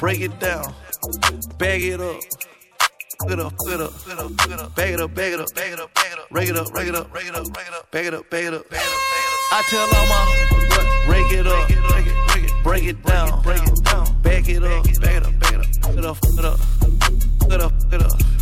break 0.00 0.20
it 0.22 0.40
down, 0.40 0.74
bag 1.58 1.82
it 1.82 2.00
up. 2.00 2.16
Up, 3.22 3.30
it 3.30 3.38
up, 3.38 3.52
up, 3.52 3.68
it 3.68 3.80
up, 3.80 4.74
bag 4.74 4.94
it 4.94 5.00
up, 5.00 5.14
bag 5.14 5.32
it 5.34 5.40
up, 5.40 5.54
bag 5.54 5.72
it 5.72 5.78
up, 5.78 5.92
bag 5.94 6.12
it 6.12 6.18
up, 6.18 6.26
rake 6.30 6.48
it 6.48 6.56
up, 6.56 6.74
rake 6.74 6.88
it 6.88 6.94
up, 6.94 7.12
bag 7.12 7.26
it 7.26 7.34
up, 7.36 7.52
bag 7.52 7.66
it 7.66 7.74
up, 7.74 7.90
bag 7.90 8.06
it 8.06 8.14
up, 8.14 8.30
bag 8.30 8.44
it 8.46 8.54
up. 8.54 8.64
I 9.52 9.62
tell 9.68 9.82
all 9.94 10.06
my 10.08 11.12
rake 11.12 11.32
it 11.32 11.46
up, 11.46 11.68
break 11.68 12.06
it, 12.06 12.62
break 12.64 12.82
break 12.86 13.02
down, 13.04 13.42
break 13.42 13.62
it 13.62 13.84
down, 13.84 14.22
bag 14.22 14.48
it 14.48 14.64
up, 14.64 14.84
bag 15.02 15.16
it 15.16 15.26
up, 15.26 15.38
bag 15.38 15.52
it 15.52 15.60
up, 15.60 15.76
it 15.84 16.04
up, 16.06 16.16
it 16.38 16.44
up, 16.46 16.60
it 17.50 17.60
up, 17.60 17.72
it 17.92 18.02
up. 18.02 18.39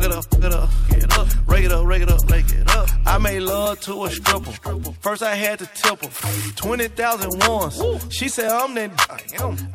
Get 0.00 0.12
up, 0.12 0.30
get 0.30 0.52
up, 0.52 0.70
get 0.90 1.18
up, 1.18 1.28
rake 1.46 1.64
it 1.64 1.72
up, 1.72 1.86
rake 1.86 2.02
it 2.02 2.10
up, 2.10 2.30
rake 2.30 2.50
it 2.50 2.70
up. 2.70 2.88
I 3.06 3.18
made 3.18 3.40
love 3.40 3.80
to 3.80 4.04
a 4.04 4.10
stripper. 4.10 4.52
First 5.00 5.22
I 5.22 5.34
had 5.34 5.58
to 5.60 5.66
tip 5.66 6.02
her. 6.02 6.52
20,000 6.56 7.30
once. 7.48 8.14
She 8.14 8.28
said, 8.28 8.50
I'm 8.50 8.74
that. 8.74 8.90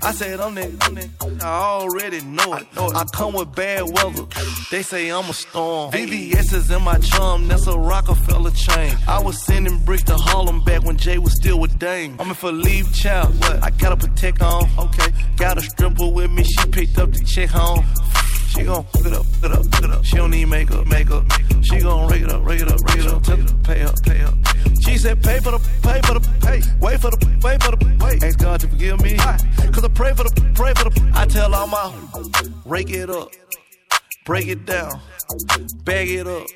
I 0.01 0.11
said, 0.11 0.39
I'm 0.39 0.55
that. 0.55 1.39
I 1.41 1.45
already 1.45 2.21
know 2.21 2.53
it. 2.55 2.67
I 2.77 3.03
come 3.13 3.33
with 3.33 3.55
bad 3.55 3.83
weather. 3.83 4.25
They 4.71 4.81
say 4.81 5.09
I'm 5.09 5.29
a 5.29 5.33
storm. 5.33 5.91
VVS 5.91 6.53
is 6.53 6.69
in 6.69 6.83
my 6.83 6.97
chum. 6.99 7.47
That's 7.47 7.67
a 7.67 7.77
Rockefeller 7.77 8.51
chain. 8.51 8.95
I 9.07 9.21
was 9.21 9.43
sending 9.45 9.77
bricks 9.85 10.03
to 10.03 10.15
Harlem 10.15 10.63
back 10.63 10.83
when 10.83 10.97
Jay 10.97 11.17
was 11.17 11.33
still 11.39 11.59
with 11.59 11.79
Dame. 11.79 12.17
I'm 12.19 12.29
in 12.29 12.35
for 12.35 12.51
leave 12.51 12.93
child. 12.93 13.35
I 13.43 13.69
gotta 13.69 13.97
protect 13.97 14.41
on. 14.41 14.69
Okay. 14.77 15.11
Got 15.37 15.57
a 15.57 15.61
stripper 15.61 16.09
with 16.09 16.31
me. 16.31 16.43
She 16.43 16.67
picked 16.69 16.97
up 16.97 17.11
the 17.11 17.23
check 17.23 17.49
home. 17.49 17.85
She 18.49 18.63
gon' 18.63 18.83
hook 18.93 19.05
it 19.05 19.13
up, 19.13 19.25
hook 19.25 19.45
it 19.45 19.51
up, 19.51 19.65
hook 19.65 19.83
it 19.83 19.91
up. 19.91 20.05
She 20.05 20.15
don't 20.17 20.31
need 20.31 20.45
makeup, 20.45 20.87
makeup. 20.87 21.25
She 21.61 21.79
gon' 21.79 22.09
rig 22.09 22.23
it 22.23 22.31
up, 22.31 22.43
rig 22.45 22.61
it 22.61 22.67
up, 22.67 22.79
rig 22.87 23.05
it 23.05 23.07
up. 23.07 23.23
Tell 23.23 23.37
her, 23.37 23.45
pay 23.63 23.81
up, 23.83 23.95
pay 24.03 24.21
up. 24.21 24.33
She 24.81 24.97
said, 24.97 25.21
pay 25.21 25.39
for 25.39 25.51
the, 25.51 25.59
pay 25.83 26.01
for 26.01 26.17
the, 26.17 26.21
pay. 26.41 26.61
Wait 26.81 26.99
for 26.99 27.11
the, 27.11 27.39
wait 27.43 27.61
for 27.61 27.75
the, 27.75 27.97
wait. 28.03 28.23
Ask 28.23 28.39
God 28.39 28.59
to 28.61 28.67
forgive 28.67 29.01
me. 29.01 29.17
Cause 29.17 29.83
I 29.83 29.87
pray 29.89 30.13
for 30.13 30.23
the, 30.23 30.51
pray 30.55 30.73
for 30.73 30.89
the. 30.89 31.11
I 31.13 31.25
tell 31.25 31.53
all 31.53 31.67
my, 31.67 31.93
rake 32.65 32.89
it 32.89 33.09
up, 33.09 33.29
break 34.25 34.47
it 34.47 34.65
down, 34.65 34.99
bag 35.83 36.09
it 36.09 36.27
up. 36.27 36.47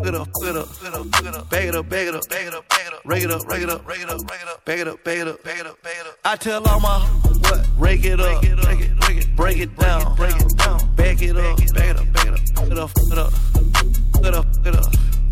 It 0.00 0.14
up, 0.14 0.28
it 0.42 0.56
up, 0.56 0.68
it 0.82 0.94
up, 0.94 1.06
it 1.06 1.34
up. 1.34 1.50
Bag 1.50 1.68
it 1.68 1.74
up, 1.74 1.88
bag 1.88 2.06
it 2.06 2.14
up, 2.14 2.28
bag 2.28 2.46
it 2.46 2.54
up, 2.54 2.68
bag 2.68 2.86
it 2.86 2.94
up. 2.94 3.00
Rake 3.04 3.24
it 3.24 3.30
up, 3.30 3.46
rake 3.48 3.62
it 3.62 3.68
up, 3.68 3.86
rake 3.86 4.00
it 4.00 4.08
up, 4.08 4.30
rake 4.30 4.40
it 4.40 4.48
up. 4.48 4.64
Bag 4.64 4.78
it 4.78 4.88
up, 4.88 5.04
bag 5.04 5.18
it 5.18 5.28
up, 5.28 5.42
bag 5.42 5.58
it 5.58 5.66
up, 5.66 5.82
bag 5.82 5.96
it 6.00 6.06
up. 6.06 6.18
I 6.24 6.36
tell 6.36 6.66
all 6.66 6.80
my 6.80 7.00
what? 7.00 7.66
Rake 7.76 8.04
it 8.04 8.20
up, 8.20 8.42
rake 8.42 8.52
it, 8.52 9.08
rake 9.08 9.18
it, 9.18 9.36
break 9.36 9.58
it 9.58 9.76
down, 9.76 10.14
break 10.16 10.36
it 10.36 10.56
down. 10.56 10.94
Bag 10.94 11.22
it 11.22 11.36
up, 11.36 11.56
bag 11.74 11.90
it 11.90 11.96
up, 11.96 12.12
bag 12.12 12.26
it 12.26 12.32
up. 12.32 12.48
Hook 12.56 12.72
it 12.72 12.78
up, 12.78 12.90
it 13.10 13.18
up, 13.18 13.32
it 14.24 14.34
up, 14.34 14.44
hook 14.46 14.66
it 14.66 14.76
up. 14.76 15.27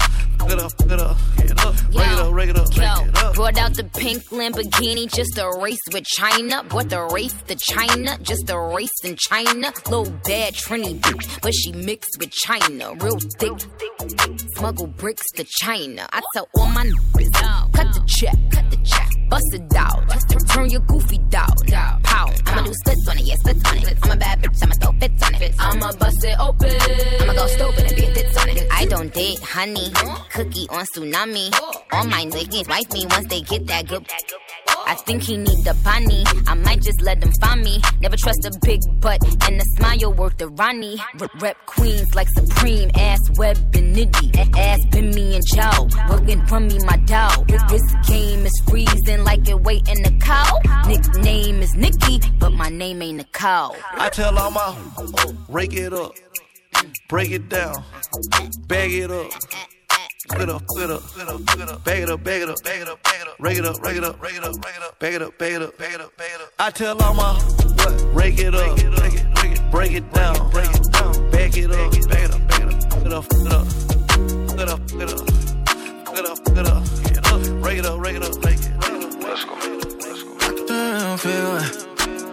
It 0.49 0.61
up, 0.61 0.73
it 0.81 0.93
up, 1.01 1.17
it 1.39 1.67
up, 1.67 1.75
rake 1.93 2.07
it 2.07 2.19
up, 2.19 2.33
rake 2.33 2.51
it 2.51 2.57
up, 2.57 2.69
rake 2.69 2.77
Yo, 2.77 3.05
it 3.05 3.25
up. 3.25 3.35
brought 3.35 3.59
out 3.59 3.75
the 3.75 3.83
pink 3.83 4.23
Lamborghini 4.31 5.13
just 5.13 5.37
a 5.39 5.51
race 5.61 5.81
with 5.93 6.05
China. 6.05 6.63
Brought 6.69 6.89
the 6.89 7.03
race 7.13 7.35
to 7.49 7.57
China, 7.57 8.17
just 8.23 8.49
a 8.49 8.59
race 8.59 8.95
in 9.03 9.17
China. 9.17 9.73
Little 9.87 10.11
bad 10.25 10.55
Trini 10.55 11.01
bitch, 11.01 11.41
but 11.43 11.53
she 11.53 11.73
mixed 11.73 12.17
with 12.21 12.31
China. 12.31 12.95
Real 13.01 13.19
thick, 13.41 13.53
smuggle 14.57 14.87
bricks 14.87 15.27
to 15.35 15.45
China. 15.45 16.07
I 16.13 16.23
tell 16.35 16.49
all 16.59 16.69
my 16.69 16.85
niggas, 16.85 17.73
cut 17.73 17.93
the 17.95 18.03
check, 18.07 18.37
cut 18.53 18.71
the 18.71 18.77
check, 18.85 19.11
bust 19.29 19.45
it 19.53 19.75
out. 19.77 20.05
Turn 20.51 20.71
your 20.71 20.81
goofy 20.83 21.19
down, 21.29 21.49
pow. 22.05 22.31
I'ma 22.47 22.63
do 22.63 22.73
splits 22.73 23.09
on 23.09 23.19
it, 23.19 23.25
yeah, 23.25 23.35
splits 23.35 23.69
on 23.69 23.79
it. 23.79 23.99
I'm 24.03 24.11
a 24.13 24.17
bad 24.17 24.43
bitch, 24.43 24.63
I'ma 24.63 24.75
throw 24.81 24.93
fits 25.01 25.23
on 25.23 25.35
it. 25.35 25.55
I'ma 25.59 25.93
bust 25.99 26.25
it 26.25 26.39
open. 26.39 26.71
I'ma 27.21 27.33
go 27.35 27.47
stupid 27.49 27.85
and 27.87 27.97
be 27.97 28.05
a 28.07 28.15
fits 28.15 28.37
on 28.39 28.49
it. 28.51 28.69
I 28.73 28.85
don't 28.87 29.13
date 29.13 29.41
honey, 29.41 29.91
cookie 30.37 30.69
on 30.69 30.85
tsunami. 30.95 31.49
All 31.93 32.05
my 32.05 32.25
niggas 32.27 32.69
wife 32.69 32.93
me 32.93 33.07
once 33.07 33.27
they 33.29 33.41
get 33.41 33.67
that 33.69 33.89
good. 33.89 34.07
I 34.87 34.95
think 34.95 35.23
he 35.23 35.37
need 35.37 35.65
the 35.65 35.75
bunny. 35.83 36.25
I 36.47 36.55
might 36.55 36.83
just 36.83 37.01
let 37.01 37.21
them 37.21 37.33
find 37.41 37.63
me. 37.63 37.81
Never 38.01 38.17
trust 38.17 38.45
a 38.45 38.53
big 38.63 38.81
butt 39.01 39.21
and 39.49 39.61
a 39.61 39.65
smile 39.77 40.13
worth 40.13 40.37
the 40.37 40.49
Ronnie. 40.49 40.99
R- 41.21 41.31
rep 41.41 41.57
queens 41.67 42.15
like 42.15 42.29
Supreme, 42.37 42.91
ass 42.95 43.19
web 43.39 43.57
and 43.75 43.97
nitty. 43.97 44.29
Ass 44.57 44.81
me 44.95 45.37
and 45.37 45.45
Joe. 45.55 45.89
Working 46.11 46.45
from 46.47 46.69
me, 46.69 46.79
my 46.85 46.99
dog. 46.99 47.49
This 47.49 47.83
game 48.07 48.45
is 48.45 48.63
freezing 48.69 49.25
like 49.25 49.49
it 49.49 49.61
waiting 49.63 50.07
a 50.07 50.13
cow. 50.19 50.59
Nickname 50.87 51.63
is 51.63 51.75
Nicki, 51.75 52.21
but 52.39 52.53
my 52.53 52.69
name 52.69 53.01
ain't 53.01 53.23
a 53.23 53.25
cow. 53.33 53.75
I 53.93 54.11
tell 54.11 54.39
all 54.39 54.51
my 54.51 54.77
rake 55.49 55.75
it 55.75 55.95
up, 55.95 56.13
break 57.09 57.31
it 57.31 57.49
down, 57.49 57.83
bag 58.69 58.93
it 58.93 59.11
up. 59.11 59.31
Hook 60.29 60.41
it 60.43 60.51
up, 60.51 60.63
hook 60.69 60.83
it 60.83 60.91
up, 60.91 61.03
hook 61.03 61.23
it 61.23 61.29
up, 61.29 61.41
hook 61.49 61.61
it 61.61 61.69
up. 61.69 61.85
Bag 61.85 62.03
it 62.03 62.11
up, 62.11 62.25
bag 62.25 62.43
it 62.43 62.49
up, 62.49 62.57
bag 62.65 62.81
it 62.81 62.89
up, 62.89 63.03
bag 63.03 63.21
it 63.21 63.29
up. 63.29 63.37
Rake 63.39 63.59
it 63.59 63.65
up, 63.65 63.81
rake 63.83 63.97
it 63.97 64.05
up, 64.05 64.21
rake 64.23 64.35
it 64.37 64.45
up, 64.45 64.65
rake 64.65 64.77
it 64.77 64.83
up. 64.83 64.99
Bag 64.99 65.15
it 65.15 65.23
up, 65.23 65.39
bag 65.39 65.53
it 65.53 65.63
up, 65.63 65.79
bag 65.79 65.95
it 65.95 66.01
up, 66.01 66.17
bag 66.17 66.31
it 66.35 66.41
up. 66.41 66.49
I 66.59 66.71
tell 66.71 67.01
all 67.03 67.15
my 67.15 67.35
what? 67.35 68.15
Rake 68.15 68.39
it 68.39 68.55
up, 68.55 68.77
rake 68.77 68.85
it, 68.85 69.01
rake 69.01 69.59
it, 69.59 69.71
break 69.71 69.93
it 69.93 70.13
down, 70.13 70.51
break 70.51 70.71
it 70.71 70.93
down. 70.93 71.31
Bag 71.31 71.57
it 71.57 71.71
up, 71.71 71.93
bag 71.93 72.25
it 72.25 72.35
up, 72.35 72.49
bag 72.49 72.63
it 72.63 72.67
up. 72.67 72.83
Hook 72.93 73.07
it 73.07 73.13
up, 73.13 73.25
hook 73.31 73.47
it 73.47 73.53
up, 73.53 73.69
hook 74.51 74.59
it 74.59 74.69
up, 74.69 74.81
hook 74.89 74.99
it 74.99 75.09
up, 75.09 75.29
hook 76.09 76.17
it 76.17 76.27
up, 76.27 76.39
hook 76.39 76.57
it 76.57 76.67
up. 76.67 76.83
Get 77.05 77.27
up, 77.27 77.41
rake 77.65 77.79
it 77.79 77.87
up, 77.87 78.01
rake 78.01 78.17
it 78.17 78.23
up, 78.23 78.45
rake 78.45 78.59
it. 78.59 78.73
Let's 79.23 79.45
go, 79.45 79.55
let's 79.55 80.23
go. 80.25 80.67
Damn, 80.67 81.19
feel 81.19 81.57
it. 81.57 81.87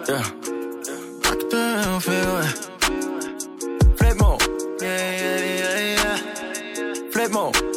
Yeah. 0.10 0.26
Damn, 1.50 2.00
feel 2.00 2.38
it. 2.38 2.50
Flip 3.98 4.18
mode. 4.20 4.42
Yeah, 4.82 5.12
yeah, 5.12 5.38
yeah, 5.38 6.18
yeah. 6.76 7.12
Flip 7.12 7.32
mode. 7.32 7.73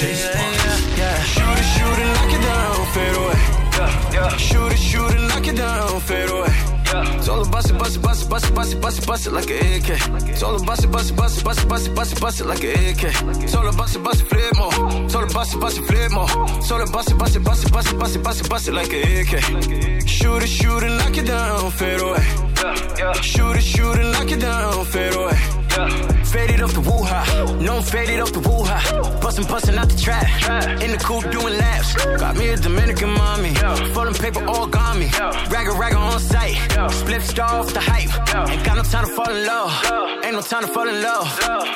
Yeah, 0.00 0.08
yeah, 0.08 0.16
yeah, 0.16 0.56
yeah, 0.64 0.96
yeah. 0.96 1.22
Shoot 1.24 1.58
it, 1.60 1.68
shoot 1.76 1.98
it, 2.00 2.08
knock 2.16 2.32
it 2.32 2.42
down, 2.42 2.86
fade 2.94 3.16
away. 3.20 3.38
Yeah, 3.76 4.12
yeah. 4.14 4.36
Shoot 4.36 4.72
it, 4.72 4.78
shoot 4.78 5.10
it, 5.10 5.20
knock 5.28 5.46
it 5.46 5.56
down, 5.56 6.00
fade 6.00 6.30
away. 6.30 6.48
Yeah. 6.90 7.18
It's 7.18 7.28
all 7.28 7.42
about 7.42 7.68
it, 7.68 7.78
bust 7.78 7.96
it, 7.96 8.02
bust 8.02 8.22
it, 8.22 8.30
bust 8.30 8.46
it, 8.46 8.54
bust 8.54 8.72
it, 8.72 8.80
bust 8.80 8.98
it, 8.98 9.06
bust 9.06 9.26
it 9.26 9.32
like 9.32 9.50
an 9.50 9.58
AK. 9.58 9.90
It's 10.30 10.42
all 10.42 10.56
about 10.56 10.82
it, 10.82 10.90
bust 10.90 11.10
it, 11.10 11.16
bust 11.16 11.38
it, 11.38 11.44
bust 11.44 11.60
it, 11.60 11.68
bust 11.68 11.86
it, 11.86 11.94
bust 11.94 12.12
it, 12.12 12.20
bust 12.20 12.40
it 12.40 12.46
like 12.46 12.64
an 12.64 12.70
AK. 12.70 13.04
It's 13.44 13.54
all 13.54 13.68
about 13.68 13.94
it, 13.94 14.02
bust 14.02 14.22
it, 14.22 14.26
flip 14.26 14.56
more. 14.56 14.72
It's 15.04 15.14
all 15.14 15.24
about 15.24 15.52
it, 15.52 15.60
bust 15.60 15.78
it, 15.78 15.84
flip 15.84 16.10
more. 16.12 16.28
It's 16.58 16.70
all 16.70 16.80
about 16.80 17.10
it, 17.10 17.18
bust 17.18 17.36
it, 17.36 17.44
bust 17.44 17.64
it, 17.66 17.72
bust 17.72 17.92
it, 17.92 17.98
bust 17.98 18.16
it, 18.16 18.22
bust 18.22 18.40
it, 18.40 18.48
bust 18.48 18.68
it 18.68 18.72
like 18.72 18.92
an 18.94 19.04
AK. 19.20 20.08
Shoot 20.08 20.42
it, 20.42 20.48
shoot 20.48 20.82
it, 20.82 20.90
knock 20.96 21.16
it 21.18 21.26
down, 21.26 21.70
fade 21.72 22.00
away. 22.00 22.24
Shoot 23.20 23.56
it, 23.56 23.62
shoot 23.62 23.98
it, 23.98 24.12
knock 24.12 24.30
it 24.30 24.40
down, 24.40 24.84
fade 24.86 25.14
away. 25.14 26.19
Faded 26.30 26.62
off 26.62 26.72
the 26.74 26.80
woo-ha, 26.80 27.56
no 27.60 27.78
I'm 27.78 27.82
faded 27.82 28.20
off 28.20 28.32
the 28.32 28.38
woo-ha. 28.38 29.18
Bustin', 29.20 29.46
bustin' 29.46 29.76
out 29.76 29.88
the 29.88 29.96
trap, 29.96 30.24
in 30.80 30.92
the 30.92 30.98
coupe 30.98 31.28
doing 31.32 31.56
laps. 31.58 31.94
Got 32.20 32.36
me 32.36 32.50
a 32.50 32.56
Dominican 32.56 33.10
mommy, 33.10 33.52
folding 33.92 34.14
paper 34.14 34.44
all 34.46 34.66
got 34.66 34.96
me. 34.96 35.08
Ragga, 35.50 35.72
ragga 35.74 35.96
on 35.96 36.20
sight, 36.20 36.54
split 36.92 37.22
star 37.22 37.60
off 37.60 37.72
the 37.74 37.80
hype. 37.80 38.10
Ain't 38.48 38.64
got 38.64 38.76
no 38.76 38.82
time 38.84 39.06
to 39.06 39.12
fall 39.12 39.28
in 39.28 39.44
love, 39.44 39.72
ain't 40.24 40.34
no 40.34 40.40
time 40.40 40.62
to 40.62 40.68
fall 40.68 40.88
in 40.88 41.02
love. 41.02 41.26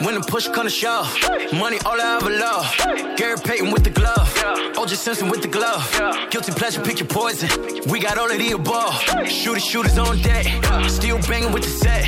When 0.02 0.14
the 0.14 0.20
push 0.20 0.46
come 0.48 0.66
to 0.66 0.70
shove, 0.70 1.12
money 1.52 1.78
all 1.84 2.00
I 2.00 2.16
ever 2.16 2.30
love. 2.30 3.16
Gary 3.16 3.36
Payton 3.42 3.72
with 3.72 3.82
the 3.82 3.90
glove, 3.90 4.28
OJ 4.76 4.94
Simpson 4.96 5.30
with 5.30 5.42
the 5.42 5.48
glove. 5.48 5.82
Guilty 6.30 6.52
pleasure, 6.52 6.80
pick 6.80 7.00
your 7.00 7.08
poison. 7.08 7.48
We 7.90 7.98
got 7.98 8.18
all 8.18 8.30
of 8.30 8.38
the 8.38 8.52
above. 8.52 8.94
Shooters, 9.28 9.64
shooters 9.64 9.98
on 9.98 10.22
deck, 10.22 10.46
still 10.88 11.18
banging 11.22 11.52
with 11.52 11.64
the 11.64 11.70
set. 11.70 12.04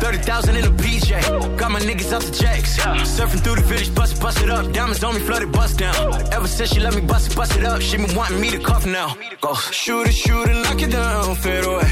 30,000 0.00 0.56
in 0.56 0.64
a 0.64 0.70
PJ, 0.70 1.58
got 1.58 1.72
my 1.72 1.80
niggas 1.88 2.12
out 2.12 2.22
the 2.22 2.32
jacks. 2.32 2.76
Surfing 3.16 3.40
through 3.42 3.56
the 3.56 3.62
village, 3.62 3.94
bust, 3.94 4.20
bust 4.20 4.42
it 4.42 4.50
up. 4.50 4.70
Diamonds 4.72 5.02
on 5.02 5.14
me, 5.14 5.20
flooded, 5.20 5.50
bust 5.52 5.78
down. 5.78 5.94
Ever 6.32 6.46
since 6.46 6.72
she 6.72 6.80
let 6.80 6.94
me 6.94 7.00
bust 7.00 7.30
it, 7.30 7.36
bust 7.36 7.56
it 7.56 7.64
up, 7.64 7.80
she 7.80 7.96
been 7.96 8.14
wanting 8.14 8.40
me 8.40 8.50
to 8.50 8.58
cough 8.58 8.86
now. 8.86 9.16
Go. 9.40 9.54
Shoot 9.54 10.08
it, 10.08 10.12
shoot 10.12 10.48
it, 10.48 10.62
knock 10.64 10.82
it 10.82 10.90
down, 10.90 11.34
fade 11.36 11.64
away. 11.64 11.88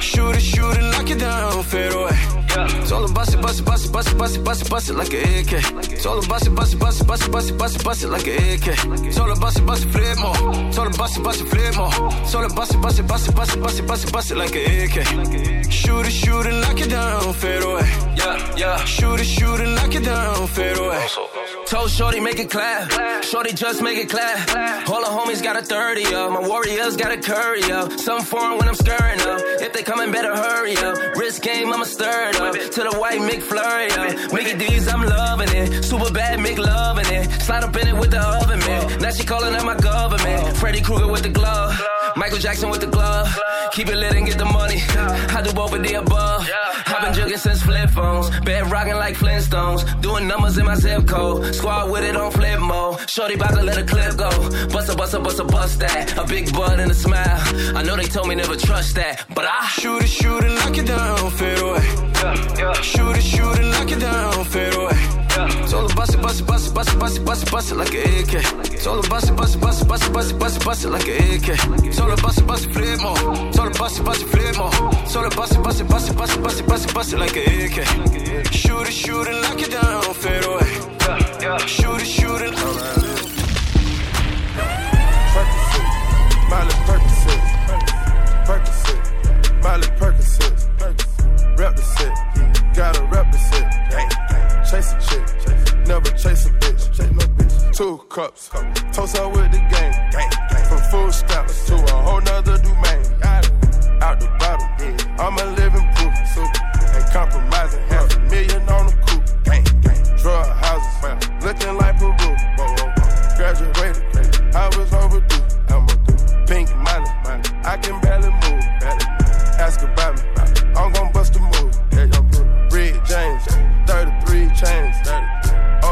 Shoot 0.00 0.36
it, 0.36 0.40
shoot 0.40 0.76
it, 0.78 0.86
knock 0.92 1.10
it 1.10 1.18
down, 1.18 1.62
fade 1.64 1.92
away. 1.92 2.41
It's 2.54 2.92
all 2.92 3.04
about 3.04 3.32
it, 3.32 3.40
bust 3.40 3.60
it, 3.60 3.64
bust 3.64 3.86
it, 3.86 3.92
bust 3.92 4.08
it, 4.12 4.18
bust 4.18 4.36
it, 4.36 4.44
bust 4.44 4.62
it, 4.62 4.70
bust 4.70 4.90
it 4.90 4.94
like 4.94 5.12
an 5.14 5.20
AK. 5.20 5.52
It's 5.90 6.04
all 6.04 6.18
about 6.22 6.46
it, 6.46 6.54
bust 6.54 6.74
it, 6.74 6.78
bust 6.78 7.00
it, 7.00 7.06
bust 7.06 7.24
it, 7.24 7.30
bust 7.32 7.50
it, 7.50 7.58
bust 7.58 7.76
it, 7.76 7.84
bust 7.84 8.04
it 8.04 8.08
like 8.08 8.26
an 8.26 8.34
AK. 8.34 9.06
It's 9.06 9.18
all 9.18 9.32
about 9.32 9.56
it, 9.56 9.66
bust 9.66 9.84
it, 9.86 9.88
flip 9.88 10.18
more. 10.18 10.68
It's 10.68 10.78
all 10.78 10.86
about 10.86 11.16
it, 11.16 11.22
bust 11.24 11.40
it, 11.40 11.48
flip 11.48 11.76
more. 11.76 11.90
It's 12.22 12.34
all 12.34 12.44
about 12.44 12.70
it, 12.70 12.80
bust 12.82 12.98
it, 12.98 13.06
bust 13.06 13.28
it, 13.28 13.34
bust 13.34 13.56
it, 13.56 13.60
bust 13.62 13.78
it, 13.78 13.86
bust 13.86 14.04
it, 14.04 14.12
bust 14.12 14.30
it 14.32 14.36
like 14.36 14.54
an 14.54 14.66
AK. 14.84 15.72
Shoot 15.72 16.06
it, 16.06 16.12
shoot 16.12 16.46
it, 16.46 16.60
knock 16.60 16.78
it 16.78 16.90
down, 16.90 17.32
fade 17.32 17.62
away. 17.62 17.88
Yeah, 18.16 18.56
yeah. 18.56 18.84
Shoot 18.84 19.20
it, 19.20 19.24
shoot 19.24 19.60
it, 19.60 19.68
knock 19.68 19.94
it 19.94 20.04
down, 20.04 20.46
fade 20.48 20.76
away. 20.76 21.06
Told 21.66 21.90
Shorty 21.90 22.20
make 22.20 22.38
it 22.38 22.50
clap. 22.50 23.24
Shorty 23.24 23.54
just 23.54 23.80
make 23.80 23.96
it 23.96 24.10
clap. 24.10 24.88
All 24.90 25.00
the 25.00 25.06
homies 25.06 25.42
got 25.42 25.56
a 25.56 25.62
30 25.62 26.14
up. 26.14 26.32
My 26.32 26.46
warriors 26.46 26.96
got 26.96 27.12
a 27.12 27.16
curry 27.16 27.62
up. 27.72 27.92
Something 27.98 28.26
foreign 28.26 28.58
when 28.58 28.68
I'm 28.68 28.74
scurrying 28.74 29.20
up. 29.22 29.40
If 29.64 29.72
they 29.72 29.82
coming, 29.82 30.12
better 30.12 30.36
hurry 30.36 30.76
up. 30.76 31.16
Wrist 31.16 31.40
game, 31.42 31.72
I'ma 31.72 31.84
stir 31.84 32.28
it 32.28 32.36
up. 32.36 32.41
To 32.50 32.82
the 32.82 32.98
white 32.98 33.20
McFlurry 33.20 33.90
up. 33.96 34.32
Mickey 34.32 34.58
D's, 34.58 34.88
I'm 34.88 35.02
loving 35.06 35.54
it. 35.54 35.84
Super 35.84 36.12
bad, 36.12 36.40
Mick 36.40 36.58
loving 36.58 37.06
it. 37.06 37.30
Slide 37.42 37.62
up 37.62 37.76
in 37.76 37.86
it 37.86 37.96
with 37.96 38.10
the 38.10 38.20
oven, 38.20 38.58
man. 38.58 39.00
Now 39.00 39.10
she 39.12 39.24
calling 39.24 39.54
out 39.54 39.64
my 39.64 39.76
government. 39.76 40.56
Freddy 40.56 40.80
Krueger 40.80 41.06
with 41.06 41.22
the 41.22 41.28
glove. 41.28 41.80
Michael 42.16 42.38
Jackson 42.38 42.70
with 42.70 42.80
the 42.80 42.86
glove. 42.86 43.28
Keep 43.72 43.88
it 43.88 43.96
lit 43.96 44.14
and 44.14 44.26
get 44.26 44.38
the 44.38 44.44
money. 44.44 44.80
I 45.36 45.42
do 45.42 45.52
both 45.52 45.72
of 45.72 45.82
the 45.82 45.94
above. 45.94 46.48
I've 46.86 47.02
been 47.02 47.14
jugging 47.14 47.38
since 47.38 47.62
flip 47.62 47.90
phones. 47.90 48.28
Bed 48.40 48.70
rocking 48.70 48.96
like 48.96 49.16
Flintstones. 49.16 49.82
Doing 50.00 50.28
numbers 50.28 50.58
in 50.58 50.66
my 50.66 50.74
zip 50.74 51.06
code. 51.06 51.54
Squad 51.54 51.90
with 51.90 52.04
it 52.04 52.16
on 52.16 52.30
flip 52.32 52.60
mode. 52.60 53.08
Shorty 53.08 53.34
about 53.34 53.54
to 53.54 53.62
let 53.62 53.78
a 53.78 53.84
clip 53.84 54.16
go. 54.16 54.30
Bust 54.68 54.92
a 54.92 54.96
bust 54.96 55.14
a 55.14 55.20
bust 55.20 55.40
a 55.40 55.44
bust 55.44 55.80
that. 55.80 56.16
A 56.18 56.24
big 56.24 56.52
bud 56.52 56.80
and 56.80 56.90
a 56.90 56.94
smile. 56.94 57.40
I 57.76 57.82
know 57.82 57.96
they 57.96 58.04
told 58.04 58.28
me 58.28 58.34
never 58.34 58.56
trust 58.56 58.94
that. 58.96 59.24
But 59.34 59.46
I 59.46 59.62
Shoot 59.82 60.02
it, 60.02 60.08
shoot 60.08 60.44
it, 60.44 60.52
knock 60.52 60.78
it 60.78 60.86
down, 60.86 61.30
fade 61.32 61.58
away. 61.58 61.80
Shoot 62.82 63.16
it, 63.16 63.22
shoot 63.22 63.58
it, 63.58 63.64
knock 63.72 63.90
it 63.90 63.98
down, 63.98 64.44
fade 64.44 64.74
away. 64.74 65.21
Told 65.32 65.90
her 65.90 65.96
bust 65.96 66.14
it, 66.14 66.20
bust 66.20 66.40
it, 66.40 66.46
bust 66.46 66.68
it, 66.68 66.74
bust 66.74 66.92
it, 66.92 66.98
bust 66.98 67.16
it, 67.16 67.24
bust 67.24 67.42
it, 67.42 67.50
bust 67.50 67.72
it 67.72 67.76
like 67.76 67.94
an 67.94 68.02
AK. 68.20 68.82
Told 68.82 69.02
her 69.02 69.10
bust 69.10 69.30
it, 69.30 69.36
bust 69.36 69.54
it, 69.54 69.60
bust 69.60 69.82
it, 69.82 69.88
bust 69.88 70.04
it, 70.04 70.12
bust 70.12 70.30
it, 70.30 70.38
bust 70.38 70.56
it, 70.56 70.64
bust 70.64 70.84
it 70.84 70.90
like 70.90 71.08
an 71.08 71.16
AK. 71.34 71.94
Told 71.96 72.10
her 72.10 72.16
bust 72.16 72.38
it, 72.38 72.46
bust 72.46 72.66
it, 72.66 72.72
flip 72.74 73.00
more. 73.00 73.16
Told 73.52 73.68
her 73.68 73.78
bust 73.78 73.98
it, 73.98 74.04
bust 74.04 74.22
it, 74.22 74.28
flip 74.28 74.56
more. 74.58 74.70
Told 74.70 75.24
her 75.24 75.30
bust 75.36 75.52
it, 75.54 75.62
bust 75.62 75.80
it, 75.80 75.88
bust 75.88 76.10
it, 76.10 76.16
bust 76.16 76.36
it, 76.36 76.42
bust 76.42 76.60
it, 76.60 76.66
bust 76.68 76.84
it, 76.86 76.94
bust 76.94 77.12
it 77.14 77.18
like 77.18 77.36
an 77.36 77.44
AK. 77.64 78.52
Shoot 78.52 78.88
it, 78.88 78.92
shoot 78.92 79.26
it, 79.26 79.40
knock 79.42 79.58
it 79.58 79.70
down, 79.70 80.02
fade 80.14 80.44
away. 80.44 80.68
Shoot 81.66 82.02
it, 82.02 82.06
shoot 82.06 82.42
it. 82.42 82.52
Percocet, 85.32 85.86
Miley 86.50 86.74
Percocet, 86.84 87.40
Percocet, 88.46 89.00
Miley 89.62 89.88
Percocet, 89.98 90.56
Percocet, 90.78 91.58
rep 91.58 91.74
the 91.74 91.82
set, 91.82 92.14
gotta 92.74 93.02
rep 93.04 93.32
the 93.32 93.38
set, 93.38 93.66
chase 94.70 94.92
a 94.92 95.11
Never 95.86 96.10
chase 96.10 96.46
a 96.46 96.50
bitch. 96.50 96.92
Chase 96.96 97.10
no 97.10 97.26
bitch. 97.36 97.76
Two 97.76 97.98
cups. 98.08 98.48
Toast 98.92 99.16
up 99.16 99.32
with 99.32 99.50
the 99.50 99.58
game. 99.72 99.94
From 100.68 100.78
food 100.90 101.12
stamps 101.12 101.66
to 101.66 101.74
a 101.74 102.02
whole 102.02 102.20
nother 102.20 102.58
domain. 102.58 103.04
Out 104.02 104.18
the 104.20 104.28
bottom. 104.38 104.68
I'm 105.18 105.38
a 105.38 105.44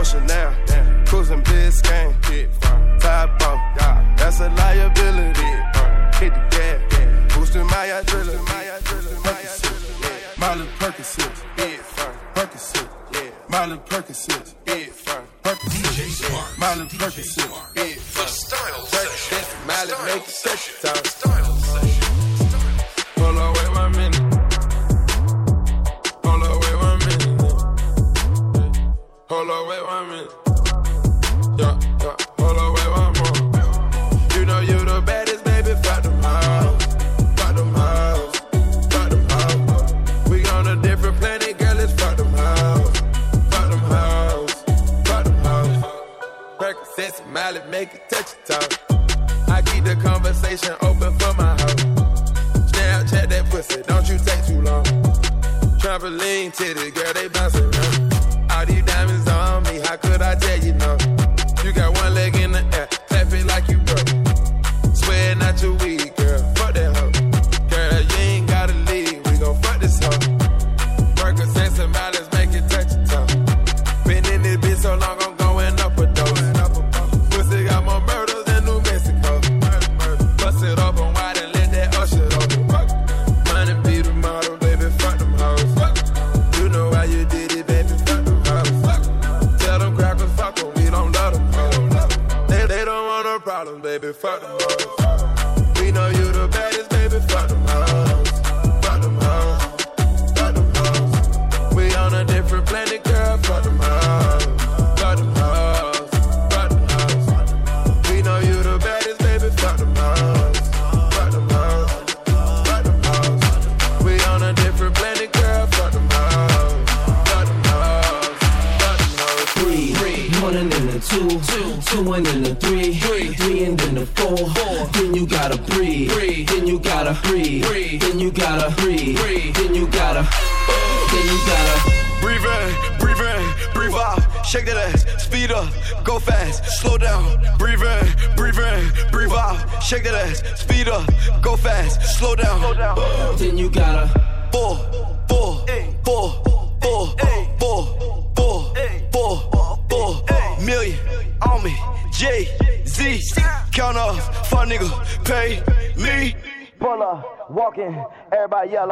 Ocean 0.00 0.26
now. 0.26 0.50
Cruising 1.04 1.42
Biscayne. 1.42 2.14
Top 3.00 3.42
off. 3.42 3.60
That's 4.16 4.40
a 4.40 4.48
liability. 4.48 5.52
Hit 6.18 6.32
the 6.32 6.40
gas. 6.54 7.34
Boosting 7.34 7.66
my 7.66 7.86
adrenaline. 7.96 8.46
Miley 10.38 10.66
Percocet. 10.78 11.34
Percocet. 12.34 12.88
Miley 13.50 13.76
Percocet. 13.90 14.54
Percocet. 15.44 16.58
Miley 16.58 16.86
Percocet. 16.86 17.50
The 17.74 18.26
style 18.26 18.86
session. 18.86 19.44
Miley 19.66 19.92
make 20.06 20.26
it 20.26 20.34
touch 20.80 21.20
time. 21.20 21.44
Hold 21.44 21.99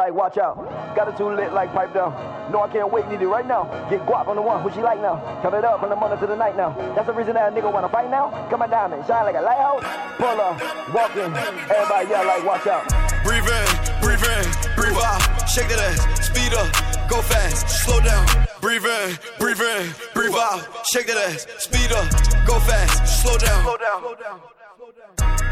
like, 0.09 0.17
watch 0.17 0.37
out. 0.37 0.57
Got 0.95 1.07
it 1.09 1.17
too 1.17 1.29
lit 1.29 1.53
like 1.53 1.71
pipe 1.73 1.93
down. 1.93 2.11
No, 2.51 2.61
I 2.61 2.67
can't 2.69 2.91
wait, 2.91 3.07
need 3.09 3.21
it 3.21 3.27
right 3.27 3.45
now. 3.45 3.63
Get 3.89 4.05
guap 4.05 4.27
on 4.27 4.35
the 4.35 4.41
one, 4.41 4.61
who 4.61 4.71
she 4.71 4.81
like 4.81 5.01
now? 5.01 5.21
Count 5.41 5.53
it 5.53 5.63
up 5.63 5.79
from 5.79 5.89
the 5.89 5.95
morning 5.95 6.17
to 6.19 6.27
the 6.27 6.35
night 6.35 6.57
now. 6.57 6.73
That's 6.95 7.05
the 7.05 7.13
reason 7.13 7.35
that 7.35 7.53
a 7.53 7.55
nigga 7.55 7.71
wanna 7.71 7.89
fight 7.89 8.09
now. 8.09 8.29
Come 8.49 8.61
on 8.61 8.69
down 8.69 8.93
and 8.93 9.05
shine 9.05 9.25
like 9.25 9.35
a 9.35 9.41
lighthouse. 9.41 9.83
Pull 10.17 10.41
up, 10.41 10.57
walking, 10.93 11.31
everybody 11.69 12.09
yell 12.09 12.25
like, 12.25 12.43
watch 12.45 12.65
out. 12.65 12.85
Breathe 13.23 13.45
in, 13.45 13.67
breathe 14.01 14.25
in, 14.25 14.45
breathe 14.75 14.97
out. 14.97 15.21
Shake 15.47 15.69
that 15.69 15.79
ass, 15.79 16.25
speed 16.25 16.53
up, 16.57 16.69
go 17.09 17.21
fast, 17.21 17.69
slow 17.85 17.99
down. 18.01 18.25
Breathe 18.61 18.85
in, 18.85 19.17
breathe 19.37 19.61
in, 19.61 19.93
breathe 20.13 20.33
out. 20.33 20.65
Shake 20.91 21.07
that 21.07 21.17
ass, 21.29 21.45
speed 21.57 21.91
up, 21.93 22.09
go 22.47 22.57
fast, 22.65 23.21
slow 23.21 23.37
down. 23.37 23.61
Slow 23.61 23.77
down. 23.77 24.39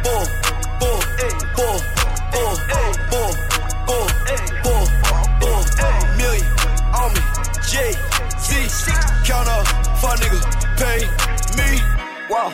Four, 0.04 0.26
four, 0.82 1.00
four, 1.54 1.78
four, 2.34 2.56
four, 3.12 3.47
J 7.78 8.68
Z, 8.68 8.92
count 9.26 9.48
up, 9.48 9.68
fun 10.02 10.18
nigga, 10.18 10.42
pay 10.82 11.00
me. 11.58 11.78
Whoa. 12.30 12.50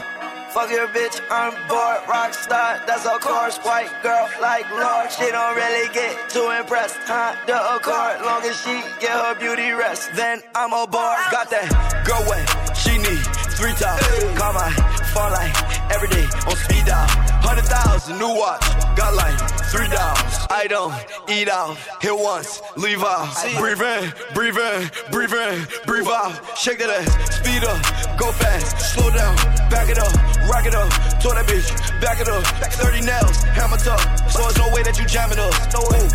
Fuck 0.53 0.69
your 0.69 0.87
bitch, 0.89 1.19
I'm 1.31 1.53
bored. 1.67 2.03
Rockstar, 2.05 2.85
that's 2.85 3.07
of 3.07 3.21
course. 3.21 3.57
White 3.65 3.89
girl 4.03 4.29
like 4.39 4.69
Lord. 4.69 5.09
She 5.11 5.25
don't 5.31 5.55
really 5.55 5.91
get 5.93 6.29
too 6.29 6.51
impressed. 6.51 6.97
Honda 7.07 7.57
Accord, 7.73 8.21
long 8.21 8.43
as 8.43 8.55
she 8.61 8.83
get 9.01 9.17
her 9.17 9.33
beauty 9.33 9.71
rest. 9.71 10.13
Then 10.13 10.43
I'm 10.53 10.71
a 10.73 10.83
aboard. 10.83 11.17
Got 11.31 11.49
that 11.49 11.65
girl 12.05 12.21
way. 12.29 12.45
She 12.77 12.99
need 13.01 13.23
three 13.57 13.73
times. 13.73 14.05
Call 14.37 14.53
my 14.53 14.69
phone 15.09 15.31
like 15.31 15.55
every 15.89 16.09
day 16.09 16.27
on 16.45 16.55
speed 16.55 16.85
dial. 16.85 17.09
Hundred 17.53 17.69
thousand 17.69 18.17
new 18.17 18.33
watch. 18.33 18.65
Got 18.97 19.13
like 19.13 19.37
three 19.69 19.85
dollars. 19.85 20.33
I 20.49 20.65
don't 20.65 20.89
eat 21.29 21.47
out. 21.47 21.77
Hit 22.01 22.17
once, 22.17 22.63
leave 22.77 23.03
out. 23.05 23.29
Breathe 23.61 23.77
in, 23.77 24.09
breathe 24.33 24.57
in, 24.57 24.89
breathe 25.13 25.37
in, 25.37 25.61
breathe 25.85 26.09
out. 26.09 26.33
Shake 26.57 26.81
that 26.81 26.89
ass, 26.89 27.13
speed 27.37 27.61
up, 27.61 27.77
go 28.17 28.33
fast, 28.33 28.97
slow 28.97 29.05
down, 29.13 29.37
back 29.69 29.85
it 29.85 30.01
up, 30.01 30.09
rock 30.49 30.65
it 30.65 30.73
up, 30.73 30.89
told 31.21 31.37
that 31.37 31.45
bitch, 31.45 31.69
back 32.01 32.17
it 32.17 32.25
up. 32.25 32.41
30 32.41 33.05
nails, 33.05 33.37
hammer 33.53 33.77
tough, 33.77 34.01
so 34.33 34.41
there's 34.41 34.57
no 34.57 34.73
way 34.73 34.81
that 34.81 34.97
you 34.97 35.05
jamming 35.05 35.37
us. 35.37 35.53
No 35.77 35.85
way. 35.93 36.09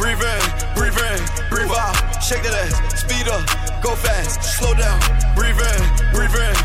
Breathe 0.00 0.24
in, 0.24 0.40
breathe 0.72 0.96
in, 0.96 1.20
breathe 1.52 1.68
out. 1.68 2.00
Shake 2.24 2.48
that 2.48 2.56
ass, 2.64 3.04
speed 3.04 3.28
up, 3.28 3.44
go 3.84 3.92
fast, 3.92 4.40
slow 4.56 4.72
down. 4.72 4.96
Breathe 5.36 5.52
in, 5.52 5.80
breathe 6.16 6.32
in, 6.32 6.56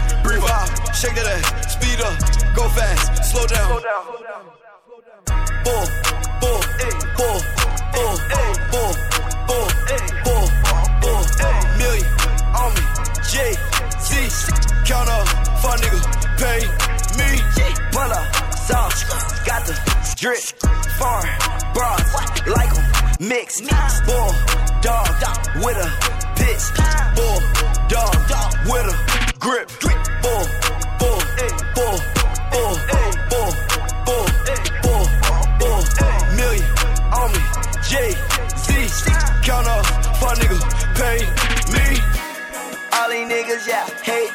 breathe. 0.53 0.95
Shake 0.95 1.15
that 1.15 1.27
ass, 1.27 1.73
speed 1.73 1.99
up, 2.01 2.15
go 2.55 2.67
fast, 2.69 3.31
slow 3.31 3.45
down. 3.47 3.81
Four, 5.63 5.83
four, 6.41 6.59
four, 7.17 7.37
four, 7.93 8.13
four, 8.71 8.89
four, 9.43 9.63
four, 10.23 10.43
four, 11.01 11.55
million 11.77 12.07
on 12.55 12.69
me. 12.73 12.83
J 13.31 13.55
Z, 13.99 14.53
count 14.85 15.09
up, 15.09 15.27
fun 15.61 15.77
nigga, 15.79 16.01
pay 16.37 16.59
me. 17.17 17.29
Pull 17.91 18.11
up, 18.11 18.55
sauce, 18.55 19.03
got 19.45 19.65
the 19.65 19.73
drip, 20.17 20.39
farm, 20.99 21.25
bras, 21.73 22.13
like 22.47 22.71
'em, 22.75 23.27
mix, 23.27 23.61
bull, 24.05 24.31
dog, 24.81 25.07
with 25.63 25.77
a 25.77 25.89
bitch, 26.35 26.65
bull, 27.15 27.39
dog, 27.89 28.15
with 28.65 28.93
a 28.93 29.32
grip. 29.43 29.67
Boom, 29.81 29.99
boom, 30.23 30.47
boom, 31.03 31.19
boom, 31.75 31.99
boom, 32.51 32.75
boom, 34.07 34.25
boom, 34.81 35.03
boom. 35.59 36.21
Million 36.39 36.69
on 37.11 37.29
me, 37.35 37.43
Jay 37.83 38.15
Count 39.43 39.67
off, 39.67 39.85
fuck 40.19 40.37
niggas, 40.39 40.63
pay 40.95 41.19
me. 41.75 41.85
All 42.95 43.09
these 43.11 43.27
niggas, 43.27 43.67
yeah, 43.67 43.85
hate 44.01 44.31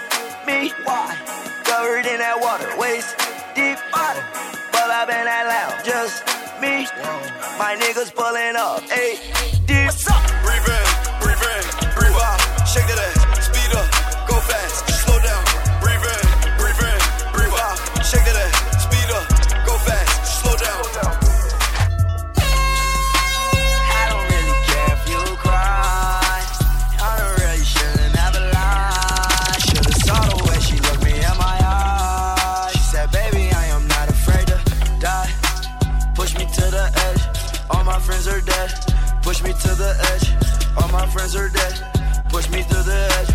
me. 0.47 0.71
Why? 0.85 1.17
Covered 1.65 2.05
in 2.05 2.19
that 2.19 2.39
water, 2.39 2.69
waist 2.77 3.17
deep 3.55 3.79
bottom. 3.91 4.23
Pull 4.73 4.91
up 4.93 5.09
in 5.09 5.25
that 5.25 5.45
loud, 5.49 5.85
just 5.85 6.23
me. 6.61 6.87
My 7.59 7.75
niggas 7.81 8.15
pulling 8.15 8.57
up, 8.57 8.83
ayy. 8.91 9.58
Push 42.39 42.51
me 42.51 42.63
to 42.63 42.83
the 42.87 42.99
edge. 43.19 43.31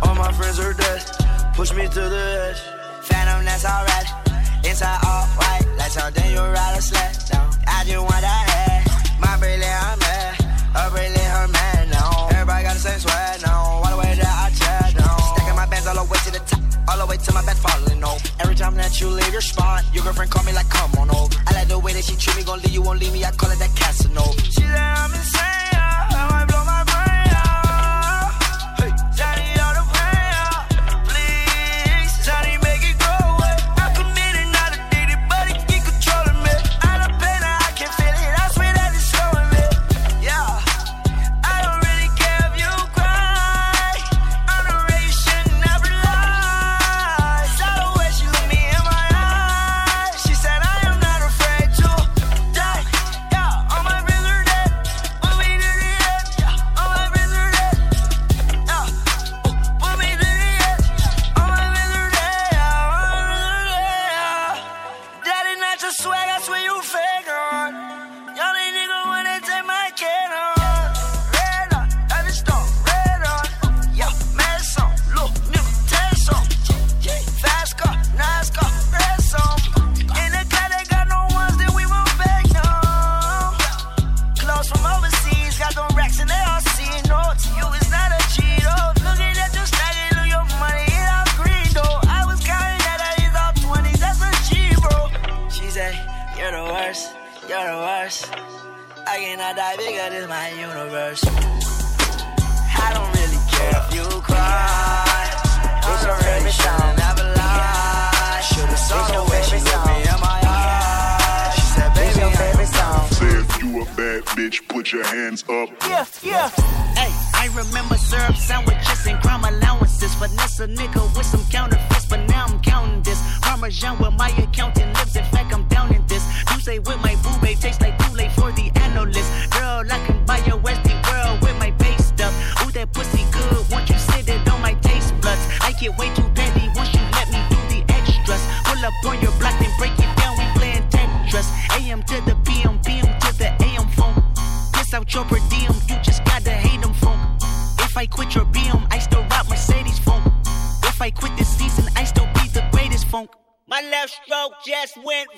All 0.00 0.14
my 0.14 0.32
friends 0.32 0.58
are 0.58 0.72
dead. 0.72 1.04
Push 1.52 1.74
me 1.74 1.88
to 1.88 2.02
the 2.08 2.24
edge. 2.48 2.60
Phantom, 3.04 3.44
that's 3.44 3.66
alright. 3.66 4.08
Inside 4.64 4.98
all 5.04 5.26
white, 5.36 5.60
like 5.76 5.90
something 5.90 6.30
you 6.32 6.40
ride 6.40 6.74
a 6.78 6.80
sled 6.80 7.12
down. 7.28 7.52
I 7.68 7.84
just 7.84 8.00
want 8.00 8.22
that 8.24 8.44
head. 8.48 8.80
My 9.20 9.36
bracelet, 9.36 9.68
I'm 9.68 9.98
mad. 9.98 10.40
Her 10.72 10.88
bracelet, 10.88 11.28
her 11.36 11.48
man 11.52 11.90
now. 11.90 12.28
Everybody 12.32 12.64
got 12.64 12.72
the 12.72 12.80
same 12.80 12.98
sweat 12.98 13.42
now. 13.44 13.60
All 13.60 13.90
the 13.92 13.98
way 14.00 14.14
that 14.16 14.24
I 14.24 14.48
chat 14.56 15.04
down. 15.04 15.18
Stacking 15.36 15.56
my 15.56 15.66
bands 15.66 15.86
all 15.86 16.00
the 16.00 16.04
way 16.08 16.18
to 16.24 16.30
the 16.32 16.40
top. 16.48 16.60
All 16.88 16.96
the 16.96 17.06
way 17.12 17.18
to 17.18 17.32
my 17.34 17.44
bed 17.44 17.58
falling 17.60 18.02
over. 18.02 18.24
Every 18.40 18.54
time 18.54 18.74
that 18.76 18.98
you 19.02 19.08
leave 19.08 19.32
your 19.36 19.44
spot, 19.44 19.84
your 19.92 20.02
girlfriend 20.02 20.30
call 20.30 20.44
me 20.44 20.52
like, 20.56 20.70
come 20.70 20.96
on 20.96 21.10
over. 21.10 21.28
I 21.44 21.52
like 21.52 21.68
the 21.68 21.78
way 21.78 21.92
that 21.92 22.04
she 22.04 22.16
treat 22.16 22.36
me, 22.38 22.42
gon' 22.42 22.60
leave 22.64 22.72
you, 22.72 22.80
won't 22.80 23.00
leave 23.00 23.12
me. 23.12 23.22
I 23.22 23.32
call 23.32 23.50
it 23.50 23.58
that 23.58 23.76
Casanova. 23.76 24.40
She 24.48 24.64
said 24.64 24.80
I'm 24.80 25.12
insane, 25.12 25.65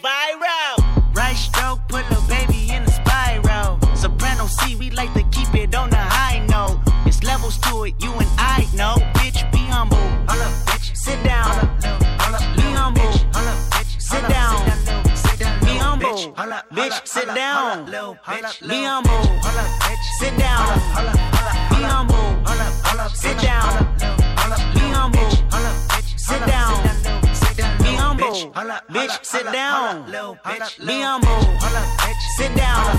viral. 0.09 0.77
Right 1.15 1.37
stroke 1.37 1.81
put 1.89 2.05
a 2.19 2.21
baby 2.29 2.71
in 2.75 2.83
a 2.83 2.93
spiral. 3.01 3.79
Soprano 3.95 4.47
C, 4.47 4.77
we 4.77 4.91
like 4.91 5.13
to 5.15 5.25
keep 5.35 5.53
it 5.55 5.75
on 5.75 5.91
the 5.91 6.05
high 6.19 6.41
note. 6.47 6.79
It's 7.07 7.23
levels 7.23 7.59
to 7.67 7.85
it, 7.85 7.95
you 8.03 8.13
and 8.13 8.31
I 8.39 8.67
know. 8.75 8.95
Bitch, 9.19 9.41
be 9.53 9.63
humble. 9.75 10.05
bitch. 10.69 10.87
Sit 10.97 11.21
down. 11.25 11.51
Be 12.57 12.67
humble. 12.81 13.13
Sit 13.99 14.25
down. 14.37 14.57
Be 15.67 15.75
humble. 15.85 16.17
Bitch, 16.77 16.99
sit 17.07 17.29
down. 17.35 17.85
Be 18.73 18.79
humble. 18.91 19.23
Sit 20.21 20.35
down. 20.39 20.67
Be 21.71 21.83
humble. 21.93 22.25
Sit 23.15 23.39
down. 23.39 24.18
Humble. 28.39 28.75
Bitch, 28.91 29.25
sit 29.25 29.45
down. 29.53 30.05
Be 30.87 31.01
humble. 31.01 31.41
Sit 32.37 32.55
down. 32.55 32.97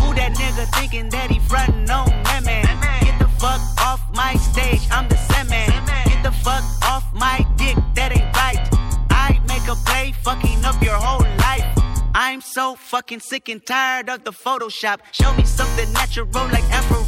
Who 0.00 0.14
that 0.14 0.32
nigga 0.34 0.66
thinking 0.78 1.08
that 1.10 1.30
he 1.30 1.38
frontin' 1.40 1.90
on 1.90 2.08
that 2.24 2.42
man? 2.44 2.64
Get 3.04 3.18
the 3.18 3.28
fuck 3.38 3.60
off 3.80 4.00
my 4.14 4.34
stage, 4.34 4.86
I'm 4.90 5.08
the 5.08 5.16
Sandman. 5.16 5.68
Get 6.06 6.22
the 6.22 6.32
fuck 6.32 6.64
off 6.84 7.04
my 7.12 7.46
dick, 7.56 7.76
that 7.94 8.12
ain't 8.16 8.34
right. 8.36 8.68
I 9.10 9.38
make 9.46 9.66
a 9.68 9.76
play, 9.86 10.12
fucking 10.22 10.64
up 10.64 10.82
your 10.82 10.96
whole 10.96 11.26
life. 11.38 11.66
I'm 12.14 12.40
so 12.40 12.74
fucking 12.74 13.20
sick 13.20 13.48
and 13.48 13.64
tired 13.64 14.08
of 14.08 14.24
the 14.24 14.32
Photoshop. 14.32 15.00
Show 15.12 15.32
me 15.34 15.44
something 15.44 15.92
natural 15.92 16.26
like 16.48 16.64
Afro 16.72 17.02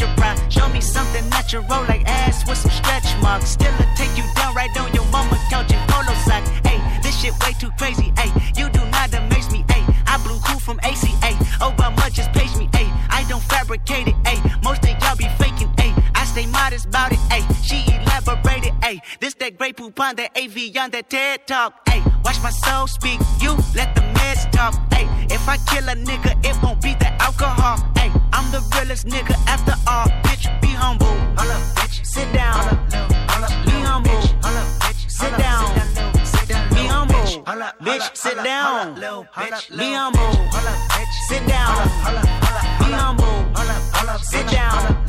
Show 0.00 0.66
me 0.70 0.80
something 0.80 1.28
natural 1.28 1.62
like 1.86 2.08
ass 2.08 2.48
with 2.48 2.56
some 2.56 2.70
stretch 2.70 3.04
marks. 3.20 3.50
Still 3.50 3.72
I 3.78 3.84
take 3.96 4.16
you 4.16 4.24
down 4.34 4.54
right 4.54 4.74
on 4.80 4.90
your 4.94 5.04
mama 5.12 5.38
couch 5.50 5.70
in 5.72 5.78
polo 5.88 6.14
sock. 6.24 6.42
Hey, 6.64 6.80
this 7.02 7.20
shit 7.20 7.34
way 7.44 7.52
too 7.60 7.70
crazy. 7.78 8.10
Hey, 8.16 8.32
you 8.56 8.70
do 8.70 8.82
not 8.86 9.12
amaze 9.12 9.50
me. 9.52 9.62
Hey, 9.68 9.84
I 10.06 10.16
blew 10.24 10.38
cool 10.40 10.58
from 10.58 10.80
ACA. 10.82 11.32
Obama 11.60 12.10
just 12.10 12.32
page 12.32 12.56
me. 12.56 12.70
Hey, 12.72 12.88
I 13.10 13.26
don't 13.28 13.42
fabricate 13.42 14.08
it. 14.08 14.14
Hey, 14.26 14.40
most 14.64 14.82
of 14.84 14.98
y'all 15.02 15.16
be 15.16 15.28
faking. 15.38 15.70
Hey, 15.76 15.92
I 16.14 16.24
stay 16.24 16.46
modest 16.46 16.86
about 16.86 17.12
it. 17.12 17.18
Hey, 17.30 17.44
she 17.62 17.84
elaborated. 17.92 18.69
Hey, 18.90 19.00
this 19.20 19.34
that 19.34 19.56
Grey 19.56 19.72
Poupon 19.72 20.16
that 20.16 20.36
Evian 20.36 20.90
that 20.90 21.08
TED 21.08 21.46
talk. 21.46 21.88
Hey, 21.88 22.02
watch 22.24 22.42
my 22.42 22.50
soul 22.50 22.88
speak. 22.88 23.20
You 23.40 23.54
let 23.76 23.94
the 23.94 24.00
meds 24.18 24.50
talk. 24.50 24.74
Hey, 24.92 25.06
if 25.32 25.48
I 25.48 25.58
kill 25.70 25.88
a 25.88 25.94
nigga, 25.94 26.34
it 26.44 26.60
won't 26.60 26.82
be 26.82 26.94
the 26.94 27.06
alcohol. 27.22 27.78
Hey, 27.96 28.10
I'm 28.32 28.50
the 28.50 28.58
realest 28.74 29.06
nigga 29.06 29.36
after 29.46 29.76
all. 29.86 30.08
Bitch, 30.26 30.50
be 30.60 30.66
humble. 30.74 31.06
Hold 31.06 31.54
up, 31.54 31.62
bitch. 31.78 32.04
sit 32.04 32.32
down. 32.32 32.58
Be 33.64 33.78
humble. 33.86 34.22
Sit 35.06 35.38
down. 35.38 35.70
Be 36.74 36.82
humble. 36.90 37.14
Bitch, 37.86 38.16
sit 38.16 38.42
down. 38.42 38.94
Be 38.96 39.02
humble. 39.06 39.28
Sit 39.36 39.46
down. 39.54 39.78
Be 39.78 39.92
humble. 39.94 40.34
Sit 41.28 41.46
down. 41.46 41.78
Be 42.80 42.90
humble. 42.90 43.38
Sit 44.18 44.46
down. 44.50 45.06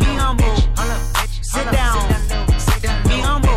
Be 0.00 0.10
humble. 0.18 0.56
Bitch, 1.14 1.44
sit 1.44 1.70
down. 1.70 2.15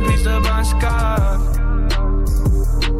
Saying 0.00 0.12
recipes 0.12 0.22
to 0.24 0.40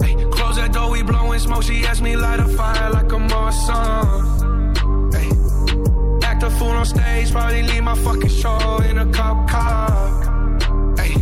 Hey, 0.03 0.15
close 0.31 0.57
that 0.57 0.73
door, 0.73 0.91
we 0.91 1.03
blowing 1.03 1.39
smoke. 1.39 1.63
She 1.63 1.85
asked 1.85 2.03
me 2.03 2.17
light 2.17 2.41
a 2.41 2.49
fire 2.49 2.91
like 2.91 3.13
a 3.13 3.19
Morrison. 3.19 5.13
Hey, 5.13 5.31
act 6.27 6.43
a 6.43 6.51
fool 6.51 6.69
on 6.71 6.85
stage, 6.85 7.33
probably 7.33 7.63
leave 7.63 7.83
my 7.83 7.95
fucking 7.97 8.29
show 8.29 8.79
in 8.89 8.99
a 8.99 9.07
cop 9.13 9.49
car. 9.49 10.97
Hey, 10.97 11.15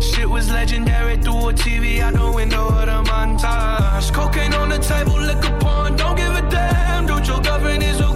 shit 0.00 0.28
was 0.28 0.50
legendary 0.50 1.16
through 1.18 1.50
a 1.50 1.52
TV 1.52 2.00
out 2.00 2.14
the 2.14 2.32
window 2.32 2.68
of 2.68 2.86
the 2.86 3.02
montage. 3.10 4.12
Cocaine 4.12 4.54
on 4.54 4.68
the 4.70 4.78
table, 4.78 5.18
liquor 5.20 5.58
porn, 5.60 5.96
don't 5.96 6.16
give 6.16 6.34
a 6.34 6.42
damn. 6.50 7.06
Dude, 7.06 7.26
your 7.26 7.40
girlfriend 7.40 7.82
is 7.82 8.00
a 8.00 8.15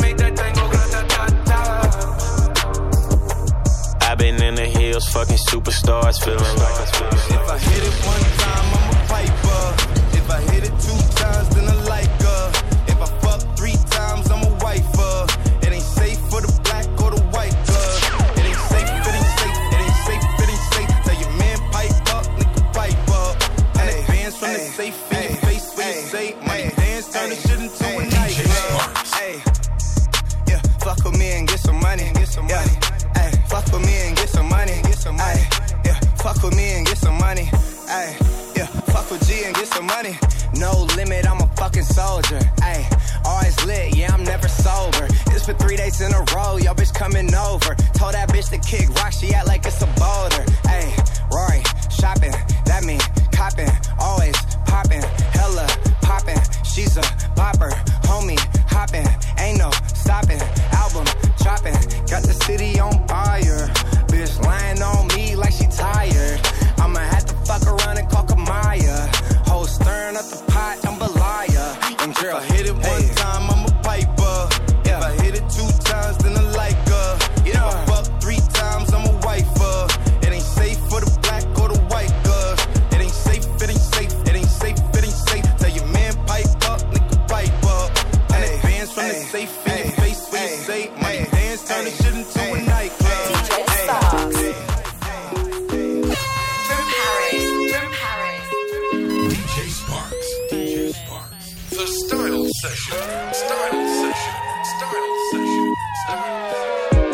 been 4.21 4.43
in 4.43 4.53
the 4.53 4.67
hills, 4.67 5.09
fucking 5.09 5.41
superstars, 5.49 6.23
feeling 6.23 6.55
like 6.61 6.77
I'm 6.77 6.87
If 7.33 7.49
I 7.49 7.57
hit 7.57 7.83
it 7.89 7.95
one 8.05 8.25
time, 8.37 8.67
I'm 8.77 8.87
a 8.93 8.97
piper. 9.09 9.63
If 10.13 10.29
I 10.29 10.39
hit 10.51 10.63
it 10.69 10.75
two 10.77 11.01
times, 11.17 11.49
then 11.55 11.65
I 11.67 11.73
like 11.89 12.13
her. 12.21 12.43
If 12.85 13.01
I 13.01 13.09
fuck 13.23 13.41
three 13.57 13.77
times, 13.89 14.29
I'm 14.29 14.43
a 14.45 14.53
wifer. 14.61 15.25
It 15.65 15.73
ain't 15.73 15.89
safe 15.97 16.19
for 16.29 16.39
the 16.45 16.53
black 16.61 16.85
or 17.01 17.09
the 17.17 17.23
white 17.33 17.57
girl. 17.65 17.97
It 18.37 18.45
ain't 18.45 18.61
safe, 18.69 18.93
it 19.09 19.15
ain't 19.17 19.31
safe, 19.41 19.57
it 19.73 19.81
ain't 19.85 19.99
safe, 20.05 20.25
it 20.37 20.49
ain't 20.53 20.65
safe. 20.75 20.91
Tell 21.01 21.17
your 21.17 21.33
man 21.41 21.57
pipe 21.73 22.13
up, 22.13 22.25
nigga 22.37 22.61
pipe 22.77 23.09
up. 23.25 23.35
And 23.81 23.89
advance 23.89 24.37
from 24.37 24.53
the 24.53 24.61
safe 24.77 25.01
in 25.17 25.33
your 25.33 25.41
face 25.49 25.67
when 25.73 25.87
you 25.97 26.05
say 26.13 26.27
money 26.45 26.69
dance, 26.77 27.09
turn 27.09 27.29
the 27.33 27.37
shit 27.41 27.57
into 27.57 27.87
a 27.89 28.03
nightclub. 28.05 28.77
Hey, 29.17 29.33
yeah, 30.45 30.61
fuck 30.85 31.01
with 31.05 31.17
me 31.17 31.27
and 31.41 31.47
get 31.47 31.59
some 31.59 31.79
money. 31.81 32.05
Get 32.13 32.27
some 32.27 32.45
money. 32.45 32.75
Hey, 33.17 33.31
fuck 33.49 33.65
with 33.73 33.85
me 33.85 33.93
and 33.93 34.09
get 34.09 34.10
some 35.01 35.17
money. 35.17 35.41
Money. 35.41 35.81
Yeah, 35.83 35.99
fuck 36.21 36.43
with 36.43 36.55
me 36.55 36.73
and 36.77 36.85
get 36.85 36.97
some 36.97 37.17
money. 37.17 37.49
Ay, 37.89 38.15
yeah, 38.55 38.67
fuck 38.93 39.09
with 39.09 39.25
G 39.27 39.43
and 39.45 39.55
get 39.55 39.67
some 39.67 39.87
money. 39.87 40.15
No 40.55 40.85
limit, 40.95 41.27
I'm 41.27 41.41
a 41.41 41.47
fucking 41.55 41.83
soldier. 41.83 42.39
Ay, 42.61 42.87
always 43.25 43.57
lit, 43.65 43.95
yeah, 43.95 44.13
I'm 44.13 44.23
never 44.23 44.47
sober. 44.47 45.07
It's 45.33 45.45
for 45.45 45.53
three 45.53 45.75
days 45.75 46.01
in 46.01 46.13
a 46.13 46.23
row, 46.35 46.57
yo 46.57 46.73
bitch 46.73 46.93
coming 46.93 47.33
over. 47.33 47.73
Told 47.97 48.13
that 48.13 48.29
bitch 48.29 48.49
to 48.51 48.59
kick 48.59 48.89
rock, 48.89 49.11
she 49.11 49.33
act 49.33 49.47
like 49.47 49.65
it's 49.65 49.81
a 49.81 49.87
boulder. 49.97 50.45
Ay, 50.65 50.85
Rory, 51.33 51.63
shopping, 51.89 52.33
that 52.65 52.83
mean 52.83 53.01
copping, 53.31 53.71
always 53.99 54.35
popping, 54.67 55.01
hella 55.33 55.65
popping. 56.01 56.39
She's 56.63 56.95
a 56.97 57.05
bopper, 57.33 57.71
homie, 58.05 58.39
hopping, 58.71 59.07
ain't 59.37 59.59
no 59.59 59.69
stopping. 59.93 60.41
Album 60.71 61.05
dropping, 61.43 61.77
got 62.07 62.23
the 62.23 62.35
city 62.45 62.79
on 62.79 62.93
fire. 63.07 63.67
Bitch 64.07 64.33
lying 64.43 64.81
on 64.81 65.07
me 65.15 65.35
like 65.35 65.53
she 65.53 65.67
tired. 65.67 66.39
I'ma 66.79 66.99
have 66.99 67.25
to 67.25 67.35
fuck 67.45 67.63
around 67.67 67.97
and 67.97 68.09
call 68.09 68.25
Kamaya. 68.25 68.97
Whole 69.47 69.65
stirring 69.65 70.15
up 70.17 70.25
the 70.25 70.41
pot, 70.51 70.77
I'm 70.85 70.97
Belaya. 70.99 71.65
And 72.03 72.15
girl, 72.15 72.39
hit 72.39 72.60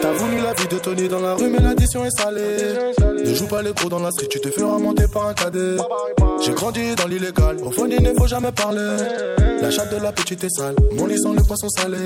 T'as 0.02 0.12
voulu 0.12 0.42
la 0.42 0.54
vie 0.54 0.68
de 0.68 0.78
Tony 0.78 1.08
dans 1.08 1.22
la 1.22 1.36
rue, 1.36 1.50
mais 1.50 1.60
l'addition 1.60 2.04
est 2.04 2.12
salée. 2.20 2.76
Ne 3.24 3.34
joue 3.34 3.48
pas 3.48 3.62
les 3.62 3.72
gros 3.72 3.88
dans 3.88 4.00
la 4.00 4.12
street, 4.12 4.28
tu 4.30 4.42
te 4.42 4.50
feras 4.50 4.78
monter 4.78 5.08
par 5.08 5.28
un 5.28 5.34
cadet. 5.34 5.78
J'ai 6.44 6.52
grandi 6.52 6.96
dans 6.96 7.08
l'illégal, 7.08 7.58
au 7.64 7.72
fond 7.72 7.88
il 7.90 8.04
ne 8.04 8.14
faut 8.18 8.28
jamais 8.28 8.52
parler. 8.52 8.98
La 9.62 9.72
chatte 9.72 9.94
de 9.94 10.04
la 10.04 10.12
petite 10.12 10.44
est 10.44 10.50
sale, 10.50 10.76
mon 10.92 11.08
lit 11.08 11.18
sent 11.18 11.34
le 11.34 11.44
poisson 11.44 11.70
salé. 11.70 11.98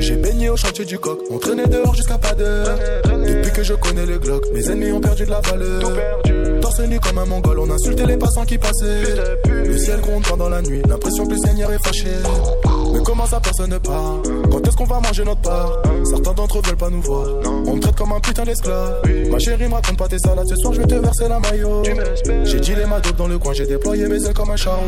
J'ai 0.00 0.16
baigné 0.16 0.50
au 0.50 0.56
chantier 0.56 0.84
du 0.84 0.98
coq, 0.98 1.20
on 1.30 1.38
traînait 1.38 1.68
dehors 1.68 1.94
jusqu'à 1.94 2.18
pas 2.18 2.34
d'heure. 2.34 2.76
Depuis 3.04 3.52
que 3.52 3.62
je 3.62 3.74
connais 3.74 4.04
le 4.04 4.18
Glock, 4.18 4.44
mes 4.52 4.68
ennemis 4.68 4.90
ont 4.92 5.00
perdu 5.00 5.24
de 5.24 5.30
la 5.30 5.40
valeur. 5.40 6.60
Torse 6.60 6.80
nu 6.80 6.98
comme 6.98 7.18
un 7.18 7.26
mongol, 7.26 7.58
on 7.60 7.70
insultait 7.70 8.06
les 8.06 8.16
passants 8.16 8.44
qui 8.44 8.58
passaient. 8.58 9.02
Le 9.46 9.78
ciel 9.78 10.00
gronde 10.00 10.24
pendant 10.26 10.48
la 10.48 10.60
nuit, 10.60 10.82
l'impression 10.88 11.26
que 11.26 11.32
le 11.32 11.38
Seigneur 11.38 11.72
est 11.72 11.84
fâché. 11.84 12.08
Mais 12.94 13.02
comment 13.02 13.26
ça 13.26 13.40
personne 13.40 13.70
ne 13.70 13.78
part 13.78 14.22
Quand 14.50 14.66
est-ce 14.66 14.76
qu'on 14.76 14.84
va 14.84 15.00
manger 15.00 15.24
notre 15.24 15.40
part 15.40 15.82
Certains 16.04 16.32
d'entre 16.32 16.58
eux 16.58 16.62
veulent 16.64 16.76
pas 16.76 16.90
nous 16.90 17.02
voir. 17.02 17.26
On 17.66 17.74
me 17.74 17.80
traite 17.80 17.96
comme 17.96 18.12
un 18.12 18.20
putain 18.20 18.44
d'esclave. 18.44 19.02
Ma 19.30 19.38
chérie 19.38 19.68
me 19.68 19.74
raconte 19.74 19.98
pas 19.98 20.08
tes 20.08 20.18
salades, 20.18 20.46
ce 20.48 20.54
soir 20.56 20.72
je 20.72 20.80
vais 20.80 20.86
te 20.86 20.94
verser 20.94 21.28
la 21.28 21.40
maillot. 21.40 21.82
J'ai 22.44 22.60
dit 22.60 22.74
les 22.74 22.86
madocs 22.86 23.16
dans 23.16 23.26
le 23.26 23.38
coin, 23.38 23.52
j'ai 23.52 23.66
déployé 23.66 24.06
mes 24.06 24.24
ailes 24.24 24.34
comme 24.34 24.50
un 24.50 24.56
charreau. 24.56 24.82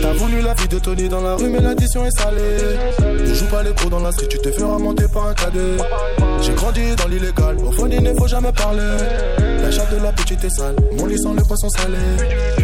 T'as 0.00 0.12
voulu 0.12 0.40
la 0.40 0.54
vie 0.54 0.68
de 0.68 0.78
Tony 0.78 1.08
dans 1.08 1.20
la 1.20 1.36
rue, 1.36 1.48
mais 1.48 1.60
l'addition 1.60 2.04
est 2.04 2.18
salée. 2.18 2.40
Ne 3.00 3.34
joue 3.34 3.46
pas 3.46 3.62
les 3.62 3.72
gros 3.74 3.90
dans 3.90 4.00
la 4.00 4.12
street, 4.12 4.28
tu 4.28 4.38
te 4.38 4.50
feras 4.50 4.78
monter 4.78 5.04
par 5.12 5.26
un 5.26 5.34
cadet. 5.34 5.76
J'ai 6.40 6.54
grandi 6.54 6.96
dans 6.96 7.08
l'illégal, 7.08 7.56
au 7.64 7.72
fond 7.72 7.88
il 7.90 8.02
ne 8.02 8.14
faut 8.14 8.26
jamais 8.26 8.52
parler. 8.52 9.57
La 9.68 9.84
de 9.84 10.02
la 10.02 10.12
petite 10.12 10.42
est 10.42 10.50
sale, 10.50 10.76
mon 10.96 11.04
lit 11.04 11.18
sent 11.18 11.34
le 11.36 11.42
poisson 11.42 11.68
salé. 11.68 11.98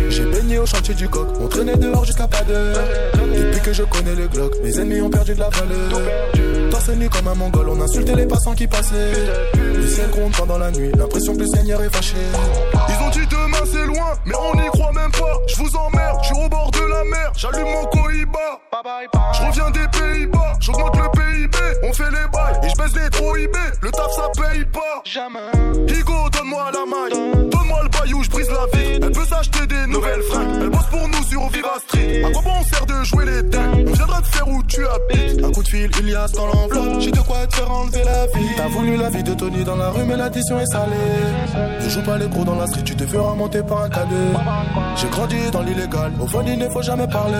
J'ai 0.08 0.24
baigné 0.24 0.58
au 0.58 0.64
chantier 0.64 0.94
du 0.94 1.06
coq, 1.06 1.28
on 1.38 1.48
traînait 1.48 1.76
dehors 1.76 2.04
jusqu'à 2.04 2.26
pas 2.26 2.42
d'heure. 2.42 2.78
Depuis 3.14 3.60
que 3.60 3.72
je 3.74 3.82
connais 3.82 4.14
le 4.14 4.26
Glock, 4.26 4.54
mes 4.62 4.80
ennemis 4.80 5.00
ont 5.02 5.10
perdu 5.10 5.34
de 5.34 5.38
la 5.38 5.50
valeur. 5.50 6.70
Torse 6.70 6.88
nu 6.88 7.08
comme 7.10 7.28
un 7.28 7.34
mongol, 7.34 7.68
on 7.68 7.80
insultait 7.80 8.14
les 8.16 8.26
passants 8.26 8.54
qui 8.54 8.66
passaient. 8.66 9.12
Le 9.54 9.86
ciel 9.86 10.08
gronde 10.10 10.32
pendant 10.32 10.56
la 10.56 10.70
nuit, 10.70 10.90
l'impression 10.96 11.34
que 11.34 11.40
le 11.40 11.46
Seigneur 11.46 11.82
est 11.82 11.94
fâché. 11.94 12.16
Ils 12.88 13.04
ont 13.04 13.10
dit 13.10 13.26
demain 13.30 13.64
c'est 13.70 13.86
loin, 13.86 14.12
mais 14.24 14.34
on 14.34 14.60
n'y 14.60 14.66
croit 14.68 14.92
même 14.92 15.12
pas. 15.12 15.38
Je 15.46 15.56
vous 15.56 15.76
emmerde, 15.76 16.18
je 16.22 16.26
suis 16.34 16.44
au 16.44 16.48
bord 16.48 16.70
de 16.70 16.90
la 16.90 17.04
mer, 17.04 17.32
j'allume 17.36 17.68
mon 17.70 17.84
cohiba. 17.86 18.60
Je 18.74 19.46
reviens 19.46 19.70
des 19.70 19.86
Pays-Bas, 19.96 20.54
j'augmente 20.58 20.96
le 20.96 21.08
PIB, 21.12 21.56
on 21.84 21.92
fait 21.92 22.10
les 22.10 22.28
bails 22.32 22.58
et 22.64 22.68
je 22.68 22.76
baisse 22.76 23.02
les 23.02 23.08
trop 23.08 23.36
IB. 23.36 23.54
Le 23.80 23.90
taf 23.92 24.10
ça 24.10 24.28
paye 24.34 24.64
pas. 24.64 24.80
Jamais. 25.04 25.38
Higo, 25.86 26.28
donne-moi 26.32 26.72
la 26.72 26.80
maille. 26.84 27.50
Donne-moi 27.50 27.80
le 27.84 27.88
bail 27.88 28.14
où 28.14 28.24
je 28.24 28.30
brise 28.30 28.48
la 28.50 28.66
vie. 28.76 28.98
Elle 29.00 29.12
peut 29.12 29.24
s'acheter 29.24 29.64
des 29.68 29.86
nouvelles 29.86 30.22
fringues. 30.22 30.58
Elle 30.62 30.70
bosse 30.70 30.86
pour 30.86 31.06
nous 31.06 31.22
sur 31.22 31.48
Viva 31.50 31.74
Street. 31.86 32.24
À 32.24 32.30
quoi 32.32 32.42
bon 32.42 32.50
on 32.58 32.64
sert 32.64 32.86
de 32.86 33.04
jouer 33.04 33.26
les 33.26 33.42
dingues? 33.44 33.86
On 33.88 33.92
viendra 33.92 34.20
te 34.22 34.26
faire 34.26 34.48
où 34.48 34.62
tu 34.64 34.80
habites. 34.84 35.44
Un 35.44 35.52
coup 35.52 35.62
de 35.62 35.68
fil, 35.68 35.90
il 36.00 36.10
y 36.10 36.14
a 36.16 36.26
dans 36.28 36.46
l'enveloppe. 36.46 37.00
J'ai 37.00 37.12
de 37.12 37.20
quoi 37.20 37.46
te 37.46 37.54
faire 37.54 37.70
enlever 37.70 38.02
la 38.02 38.26
vie. 38.26 38.56
T'as 38.56 38.68
voulu 38.68 38.96
la 38.96 39.10
vie 39.10 39.22
de 39.22 39.34
Tony 39.34 39.62
dans 39.62 39.76
la 39.76 39.90
rue, 39.90 40.04
mais 40.04 40.16
l'addition 40.16 40.58
est 40.58 40.66
salée. 40.66 40.96
Ne 41.80 41.88
joue 41.88 42.02
pas 42.02 42.18
les 42.18 42.26
gros 42.26 42.44
dans 42.44 42.56
la 42.56 42.66
street, 42.66 42.82
tu 42.84 42.96
te 42.96 43.06
feras 43.06 43.34
monter 43.34 43.62
par 43.62 43.82
un 43.82 43.88
cadet. 43.88 44.32
J'ai 44.96 45.08
grandi 45.08 45.50
dans 45.52 45.62
l'illégal. 45.62 46.12
Au 46.20 46.26
fond, 46.26 46.42
il 46.44 46.58
ne 46.58 46.68
faut 46.68 46.82
jamais 46.82 47.06
parler. 47.06 47.36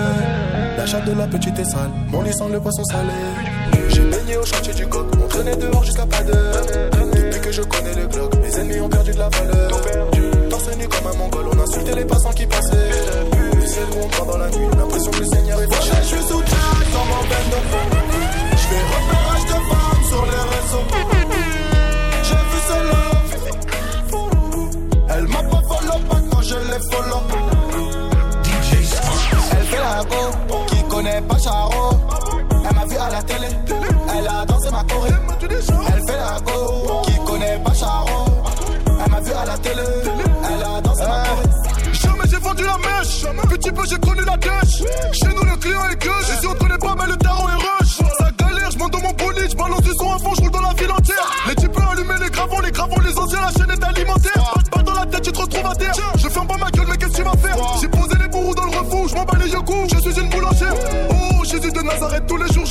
La 0.77 0.87
chatte 0.87 1.07
de 1.07 1.13
la 1.13 1.24
petite 1.27 1.59
est 1.59 1.65
sale. 1.65 1.91
Mon 2.09 2.23
lit 2.23 2.33
sans 2.33 2.49
le 2.49 2.61
poisson 2.61 2.85
salé. 2.85 3.13
J'ai 3.89 4.05
baigné 4.05 4.37
au 4.37 4.45
chantier 4.45 4.75
du 4.75 4.87
coq. 4.87 5.07
On 5.23 5.29
traînait 5.29 5.57
dehors 5.57 5.85
jusqu'à 5.85 6.07
pas 6.07 6.23
d'heure. 6.23 6.67
Depuis 7.15 7.41
que 7.41 7.53
je 7.53 7.63
connais 7.63 7.95
le 7.95 8.07
Glock, 8.07 8.35
mes 8.37 8.59
ennemis 8.59 8.81
ont 8.81 8.89
perdu 8.89 9.13
de 9.13 9.19
la 9.19 9.29
valeur. 9.29 9.71
Torse 10.51 10.77
nu 10.77 10.89
comme 10.89 11.07
un 11.13 11.17
mongol, 11.17 11.47
on 11.53 11.59
insultait 11.61 11.95
les 11.95 12.05
passants 12.05 12.33
qui 12.33 12.47
passaient. 12.47 12.91
Le 13.55 13.67
ciel 13.67 13.87
gros 13.91 14.09
pendant 14.19 14.39
la 14.39 14.49
nuit, 14.51 14.67
l'impression 14.77 15.11
que 15.11 15.21
le 15.21 15.27
Seigneur 15.27 15.61
est 15.61 15.73
fâché. 15.75 15.93
Je 16.03 16.07
suis 16.07 16.23
sous 16.29 16.41
Jack 16.41 16.93
dans 16.93 17.05
mon 17.05 17.23
bendo. 17.31 17.59
Je 18.53 18.67
fais 18.69 18.83
repérage 18.95 19.45
de 19.45 19.59
femmes 19.71 20.05
sur 20.09 20.23
les 20.27 20.45
réseaux. 20.55 20.87
J'ai 22.23 22.35
vu 22.35 22.61
celle-là. 22.69 23.03
Elle 25.17 25.29
m'a 25.29 25.43
pas 25.43 25.63
follow 25.69 25.99
pas 26.09 26.21
quand 26.31 26.43
je 26.43 26.55
l'ai 26.57 26.81
follow. 26.91 27.23
Elle 29.57 29.67
fait 29.67 29.79
la 29.79 30.05
go, 30.05 30.23
qui 31.05 31.11
connaît 31.11 31.23
pas 31.23 31.39
Charo. 31.39 31.91
Elle 32.67 32.75
m'a 32.75 32.87
vu 32.87 32.97
à 32.97 33.11
la 33.11 33.23
télé, 33.23 33.49
elle 34.17 34.29
a 34.29 34.45
dansé 34.47 34.71
ma 34.71 34.85
choré. 34.85 35.11
Elle 35.43 36.03
fait 36.07 36.17
la 36.17 36.41
go, 36.41 37.03
qui 37.05 37.19
connaît 37.25 37.59
pas 37.59 37.75
Charo. 37.75 38.25
Elle 39.05 39.11
m'a 39.11 39.21
vu 39.21 39.33
à 39.33 39.45
la 39.45 39.59
télé, 39.59 39.83
elle 40.45 40.63
a 40.63 40.81
dansé 40.81 41.03
ma 41.03 41.25
choré. 41.25 41.45
Jamais 41.93 42.29
j'ai 42.31 42.37
vendu 42.37 42.65
la 42.65 42.79
mèche, 42.79 43.27
petit 43.51 43.73
peu 43.73 43.83
j'ai 43.89 43.99
connu 43.99 44.23
la 44.25 44.37
dèche. 44.37 44.83
Chez 45.13 45.29
nous 45.29 45.45
le 45.45 45.57
client 45.57 45.85
est 45.91 45.97
que 45.97 46.11
je 46.21 46.39
suis 46.39 46.47
on 46.47 46.55
connaît 46.55 46.79
pas 46.79 46.95
mais 46.99 47.07
le 47.07 47.17
tarot 47.17 47.49
est 47.49 47.54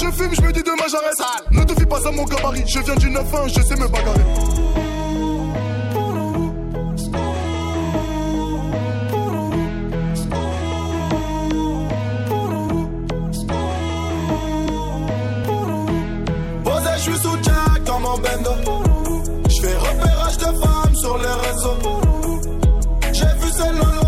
je 0.04 0.12
fume, 0.12 0.36
je 0.36 0.42
me 0.42 0.52
dis 0.52 0.64
demain 0.64 0.88
j'arrête. 0.92 1.52
Ne 1.52 1.64
te 1.64 1.80
fie 1.80 1.86
pas 1.86 2.08
à 2.08 2.12
mon 2.12 2.26
gabarit, 2.26 2.64
je 2.68 2.80
viens 2.80 2.96
du 2.96 3.10
9-1, 3.10 3.48
je 3.48 3.62
sais 3.62 3.76
me 3.76 3.88
bagarrer. 3.88 4.24
Je 16.96 17.12
suis 17.12 17.20
sous 17.20 17.38
Jack 17.44 17.84
dans 17.84 18.00
mon 18.00 18.18
bendo. 18.18 18.52
Je 19.50 19.62
fais 19.62 19.76
repérage 19.76 20.38
de 20.38 20.46
femmes 20.46 20.96
sur 20.96 21.18
les 21.18 21.36
réseaux. 21.48 21.78
J'ai 23.12 23.34
vu 23.42 23.52
ce 23.52 23.66
lolo. 23.74 24.06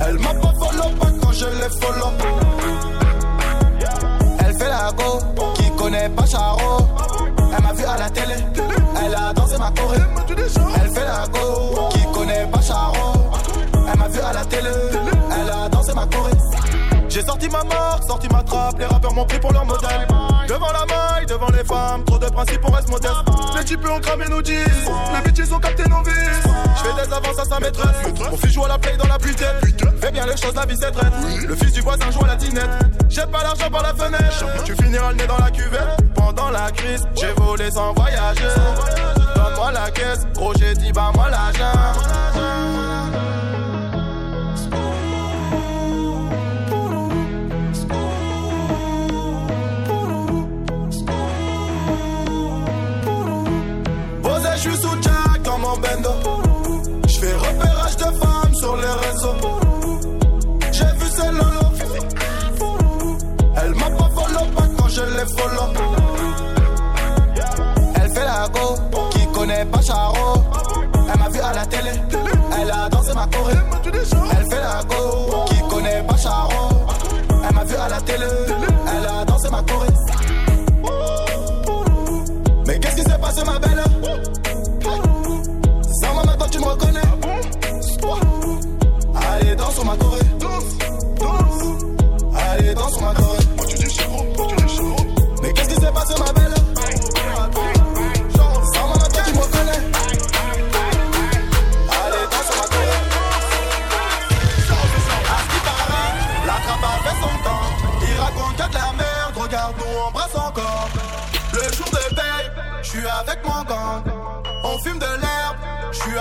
Elle 0.00 0.18
m'a 0.18 0.34
pas 0.34 0.52
follow 0.58 0.90
pas 0.98 1.10
quand 1.22 1.32
je 1.32 1.46
l'ai 1.46 1.70
follow. 1.80 2.45
Elle 4.86 4.92
fait 4.92 4.98
la 4.98 5.04
go, 5.04 5.18
qui 5.54 5.70
connaît 5.70 6.08
pas 6.10 6.26
Charo. 6.26 6.86
Elle 7.56 7.62
m'a 7.62 7.72
vu 7.72 7.84
à 7.84 7.96
la 7.96 8.10
télé, 8.10 8.34
elle 9.04 9.14
a 9.14 9.32
dansé 9.32 9.58
ma 9.58 9.70
choré. 9.72 9.98
Elle 10.28 10.90
fait 10.94 11.04
la 11.04 11.26
go, 11.26 11.88
qui 11.90 12.02
connaît 12.12 12.46
pas 12.46 12.60
Charo. 12.60 13.12
Elle 13.92 13.98
m'a 13.98 14.08
vu 14.08 14.20
à 14.20 14.32
la 14.32 14.44
télé, 14.44 14.70
elle 15.40 15.50
a 15.50 15.68
dansé 15.68 15.92
ma 15.92 16.06
choré. 16.06 16.32
J'ai 17.08 17.22
sorti 17.22 17.48
ma 17.48 17.64
marque, 17.64 18.04
sorti 18.04 18.28
ma 18.28 18.42
trappe, 18.42 18.78
les 18.78 18.86
rappeurs 18.86 19.14
m'ont 19.14 19.24
pris 19.24 19.40
pour 19.40 19.52
leur 19.52 19.64
modèle. 19.64 20.06
Devant 20.46 20.72
la 20.72 20.86
maille, 20.86 21.26
devant 21.26 21.48
les 21.48 21.64
femmes, 21.64 22.04
trop 22.04 22.18
de 22.18 22.26
principes, 22.26 22.60
on 22.64 22.70
reste 22.70 22.88
modeste. 22.88 23.14
Les 23.56 23.64
types 23.64 23.84
ont 23.88 24.00
cramé 24.00 24.26
nos 24.28 24.42
jeans, 24.42 24.64
les 25.14 25.30
bitches 25.30 25.52
ont 25.52 25.58
capté 25.58 25.82
nos 25.88 26.02
vies. 26.02 26.12
Je 26.12 26.82
fais 26.82 27.06
des 27.06 27.12
avances 27.12 27.38
à 27.38 27.44
sa 27.44 27.60
maîtresse, 27.60 27.96
mon 28.30 28.36
fils 28.36 28.52
joue 28.52 28.64
à 28.64 28.68
la 28.68 28.78
play 28.78 28.96
dans 28.96 29.08
la 29.08 29.18
pluie 29.18 29.34
Fais 30.00 30.10
bien 30.12 30.26
les 30.26 30.36
choses, 30.36 30.54
la 30.54 30.66
vie 30.66 30.76
c'est 30.78 30.90
traite. 30.90 31.12
Le 31.46 31.54
fils 31.56 31.72
du 31.72 31.80
voisin 31.80 32.10
joue 32.10 32.24
à 32.24 32.28
la 32.28 32.36
tinette. 32.36 32.70
J'ai 33.08 33.26
pas 33.26 33.42
l'argent 33.42 33.70
par 33.70 33.82
la 33.82 33.94
fenêtre, 33.94 34.64
tu 34.64 34.74
finiras 34.76 35.10
le 35.10 35.16
nez 35.16 35.26
dans 35.26 35.38
la 35.38 35.50
cuvette. 35.50 36.14
Pendant 36.14 36.50
la 36.50 36.70
crise, 36.70 37.02
j'ai 37.14 37.32
volé 37.32 37.70
sans 37.70 37.92
voyager. 37.94 38.44
Donne-moi 39.34 39.72
la 39.72 39.90
caisse, 39.90 40.26
gros 40.34 40.52
j'ai 40.58 40.74
dit 40.74 40.92
bah 40.92 41.10
moi 41.14 41.28
l'argent. 41.30 41.72
Posé, 42.34 42.85
je 54.56 54.60
suis 54.62 54.76
sous 54.76 55.02
Jack 55.02 55.42
dans 55.42 55.58
mon 55.58 55.76
bendo. 55.76 56.10
Je 57.08 57.18
fais 57.18 57.34
repérage 57.34 57.96
de 57.96 58.04
femmes 58.04 58.54
sur 58.54 58.76
les 58.76 58.94
réseaux. 59.06 59.34
J'ai 60.72 60.84
vu 60.84 61.08
ce 61.16 61.26
lolo. 61.30 61.66
Elle 63.58 63.74
m'a 63.74 63.90
pas 63.90 64.10
follow 64.14 64.46
pas 64.56 64.66
quand 64.78 64.88
je 64.88 65.02
l'ai 65.02 65.26
follow. 65.36 65.68
Elle 67.94 68.10
fait 68.14 68.24
la 68.24 68.48
go, 68.48 68.76
qui 69.10 69.26
connaît 69.32 69.64
pas 69.66 69.82
Charo. 69.82 70.44
Elle 71.12 71.18
m'a 71.18 71.28
vu 71.28 71.40
à 71.40 71.52
la 71.52 71.66
télé, 71.66 71.90
elle 72.60 72.70
a 72.70 72.88
dansé 72.88 73.14
ma 73.14 73.26
choré. 73.26 73.54
Elle 73.84 74.46
fait 74.50 74.60
la 74.60 74.82
go, 74.84 75.44
qui 75.46 75.58
connaît 75.68 76.02
pas 76.02 76.16
Charo. 76.16 76.68
Elle 77.48 77.54
m'a 77.54 77.64
vu 77.64 77.74
à 77.76 77.88
la 77.88 78.00
télé, 78.00 78.26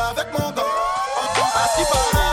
avec 0.10 0.28
mon 0.34 0.52
gang. 0.52 0.66
À 1.56 2.25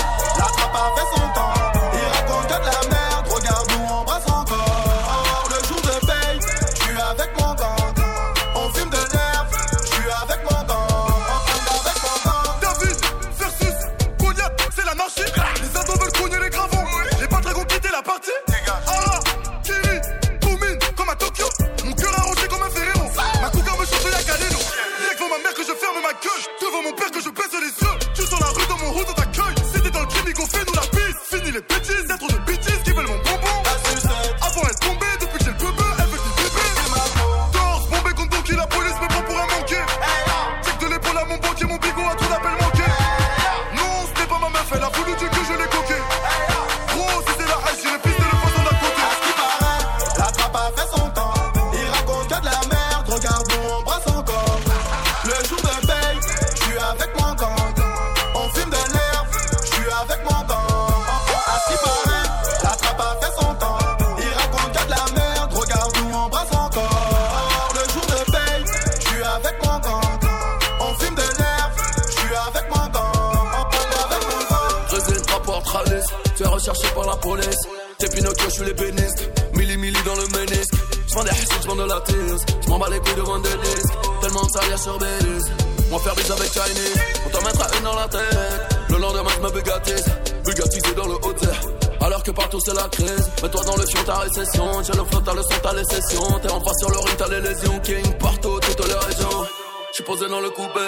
Pinocchio, 78.13 78.45
je 78.49 78.51
suis 78.51 78.65
les 78.65 78.75
bénisques. 78.75 79.29
Milli 79.55 79.77
milli 79.77 79.99
dans 80.05 80.15
le 80.15 80.27
ménisque. 80.39 80.75
J'vends 81.09 81.25
des 81.25 81.31
hassids, 81.31 81.63
j'vends 81.65 81.77
de 81.77 81.85
la 81.85 82.01
tease. 82.01 82.45
J'm'en 82.67 82.79
bats 82.79 82.89
les 82.91 82.99
couilles 82.99 83.15
devant 83.17 83.39
des 83.39 83.49
disques. 83.49 83.95
Tellement 84.21 84.43
de 84.43 84.51
salière 84.51 84.79
sur 84.79 84.99
Belize. 84.99 85.53
Moi 85.91 86.01
faire 86.01 86.15
des 86.15 86.33
avec 86.33 86.53
Chinese. 86.53 86.99
On 87.27 87.31
t'en 87.31 87.43
mettra 87.43 87.67
une 87.77 87.85
dans 87.85 87.95
la 87.95 88.09
tête. 88.09 88.77
Le 88.89 88.99
lendemain, 88.99 89.31
j'me 89.37 89.51
bugatise. 89.51 90.05
Bugatisé 90.45 90.95
dans 90.95 91.07
le 91.07 91.15
hôtel. 91.15 91.55
Alors 92.01 92.23
que 92.23 92.31
partout 92.33 92.61
c'est 92.61 92.75
la 92.75 92.89
crise. 92.89 93.31
Mets-toi 93.43 93.65
dans 93.65 93.77
le 93.77 93.87
fion, 93.87 94.05
ta 94.05 94.19
récession. 94.19 94.83
J'ai 94.83 94.93
le 94.93 95.05
flot, 95.05 95.21
t'as 95.25 95.35
le 95.35 95.43
son, 95.43 95.59
t'as 95.63 95.75
les 95.75 95.85
sessions. 95.85 96.41
T'es 96.43 96.51
en 96.51 96.61
face 96.61 96.79
sur 96.79 96.91
le 96.91 96.99
ring, 96.99 97.17
t'as 97.17 97.29
les 97.29 97.41
lésions. 97.41 97.79
King 97.81 98.13
partout, 98.19 98.59
toutes 98.61 98.87
les 98.87 98.95
régions. 98.95 99.47
J'suis 99.93 100.05
posé 100.05 100.29
dans 100.29 100.41
le 100.41 100.51
coupé. 100.51 100.81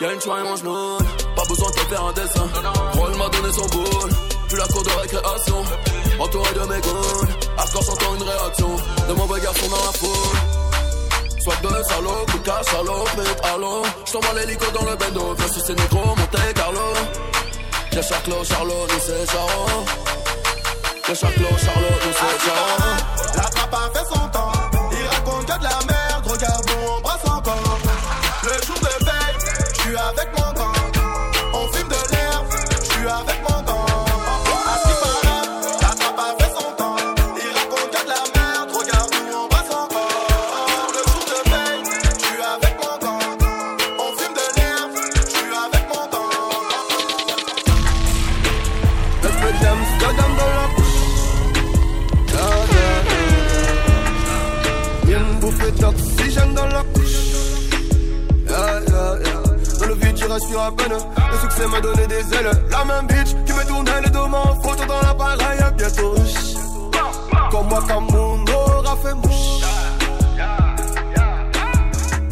Y'a 0.00 0.12
une 0.12 0.18
et 0.18 0.42
mange 0.42 0.62
Pas 1.36 1.44
besoin 1.48 1.70
de 1.70 1.74
te 1.74 1.80
faire 1.88 2.04
un 2.04 2.12
dessin. 2.12 2.48
Roll 2.94 3.16
m'a 3.16 3.28
donné 3.28 3.52
son 3.52 3.66
boule. 3.66 4.29
Puis 4.50 4.58
la 4.58 4.66
cour 4.66 4.82
de 4.82 4.90
récréation. 4.90 5.62
Entouré 6.18 6.52
de 6.54 6.60
mes 6.60 6.80
goons. 6.80 7.28
Hardcore 7.56 7.82
j'entends 7.82 8.16
une 8.16 8.22
réaction. 8.24 8.76
De 9.08 9.12
mauvais 9.12 9.40
garçons 9.40 9.68
dans 9.68 9.86
la 9.86 9.92
foule. 9.92 10.38
Soit 11.38 11.54
de 11.62 11.82
salaud, 11.84 12.26
coup 12.30 12.38
de 12.38 12.44
cash, 12.44 12.66
salaud, 12.66 13.04
vite, 13.16 13.40
allô. 13.44 13.82
J't'envoie 14.04 14.34
l'hélico 14.34 14.66
dans 14.74 14.90
le 14.90 14.96
bendo. 14.96 15.34
Viens 15.38 15.52
sur 15.52 15.64
ces 15.64 15.74
négros, 15.74 16.04
Monte 16.04 16.54
Carlo. 16.54 16.80
Y'a 17.92 18.02
Charclo, 18.02 18.44
Charlot, 18.44 18.86
nous 18.88 19.00
c'est 19.06 19.32
Charo. 19.32 19.84
Y'a 21.08 21.14
Charclo, 21.14 21.46
Charlot, 21.64 21.96
nous 22.04 22.12
c'est 22.12 22.38
Charo. 22.44 23.36
La 23.36 23.42
trappe 23.44 23.74
a 23.74 23.98
fait 23.98 24.06
son 24.12 24.28
temps. 24.30 24.52
Il 24.92 25.06
raconte 25.06 25.46
que 25.46 25.58
de 25.58 25.64
la 25.64 25.70
merde. 25.70 25.89
Le 61.60 62.06
des 62.06 62.36
ailes. 62.36 62.50
La 62.70 62.84
même 62.86 63.06
bitch 63.06 63.34
qui 63.44 63.52
me 63.52 63.66
tournait 63.66 64.00
les 64.02 64.10
deux 64.10 64.26
mains 64.28 64.44
en 64.44 64.60
photo 64.62 64.82
dans 64.86 65.00
l'appareil. 65.02 65.60
À 65.60 65.70
bientôt. 65.70 66.14
Comme 67.50 67.68
moi, 67.68 67.84
comme 67.86 68.06
mon 68.10 68.44
aura 68.50 68.96
fait 68.96 69.14
mouche. 69.14 69.60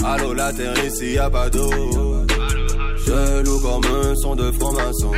Allô, 0.05 0.32
la 0.32 0.50
terre 0.52 0.82
ici, 0.82 1.12
y'a 1.12 1.28
pas 1.28 1.50
d'eau. 1.50 1.70
Je 3.06 3.42
loue 3.42 3.60
comme 3.60 3.84
un 3.84 4.14
son 4.16 4.34
de 4.34 4.50
franc-maçon. 4.52 5.12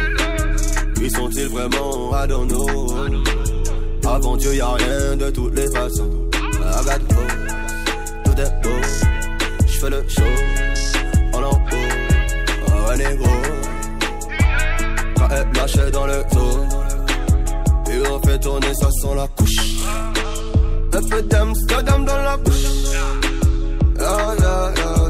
Qui 0.97 1.09
sont-ils 1.11 1.49
vraiment 1.49 2.11
know. 2.47 2.95
Avant 4.05 4.37
Dieu, 4.37 4.55
y'a 4.55 4.73
rien 4.73 5.16
de 5.16 5.31
toutes 5.31 5.55
les 5.55 5.70
façons. 5.70 6.11
Hope, 6.35 7.15
tout 8.24 8.41
est 8.41 8.62
beau. 8.62 8.81
J'fais 9.69 9.91
le 9.91 10.05
show, 10.09 10.23
en 11.32 11.43
haut. 11.43 11.59
Oh, 12.66 12.93
est 12.93 13.16
gros. 13.16 13.40
Lâchait 15.61 15.91
dans 15.91 16.07
le 16.07 16.24
dos. 16.32 16.65
Et 17.93 18.01
on 18.11 18.19
fait 18.27 18.39
tourner, 18.39 18.73
ça 18.81 18.89
sent 18.91 19.15
la 19.15 19.28
couche. 19.37 19.59
Un 20.95 21.03
peu 21.07 21.20
d'Amsterdam 21.23 22.05
dans 22.07 22.16
la 22.16 22.37
bouche. 22.39 22.65
Yeah, 23.99 24.35
yeah, 24.41 24.73
yeah. 24.77 25.05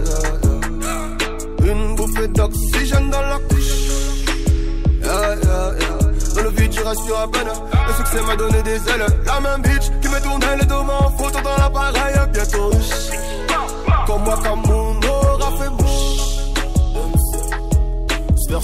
Une 1.72 1.94
bouffée 1.94 2.27
d'oxygène 2.28 3.10
dans 3.10 3.22
la 3.22 3.39
couche. 3.48 3.74
Dans 6.35 6.43
le 6.43 6.51
vide, 6.51 6.72
j'y 6.72 6.81
respire 6.81 7.18
à 7.20 7.28
peine. 7.31 7.47
Le 7.86 7.93
succès 7.94 8.20
m'a 8.27 8.35
donné 8.35 8.60
des 8.62 8.81
ailes. 8.90 9.06
La 9.27 9.39
même 9.40 9.62
bitch 9.62 9.89
qui 10.02 10.09
me 10.09 10.20
tournait 10.20 10.56
les 10.56 10.66
deux 10.66 10.82
mains 10.82 10.98
en 10.98 11.10
photo 11.16 11.39
dans 11.44 11.56
l'appareil. 11.62 12.16
Bientôt. 12.32 12.72
Comme 14.05 14.24
moi, 14.24 14.36
comme 14.43 14.62
mon 14.66 14.69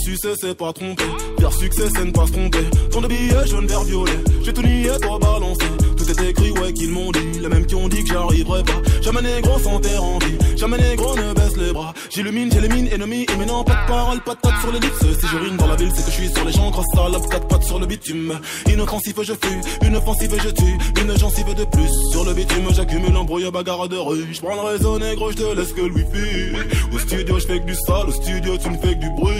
Sucer, 0.06 0.34
c'est 0.40 0.56
pas 0.56 0.72
tromper. 0.72 1.02
Faire 1.40 1.52
succès, 1.52 1.88
c'est 1.92 2.04
ne 2.04 2.12
pas 2.12 2.28
se 2.28 2.32
tromper. 2.32 2.62
Ton 2.92 3.00
de 3.00 3.08
billets 3.08 3.44
jaune, 3.46 3.66
vert, 3.66 3.82
violet. 3.82 4.12
J'ai 4.40 4.52
tout 4.52 4.62
nié, 4.62 4.88
toi 5.02 5.18
balancé. 5.18 5.66
Tout 5.96 6.08
est 6.08 6.30
écrit, 6.30 6.52
ouais, 6.52 6.72
qu'ils 6.72 6.92
m'ont 6.92 7.10
dit. 7.10 7.40
Les 7.40 7.48
mêmes 7.48 7.66
qui 7.66 7.74
ont 7.74 7.88
dit 7.88 8.04
que 8.04 8.12
j'arriverai 8.12 8.62
pas. 8.62 8.80
Jamais 9.02 9.22
négro 9.22 9.58
sans 9.58 9.80
terre 9.80 10.04
en 10.04 10.18
vie. 10.18 10.38
Jamais 10.56 10.78
négro 10.78 11.16
ne 11.16 11.32
baisse 11.34 11.56
les 11.56 11.72
bras. 11.72 11.92
J'illumine, 12.08 12.52
j'élimine, 12.52 12.86
ennemi. 12.86 13.26
Et 13.28 13.36
maintenant, 13.36 13.64
pas 13.64 13.82
de 13.82 13.88
parole, 13.88 14.20
pas 14.20 14.36
de 14.36 14.40
patte 14.56 14.62
sur 14.62 14.72
l'ellipse. 14.72 15.20
Si 15.20 15.26
je 15.26 15.36
rime 15.36 15.56
dans 15.56 15.66
la 15.66 15.76
ville, 15.76 15.90
c'est 15.94 16.04
que 16.04 16.10
je 16.10 16.16
suis 16.16 16.28
sur 16.28 16.44
les 16.44 16.52
gens. 16.52 16.70
Grosse 16.70 16.86
salope, 16.94 17.28
quatre 17.28 17.48
pattes 17.48 17.64
sur 17.64 17.78
le 17.78 17.86
bitume. 17.86 18.38
Inoffensif, 18.68 19.14
je 19.22 19.32
fuis. 19.32 19.86
Une 19.86 19.96
offensive, 19.96 20.34
je 20.42 20.48
tue. 20.50 20.78
Une 21.02 21.18
gencive 21.18 21.54
de 21.54 21.64
plus. 21.64 21.90
Sur 22.10 22.24
le 22.24 22.34
bitume, 22.34 22.68
j'accumule 22.72 23.16
embrouille, 23.16 23.50
bagarre 23.50 23.88
de 23.88 23.96
rue. 23.96 24.26
J'prends 24.32 24.54
le 24.54 24.72
réseau 24.72 24.98
négro, 24.98 25.30
je 25.30 25.36
te 25.36 25.56
laisse 25.56 25.72
que 25.72 25.82
le 25.82 25.92
wifi. 25.92 26.56
Au 26.92 26.98
studio, 26.98 27.38
je 27.38 27.46
fais 27.46 27.60
que 27.60 27.66
du 27.66 27.74
sale. 27.74 28.08
Au 28.08 28.12
studio, 28.12 28.56
tu 28.58 28.70
me 28.70 28.78
fais 28.78 28.94
que 28.94 29.00
du 29.00 29.10
bruit. 29.10 29.34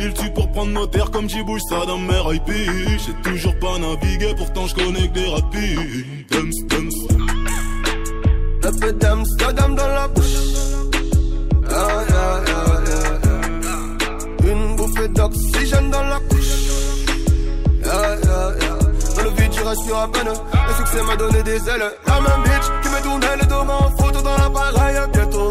Il 0.00 0.12
tue 0.14 0.30
pour 0.30 0.50
prendre 0.52 0.72
nos 0.72 0.86
terres 0.86 1.10
comme 1.10 1.28
j'y 1.28 1.42
bouge 1.42 1.60
ça 1.68 1.86
dans 1.86 1.98
mes 1.98 2.34
IP. 2.34 2.48
J'ai 2.48 3.30
toujours 3.30 3.58
pas 3.58 3.78
navigué, 3.78 4.34
pourtant 4.36 4.66
je 4.66 4.74
connais 4.74 5.08
que 5.08 5.14
des 5.14 5.26
rapides. 5.26 6.26
Dums, 6.30 6.50
dums. 6.68 6.90
Un 8.66 8.72
peu 8.72 8.92
le. 19.84 20.30
Le 20.68 20.74
succès 20.74 21.02
m'a 21.02 21.16
donné 21.16 21.42
des 21.42 21.68
ailes. 21.68 21.92
La 22.06 22.20
même 22.20 22.42
bitch 22.44 22.66
qui 22.82 22.88
me 22.88 23.02
tournait 23.02 23.46
deux 23.48 23.64
mains 23.66 23.78
en 23.78 23.90
photo 24.02 24.22
dans 24.22 24.36
l'appareil. 24.36 24.96
Bientôt. 25.12 25.50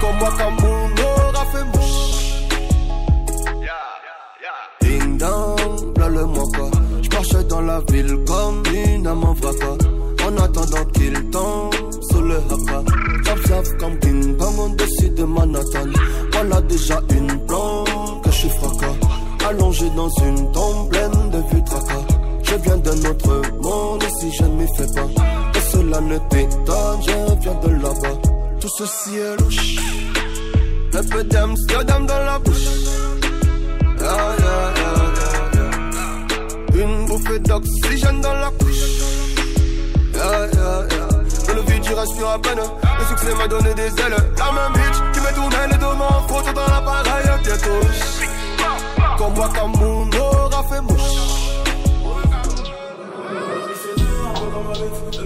Comme 0.00 0.16
moi, 0.18 0.30
comme 0.38 0.56
mon 0.62 0.84
aura 1.02 1.44
fait 1.52 1.64
mouche. 1.64 2.48
Ding 4.80 5.18
dong, 5.18 5.98
là 5.98 6.08
le 6.08 6.24
moi 6.24 6.44
quoi. 6.56 6.70
J'marchais 7.02 7.44
dans 7.44 7.60
la 7.60 7.80
ville 7.90 8.24
comme 8.26 8.62
une 8.72 9.06
âme 9.06 9.24
en. 9.24 9.34
En 10.22 10.36
attendant 10.36 10.84
qu'il 10.92 11.30
tombe 11.30 11.74
sous 12.10 12.22
le 12.22 12.36
haka. 12.36 12.82
Zap 13.46 13.64
comme 13.78 13.98
King 14.00 14.36
Kong 14.36 14.58
au-dessus 14.58 15.10
de 15.10 15.24
Manhattan. 15.24 15.90
Voilà 16.32 16.60
déjà 16.62 17.00
une 17.10 17.46
plante 17.46 18.22
que 18.22 18.30
je 18.30 18.36
suis 18.36 18.48
fracas. 18.50 18.96
Allongé 19.48 19.88
dans 19.96 20.08
une 20.08 20.52
tombe 20.52 20.88
pleine. 20.90 21.19
Je 22.50 22.56
viens 22.56 22.78
d'un 22.78 23.10
autre 23.10 23.42
monde 23.62 24.04
si 24.18 24.32
je 24.32 24.42
ne 24.42 24.48
m'y 24.48 24.66
fais 24.76 24.86
pas. 24.92 25.06
Et 25.54 25.60
cela 25.70 26.00
ne 26.00 26.18
t'étonne, 26.18 27.00
je 27.06 27.40
viens 27.42 27.54
de 27.54 27.68
là-bas. 27.80 28.16
Tout 28.60 28.68
ceci 28.76 29.18
est 29.18 29.40
louche. 29.40 29.76
Un 30.92 31.04
peu 31.08 31.22
d'Amsterdam 31.22 32.06
dans 32.06 32.24
la 32.24 32.38
bouche. 32.40 32.66
Ah, 34.00 34.34
yeah, 34.40 34.72
yeah, 34.76 34.94
yeah, 35.54 35.70
yeah. 36.74 36.84
Une 36.84 37.06
bouffée 37.06 37.38
d'oxygène 37.38 38.20
dans 38.20 38.34
la 38.34 38.50
couche. 38.58 38.84
Dans 40.12 41.54
le 41.54 41.62
vide, 41.70 41.84
j'y 41.84 41.94
respire 41.94 42.30
à 42.30 42.38
peine. 42.40 42.58
Le 42.98 43.04
succès 43.04 43.34
m'a 43.36 43.46
donné 43.46 43.74
des 43.74 43.82
ailes. 43.82 44.16
La 44.38 44.52
même 44.52 44.72
bitch 44.72 44.98
qui 45.12 45.20
me 45.20 45.34
tournait 45.36 45.68
les 45.70 45.78
deux 45.78 45.94
mains 45.94 46.26
photo 46.26 46.52
dans 46.52 46.66
l'appareil. 46.66 47.26
Bientôt. 47.44 47.80
Comme 49.18 49.34
moi, 49.34 49.48
mon 49.78 50.10
aura 50.18 50.64
fait 50.64 50.80
mouche. 50.80 51.49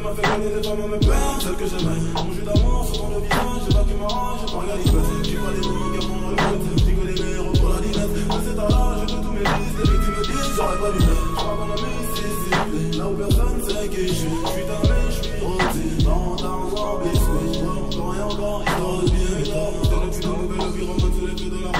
M'a 0.04 0.14
fait 0.14 0.22
gagner 0.22 0.50
des 0.54 0.62
femmes 0.62 0.84
à 0.84 0.88
mes 0.88 0.98
peines, 0.98 1.56
que 1.56 1.66
j'aimais. 1.66 2.00
Mon 2.14 2.32
jus 2.32 2.42
d'amour 2.42 2.84
sur 2.84 2.96
ton 3.00 3.08
visage, 3.20 3.62
j'ai 3.66 3.74
pas 3.74 3.84
qui 3.84 3.94
m'arrange, 3.94 4.40
j'ai 4.40 4.52
pas 4.52 4.60
regardé. 4.60 4.82
J'ai 4.84 4.92
pas 4.92 5.52
les 5.54 5.64
lignes, 5.64 5.96
à 5.96 6.06
mon 6.06 6.28
répète, 6.28 6.60
je 6.76 6.84
rigole 6.84 7.08
les 7.08 7.14
pour 7.58 7.68
la 7.70 7.78
dinette. 7.80 8.12
À 8.28 8.38
cet 8.44 8.58
âge, 8.58 9.08
tous 9.08 9.32
mes 9.32 9.46
fils, 9.48 9.72
les 9.80 9.86
victimes 9.90 10.16
me 10.18 10.22
disent, 10.24 10.52
j'aurais 10.56 10.76
pas 10.76 10.92
dû. 10.92 11.00
Je 11.00 11.08
crois 11.34 11.54
qu'on 11.56 11.70
a 11.72 11.78
Mississippi, 11.84 12.82
là 12.98 13.04
où 13.08 13.14
personne 13.16 13.58
sait 13.64 13.88
qui 13.88 14.02
je 14.08 14.12
suis. 14.12 14.28
Je 14.28 14.50
suis 14.52 14.66
damné, 14.68 15.00
je 15.08 15.16
suis 15.24 15.36
rôti, 15.40 15.84
dans 16.04 16.36
genre 16.36 17.00
biscuit. 17.00 17.64
Encore 17.64 18.14
et 18.14 18.22
encore, 18.22 18.60
histoire 18.66 18.96
de 19.00 19.06
bien 19.08 19.32
et 19.40 19.48
tard. 19.48 19.72
C'est 20.12 20.26
le 20.26 20.70
plus 20.72 20.84
remonte 20.84 21.14
sur 21.16 21.26
les 21.26 21.34
pieds 21.34 21.50
de 21.50 21.58
la 21.64 21.72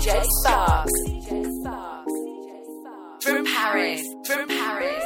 je 0.00 0.10
me. 1.10 1.15
Paris, 3.56 4.14
from 4.26 4.46
Paris. 4.48 5.04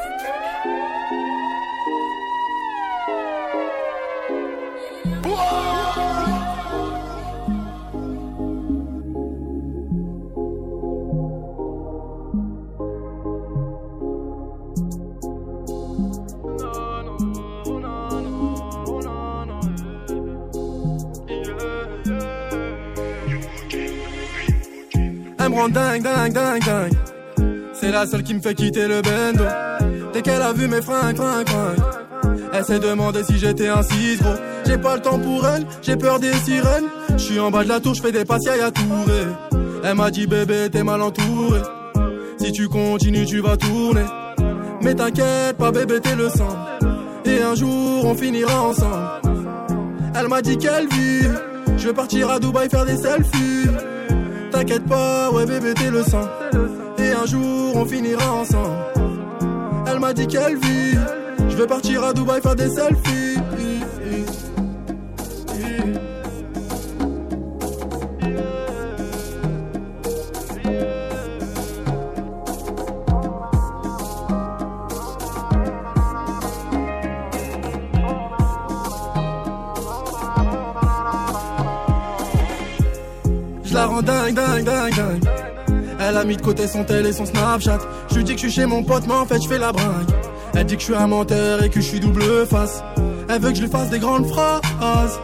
i'm 25.38 25.54
rend 25.54 25.72
dang, 25.72 26.02
dingue, 26.02 26.34
dingue, 26.34 26.64
dingue 26.64 27.09
C'est 27.90 27.96
la 27.96 28.06
seule 28.06 28.22
qui 28.22 28.34
me 28.34 28.40
fait 28.40 28.54
quitter 28.54 28.86
le 28.86 29.02
bendo. 29.02 29.42
Dès 30.12 30.22
qu'elle 30.22 30.42
a 30.42 30.52
vu 30.52 30.68
mes 30.68 30.80
fringues, 30.80 31.16
fringues, 31.16 31.48
fringues. 31.48 32.38
Elle 32.52 32.64
s'est 32.64 32.78
demandé 32.78 33.24
si 33.24 33.36
j'étais 33.36 33.66
un 33.66 33.82
6 33.82 34.18
gros. 34.18 34.36
J'ai 34.64 34.78
pas 34.78 34.94
le 34.94 35.02
temps 35.02 35.18
pour 35.18 35.44
elle, 35.44 35.66
j'ai 35.82 35.96
peur 35.96 36.20
des 36.20 36.32
sirènes. 36.34 36.84
Je 37.14 37.18
suis 37.18 37.40
en 37.40 37.50
bas 37.50 37.64
de 37.64 37.68
la 37.68 37.80
tour, 37.80 37.94
je 37.94 38.00
fais 38.00 38.12
des 38.12 38.24
patiailles 38.24 38.60
à 38.60 38.70
Touré. 38.70 39.26
Elle 39.82 39.96
m'a 39.96 40.12
dit 40.12 40.28
bébé, 40.28 40.68
t'es 40.70 40.84
mal 40.84 41.02
entouré. 41.02 41.62
Si 42.38 42.52
tu 42.52 42.68
continues, 42.68 43.26
tu 43.26 43.40
vas 43.40 43.56
tourner. 43.56 44.04
Mais 44.82 44.94
t'inquiète 44.94 45.56
pas, 45.58 45.72
bébé, 45.72 45.98
t'es 45.98 46.14
le 46.14 46.28
sang. 46.28 46.56
Et 47.24 47.42
un 47.42 47.56
jour, 47.56 48.04
on 48.04 48.14
finira 48.14 48.68
ensemble. 48.68 49.08
Elle 50.14 50.28
m'a 50.28 50.42
dit 50.42 50.56
qu'elle 50.58 50.86
vit. 50.86 51.26
Je 51.76 51.88
veux 51.88 51.94
partir 51.94 52.30
à 52.30 52.38
Dubaï 52.38 52.70
faire 52.70 52.84
des 52.84 52.98
selfies. 52.98 53.68
T'inquiète 54.52 54.86
pas, 54.86 55.32
ouais, 55.32 55.44
bébé, 55.44 55.74
t'es 55.74 55.90
le 55.90 56.04
sang. 56.04 56.28
Et 57.20 57.22
un 57.22 57.26
jour, 57.26 57.76
on 57.76 57.84
finira 57.84 58.32
ensemble. 58.32 58.76
Elle 59.86 59.98
m'a 59.98 60.12
dit 60.12 60.26
qu'elle 60.26 60.56
vit. 60.56 60.96
Je 61.48 61.56
veux 61.56 61.66
partir 61.66 62.04
à 62.04 62.12
Dubaï 62.12 62.40
faire 62.40 62.56
des 62.56 62.70
selfies. 62.70 63.36
Je 83.64 83.74
la 83.74 83.86
rends 83.86 84.02
dingue, 84.02 84.34
dingue, 84.34 84.64
dingue, 84.64 84.94
dingue. 84.94 85.39
Elle 86.10 86.16
a 86.16 86.24
mis 86.24 86.36
de 86.36 86.42
côté 86.42 86.66
son 86.66 86.82
tel 86.82 87.06
et 87.06 87.12
son 87.12 87.24
Snapchat. 87.24 87.78
Je 88.10 88.16
lui 88.16 88.24
dis 88.24 88.34
que 88.34 88.40
je 88.40 88.48
suis 88.48 88.60
chez 88.60 88.66
mon 88.66 88.82
pote, 88.82 89.04
mais 89.06 89.14
en 89.14 89.26
fait 89.26 89.40
je 89.40 89.46
fais 89.46 89.58
la 89.58 89.70
bringue. 89.70 90.10
Elle 90.54 90.66
dit 90.66 90.74
que 90.74 90.80
je 90.80 90.86
suis 90.86 90.96
un 90.96 91.06
menteur 91.06 91.62
et 91.62 91.70
que 91.70 91.80
je 91.80 91.86
suis 91.86 92.00
double 92.00 92.24
face. 92.48 92.82
Elle 93.28 93.40
veut 93.40 93.50
que 93.50 93.54
je 93.54 93.62
lui 93.62 93.70
fasse 93.70 93.90
des 93.90 94.00
grandes 94.00 94.26
phrases. 94.26 95.20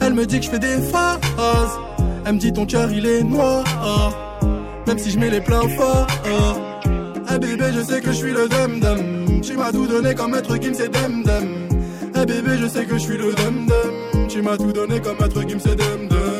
Elle 0.00 0.14
me 0.14 0.26
dit 0.26 0.40
que 0.40 0.46
je 0.46 0.50
fais 0.50 0.58
des 0.58 0.78
phases. 0.90 1.78
Elle 2.24 2.32
me 2.32 2.38
dit 2.40 2.52
ton 2.52 2.66
cœur 2.66 2.90
il 2.90 3.06
est 3.06 3.22
noir. 3.22 3.62
Même 4.88 4.98
si 4.98 5.12
je 5.12 5.18
mets 5.20 5.30
les 5.30 5.40
pleins 5.40 5.68
forts. 5.68 6.08
Eh 7.32 7.38
bébé, 7.38 7.66
je 7.72 7.82
sais 7.82 8.00
que 8.00 8.08
je 8.08 8.16
suis 8.16 8.32
le 8.32 8.48
dum 8.48 8.80
dum. 8.80 9.40
Tu 9.42 9.56
m'as 9.56 9.70
tout 9.70 9.86
donné 9.86 10.12
comme 10.16 10.32
maître 10.32 10.56
Kim, 10.56 10.74
c'est 10.74 10.88
dum 10.88 11.22
dum. 11.22 11.68
Eh 12.20 12.26
bébé, 12.26 12.58
je 12.60 12.66
sais 12.66 12.84
que 12.84 12.94
je 12.94 12.98
suis 12.98 13.16
le 13.16 13.32
dum 13.32 13.66
dum. 13.68 14.26
Tu 14.28 14.42
m'as 14.42 14.56
tout 14.56 14.72
donné 14.72 15.00
comme 15.00 15.18
maître 15.20 15.40
Kim, 15.44 15.60
c'est 15.60 15.76
dum 15.76 16.08
dum. 16.08 16.18
Dum 16.18 16.35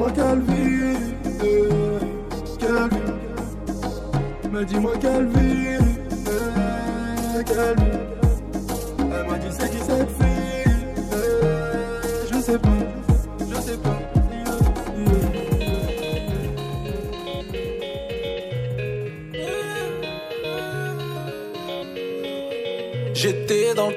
dis-moi 0.00 0.12
Calvin, 0.12 0.94
eh, 1.42 2.58
Calvin. 2.58 2.88
Elle 4.44 4.50
m'a 4.50 4.64
dit 4.64 4.78
moi 4.78 4.92
Calvin, 4.98 5.78
eh, 7.38 7.44
Calvin. 7.44 7.84
Elle 8.98 9.30
m'a 9.30 9.38
dit 9.38 9.46
c'est 9.50 9.70
qui 9.70 9.78
cette 9.78 10.08
fille, 10.08 10.74
je 12.32 12.40
sais 12.40 12.58
pas, 12.58 12.68
je 13.40 13.60
sais 13.60 13.76
pas. 13.76 13.98
J'étais 23.12 23.74
dans 23.74 23.90
le 23.90 23.96